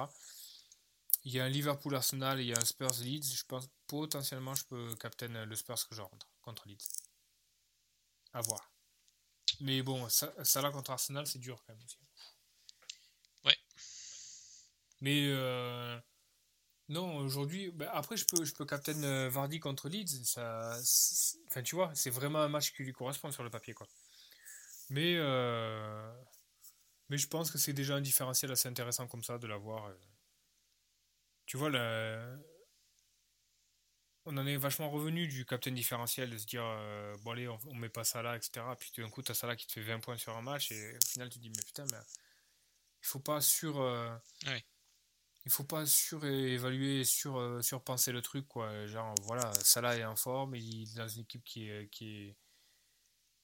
[1.24, 3.34] il y a un Liverpool Arsenal et il y a un Spurs Leeds.
[3.34, 6.86] Je pense potentiellement je peux captain le Spurs que je rentre contre Leeds.
[8.32, 8.72] À voir.
[9.60, 11.98] Mais bon, ça, ça là contre Arsenal, c'est dur quand même aussi.
[13.44, 13.58] Ouais.
[15.00, 16.00] Mais euh,
[16.88, 20.24] non, aujourd'hui, bah, après je peux, je peux captain euh, Vardy contre Leeds.
[20.24, 20.78] Ça,
[21.48, 23.86] enfin, tu vois, c'est vraiment un match qui lui correspond sur le papier, quoi.
[24.90, 26.12] Mais, euh,
[27.08, 29.86] mais je pense que c'est déjà un différentiel assez intéressant comme ça de l'avoir.
[29.86, 29.94] euh.
[31.46, 32.36] Tu vois, la-
[34.26, 37.58] on en est vachement revenu du captain différentiel, de se dire, euh, bon allez, on,
[37.66, 38.76] on met pas ça là, etc.
[38.78, 40.42] Puis tout d'un coup, tu as ça là qui te fait 20 points sur un
[40.42, 41.98] match, et au final, tu te dis, mais putain, mais
[43.02, 43.80] il faut pas sur.
[43.80, 44.14] euh,
[44.46, 44.64] Ouais.
[45.46, 48.86] Il faut pas surévaluer, sur, surpenser le truc, quoi.
[48.86, 52.36] Genre, voilà, Salah est en forme, il est dans une équipe qui est, qui est,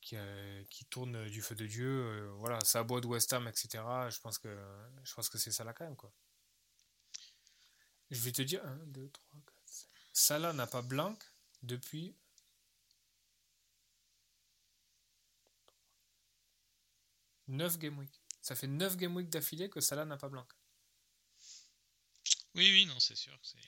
[0.07, 1.89] qui, euh, qui tourne du feu de Dieu.
[1.89, 3.83] euh, voilà, ça beau de West Ham, etc.
[4.09, 6.13] Je pense que, c'est Salah quand même, quoi.
[8.13, 9.89] Je vais te dire, 1, 2, 3, 4, 5.
[10.13, 11.19] Salah n'a pas blanc
[11.65, 12.15] depuis.
[17.49, 18.21] Neuf game week.
[18.43, 20.47] Ça fait 9 game week d'affilée que Salah n'a pas blanc.
[22.55, 23.37] Oui, oui, non, c'est sûr.
[23.43, 23.59] C'est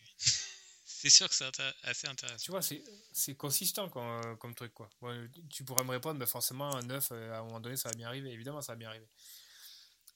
[1.00, 2.42] c'est sûr que c'est intér- assez intéressant.
[2.44, 4.90] Tu vois, c'est c'est consistant comme, euh, comme truc, quoi.
[5.00, 7.88] Bon, tu pourrais me répondre, mais forcément, un 9, euh, à un moment donné, ça
[7.88, 8.30] va bien arriver.
[8.32, 9.06] Évidemment, ça va bien arriver.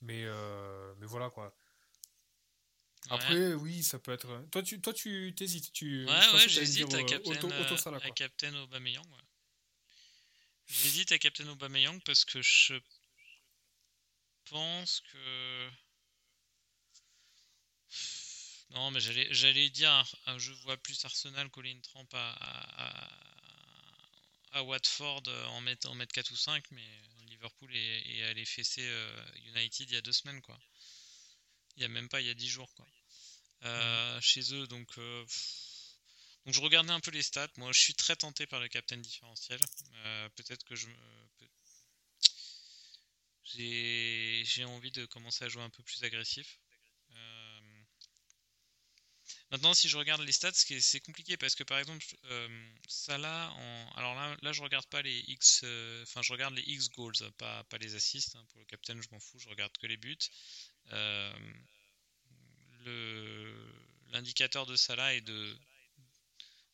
[0.00, 1.54] Mais, euh, mais voilà, quoi.
[3.06, 3.14] Ouais.
[3.14, 4.44] Après, oui, ça peut être.
[4.50, 5.72] Toi, tu toi, tu t'hésites.
[5.72, 6.04] Tu...
[6.04, 9.06] Ouais, ouais, j'hésite à euh, captain, Auto, euh, auto Salah, à captain Aubameyang.
[9.06, 9.22] Ouais.
[10.66, 12.74] J'hésite à captain Aubameyang parce que je
[14.50, 15.68] pense que
[18.72, 23.08] non, mais j'allais dire euh, je vois plus Arsenal coller une trempe à,
[24.52, 26.86] à, Watford en mettre en mettre 4 ou 5 mais
[27.26, 30.58] Liverpool est, est allé fesser euh, United il y a deux semaines quoi.
[31.76, 32.86] Il y a même pas il y a 10 jours quoi.
[33.64, 35.24] Euh, chez eux donc euh,
[36.44, 37.48] Donc je regardais un peu les stats.
[37.56, 39.60] Moi, je suis très tenté par le captain différentiel.
[40.04, 40.88] Euh, peut-être que je
[43.54, 46.58] j'ai envie de commencer à jouer un peu plus agressif.
[49.32, 52.48] Euh, maintenant, si je regarde les stats, c'est compliqué parce que par exemple, euh,
[52.88, 53.92] ça là, en...
[53.96, 55.64] alors là, là, je regarde pas les X,
[56.02, 58.36] enfin, je regarde les X goals, pas, pas les assists.
[58.36, 58.44] Hein.
[58.50, 60.18] Pour le captain, je m'en fous, je regarde que les buts.
[64.12, 65.58] L'indicateur de Salah est de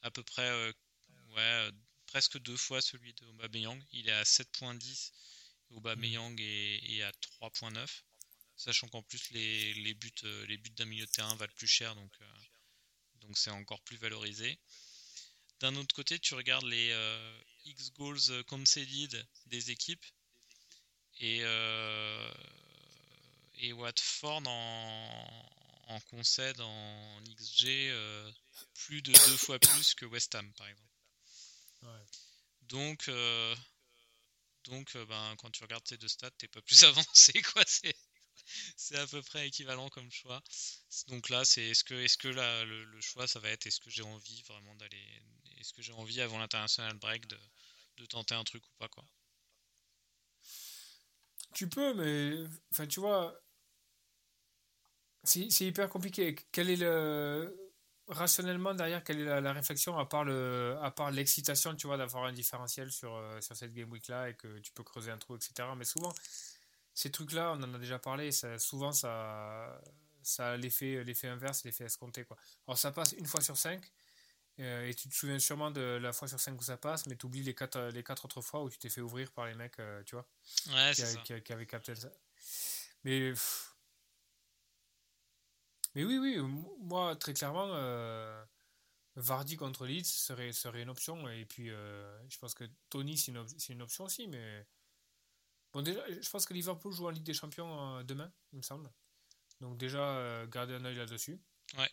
[0.02, 0.72] à peu près euh,
[1.30, 1.72] ouais, euh,
[2.06, 3.80] presque deux fois celui de Aubameyang.
[3.92, 5.12] Il est à 7.10
[5.70, 6.40] Aubameyang mm.
[6.40, 7.10] est, est à
[7.40, 8.02] 3.9.
[8.58, 11.66] Sachant qu'en plus les, les, buts, euh, les buts d'un milieu de terrain valent plus
[11.66, 12.12] cher, donc
[13.22, 14.58] donc c'est encore plus valorisé.
[15.60, 16.94] D'un autre côté, tu regardes les
[17.64, 20.04] X goals conceded des équipes
[21.20, 21.40] et,
[23.54, 25.48] et Watford en,
[25.88, 27.92] en concède en XG
[28.74, 30.88] plus de deux fois plus que West Ham, par exemple.
[32.62, 33.56] Donc, euh,
[34.64, 37.62] donc euh, ben, quand tu regardes ces deux stats, t'es pas plus avancé, quoi.
[37.66, 37.94] C'est,
[38.76, 40.42] c'est à peu près équivalent comme choix.
[41.08, 43.90] Donc là, c'est est-ce que, est-ce que là, le, choix, ça va être est-ce que
[43.90, 45.22] j'ai envie vraiment d'aller,
[45.58, 47.38] est-ce que j'ai envie avant l'international break de,
[47.98, 49.04] de tenter un truc ou pas, quoi.
[51.54, 53.34] Tu peux, mais enfin, tu vois,
[55.24, 56.36] c'est hyper compliqué.
[56.52, 57.68] Quel est le
[58.08, 62.24] rationnellement derrière, quelle est la, réflexion à part le, à part l'excitation, tu vois, d'avoir
[62.24, 65.18] un différentiel sur, euh, sur cette game week là et que tu peux creuser un
[65.18, 65.68] trou, etc.
[65.76, 66.12] Mais souvent,
[66.98, 69.80] ces trucs-là, on en a déjà parlé, ça, souvent ça,
[70.20, 72.36] ça a l'effet, l'effet inverse, l'effet escompté, quoi.
[72.66, 73.88] Alors ça passe une fois sur cinq.
[74.58, 77.14] Euh, et tu te souviens sûrement de la fois sur cinq où ça passe, mais
[77.14, 79.54] tu oublies les quatre, les quatre autres fois où tu t'es fait ouvrir par les
[79.54, 80.26] mecs, euh, tu vois,
[80.70, 80.92] ouais,
[81.22, 82.10] qui, qui, avaient capté ça.
[83.04, 83.32] Mais
[85.94, 86.38] mais oui, oui,
[86.80, 88.44] moi, très clairement, euh,
[89.14, 91.28] Vardy contre Leeds serait, serait une option.
[91.28, 94.26] Et puis, je pense que Tony, c'est une, une, option aussi.
[94.26, 94.66] Mais
[95.78, 98.62] bon, déjà, je pense que Liverpool joue en Ligue des Champions euh, demain, il me
[98.62, 98.90] semble.
[99.60, 101.40] Donc, déjà, garder un œil là-dessus.
[101.76, 101.90] Ouais.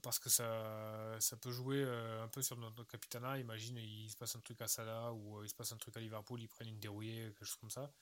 [0.00, 3.38] Parce que ça, ça peut jouer un peu sur notre capitanat.
[3.38, 6.00] Imagine, il se passe un truc à Salah ou il se passe un truc à
[6.00, 7.92] Liverpool, ils prennent une dérouillée, quelque chose comme ça.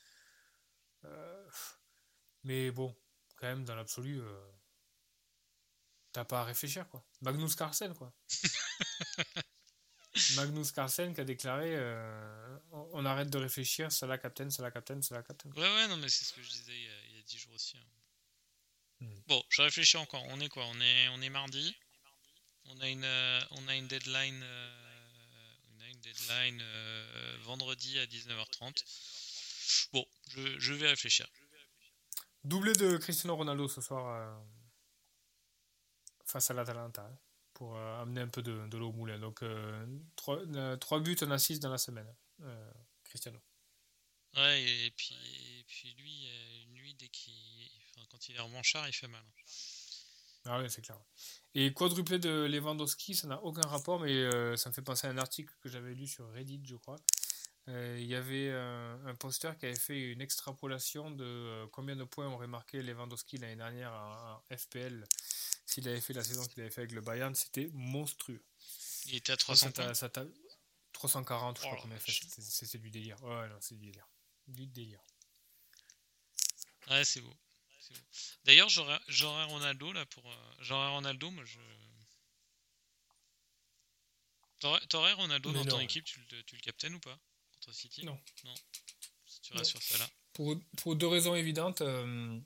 [2.44, 2.94] mais bon,
[3.42, 4.52] quand même, dans l'absolu, euh,
[6.12, 7.04] t'as pas à réfléchir, quoi.
[7.22, 8.12] Magnus Carlsen, quoi.
[10.36, 12.58] Magnus Carlsen qui a déclaré euh,
[12.92, 15.50] on arrête de réfléchir, c'est la captain, c'est la captain, c'est la captain.
[15.50, 17.76] Ouais, ouais, non, mais c'est ce que je disais il y a, 10 jours aussi.
[17.76, 17.86] Hein.
[19.00, 19.20] Hmm.
[19.26, 20.22] Bon, je réfléchis encore.
[20.28, 20.64] On est quoi?
[20.66, 21.76] On est, on est mardi.
[22.66, 24.44] On a une, euh, on a une deadline,
[25.74, 26.62] on a une deadline
[27.42, 28.84] vendredi à 19h30.
[29.92, 31.26] Bon, je, je vais réfléchir.
[32.44, 34.44] Doublé de Cristiano Ronaldo ce soir euh,
[36.24, 37.18] face à l'Atalanta hein,
[37.62, 39.20] pour euh, amener un peu de, de l'eau au moulin.
[39.20, 39.86] Donc, euh,
[40.16, 42.12] trois, buts, en assise dans la semaine,
[43.04, 43.38] Cristiano.
[44.36, 45.14] Ouais, et puis,
[45.60, 46.28] et puis lui,
[46.74, 49.24] lui dès qu'il, enfin, quand il est revanchard, il fait mal.
[50.44, 50.98] Ah oui, c'est clair.
[51.54, 55.18] Et quadruplé de Lewandowski, ça n'a aucun rapport, mais ça me fait penser à un
[55.18, 56.98] article que j'avais lu sur Reddit, je crois,
[57.68, 62.02] euh, il y avait un, poster qui avait fait une extrapolation de euh, combien de
[62.02, 65.04] points aurait marqué Lewandowski l'année dernière en, FPL
[65.72, 68.44] s'il avait fait la saison qu'il avait fait avec le Bayern, c'était monstrueux.
[69.06, 69.70] Il était à 300
[70.92, 72.12] 340, je crois qu'on a fait.
[72.12, 73.22] C'est du délire.
[73.22, 74.06] Ouais, non, c'est du délire.
[74.46, 75.00] Du délire.
[76.90, 77.34] Ouais, c'est beau.
[78.44, 80.30] D'ailleurs, j'aurais Ronaldo là pour.
[80.30, 81.60] Euh, j'aurais Ronaldo, moi je.
[84.88, 87.18] T'aurais Ronaldo dans ton équipe, tu le, tu le captaines ou pas
[87.72, 88.04] City?
[88.04, 88.18] Non.
[88.44, 88.54] Non.
[89.42, 90.08] tu celle-là.
[90.34, 91.80] Pour, pour, deux raisons évidentes.
[91.80, 92.38] Euh,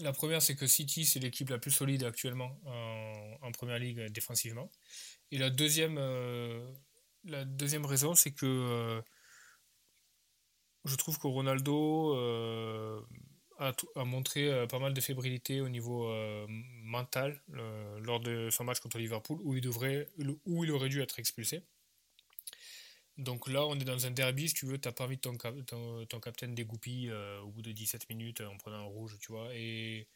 [0.00, 4.06] la première, c'est que City, c'est l'équipe la plus solide actuellement en, en, première ligue
[4.06, 4.70] défensivement.
[5.30, 6.72] Et la deuxième, euh,
[7.24, 9.02] la deuxième raison, c'est que euh,
[10.84, 12.14] je trouve que Ronaldo
[13.58, 16.10] a, a, montré pas mal de fébrilité au niveau
[16.82, 20.08] mental lors de son match contre Liverpool, où il, devrait,
[20.46, 21.62] où il aurait dû être expulsé.
[23.18, 26.06] Donc là, on est dans un derby, si tu veux, t'as pas envie ton, ton,
[26.06, 29.48] ton capitaine dégoupille euh, au bout de 17 minutes en prenant un rouge, tu vois.
[29.54, 30.06] Et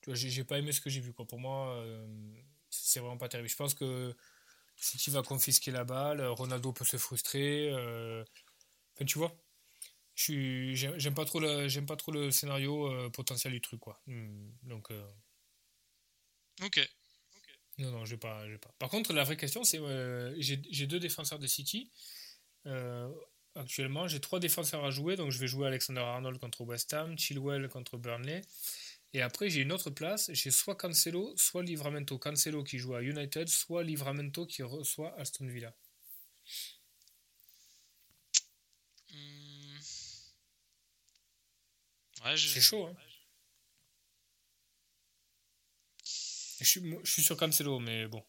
[0.00, 1.26] tu vois, j'ai pas aimé ce que j'ai vu, quoi.
[1.26, 2.06] Pour moi, euh,
[2.70, 3.48] c'est vraiment pas terrible.
[3.48, 4.16] Je pense que
[4.76, 7.70] si tu vas confisquer la balle, Ronaldo peut se frustrer.
[7.72, 8.24] Euh,
[8.96, 9.36] enfin, tu vois,
[10.16, 11.40] j'aime pas, trop
[11.86, 14.00] pas trop le scénario potentiel du truc, quoi.
[14.06, 14.90] Hmm, donc.
[16.62, 16.78] Ok.
[17.78, 18.74] Non, non, je vais pas, pas.
[18.78, 21.90] Par contre, la vraie question, c'est euh, j'ai deux défenseurs de City.
[22.66, 23.08] Euh,
[23.56, 25.16] actuellement, j'ai trois défenseurs à jouer.
[25.16, 28.42] Donc, je vais jouer Alexander Arnold contre West Ham, Chilwell contre Burnley
[29.14, 30.30] Et après, j'ai une autre place.
[30.32, 32.18] J'ai soit Cancelo, soit Livramento.
[32.18, 35.74] Cancelo qui joue à United, soit Livramento qui reçoit Aston Villa.
[39.10, 39.78] Hmm.
[42.24, 42.96] Ouais, je- C'est chaud, hein.
[46.68, 48.22] Je suis, moi, je suis sur Cancelo, mais bon.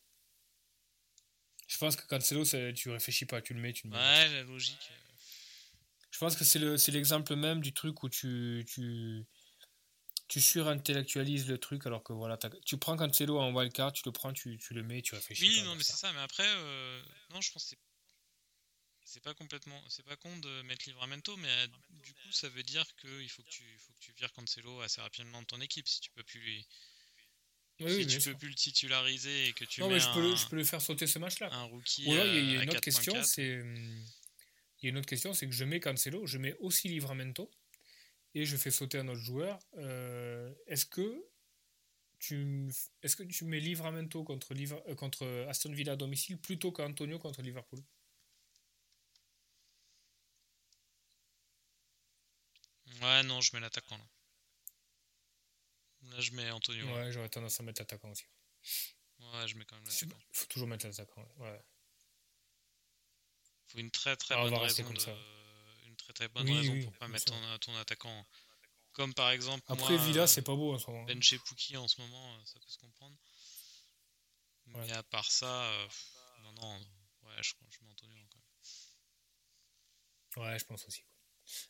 [1.68, 3.98] Je pense que Cancelo, c'est- tu réfléchis pas, tu le mets, tu le mets.
[4.00, 4.90] Ouais, la logique.
[4.92, 5.14] euh,
[6.10, 9.26] Je pense que c'est le- c'est l'exemple même du truc où tu, tu,
[10.30, 14.32] tu surintellectualises le truc alors que voilà, tu prends Cancelo en wildcard, tu le prends,
[14.32, 15.64] tu, tu le mets, tu réfléchis Oui, pas.
[15.66, 16.14] non, mais c'est ça.
[16.14, 17.76] Mais après, euh, non, je pense que
[19.04, 21.68] c'est pas complètement, c'est pas con de mettre Livramento, mais euh,
[22.04, 24.80] du coup, ça veut dire que il faut que tu, faut que tu vires Cancelo
[24.80, 26.68] assez rapidement de ton équipe si tu peux plus lui,
[27.80, 28.38] Oui, si tu peux sûr.
[28.38, 30.64] plus le titulariser et que tu Non, mets mais je peux, le, je peux le
[30.64, 31.52] faire sauter ce match-là.
[31.52, 33.24] un rookie Ou alors, il y a- y euh, a une autre question, 4.4.
[33.24, 33.62] c'est.
[33.62, 34.06] hum,
[34.82, 37.52] Il y a une autre question, c'est que je mets Cancelo, je mets aussi Livramento,
[38.36, 39.60] et je fais sauter un autre joueur.
[39.78, 41.26] Euh, est-ce que
[42.20, 42.72] tu
[43.04, 47.42] est-ce que tu mets Livramento contre, euh, contre Aston Villa à domicile plutôt qu'Antonio contre
[47.42, 47.82] Liverpool?
[53.02, 54.04] Ouais, non, je mets l'attaquant là.
[56.04, 56.86] Là, je mets Antonio.
[56.88, 58.26] Ouais, Ouais, j'aurais tendance à mettre l'attaquant aussi.
[59.20, 60.22] je mets quand même Il l'attaquant.
[60.32, 61.28] faut toujours mettre l'attaquant.
[61.38, 61.62] ouais.
[63.68, 65.16] faut une très très Ah, on bonne va raison comme de- ça.
[65.86, 68.26] une très très bonne Oui, raison oui, pour pas mettre ton, ton attaquant
[68.94, 71.04] comme par exemple Après, moi, Villa, c'est pas beau en ce moment.
[71.06, 73.16] Ben chez Pookie en ce moment euh, ça peut se comprendre
[74.66, 74.92] mais Ouais.
[74.94, 75.88] à part ça euh,
[76.44, 76.80] non non
[77.24, 78.40] ouais je, je mets Antonio quand
[80.42, 81.04] même Ouais, je pense aussi.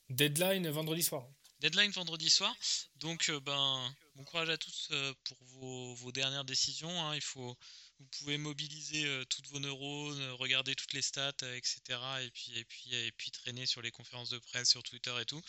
[0.09, 1.25] Deadline vendredi soir.
[1.59, 2.55] Deadline vendredi soir
[2.95, 7.15] donc euh, ben bon courage à tous euh, pour vos, vos dernières décisions hein.
[7.15, 7.57] il faut
[7.99, 11.81] vous pouvez mobiliser euh, toutes vos neurones, regarder toutes les stats, etc.
[12.21, 15.41] Et puis, et, puis, puis traîner sur les conférences de presse, sur Twitter et tout.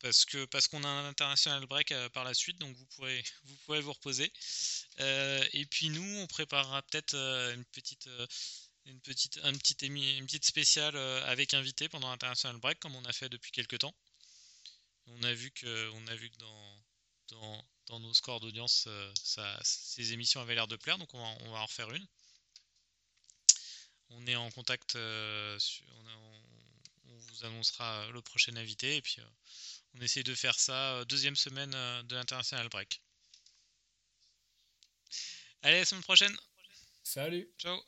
[0.00, 3.92] Parce que parce qu'on a un international break par la suite, donc vous pourrez vous,
[3.92, 4.32] reposer.
[4.98, 8.08] Et puis nous, on préparera peut-être une petite...
[8.86, 13.12] une petite, un petit une petite spéciale avec invité pendant l'international break comme on a
[13.12, 13.94] fait depuis quelques temps.
[15.12, 16.82] On a vu que, on a vu que dans,
[17.28, 21.18] dans, dans nos scores d'audience, euh, ça- ces émissions avaient l'air de plaire, donc on
[21.22, 22.06] va, on va en refaire une.
[24.10, 26.42] On est en contact, euh, sur- on, a- on-
[27.14, 29.24] on vous annoncera le prochain invité, et puis euh,
[29.94, 33.00] on essaie de faire ça euh, deuxième semaine euh, de l'international break.
[35.62, 36.36] Allez, à la semaine prochaine,
[37.04, 37.80] Salut ciao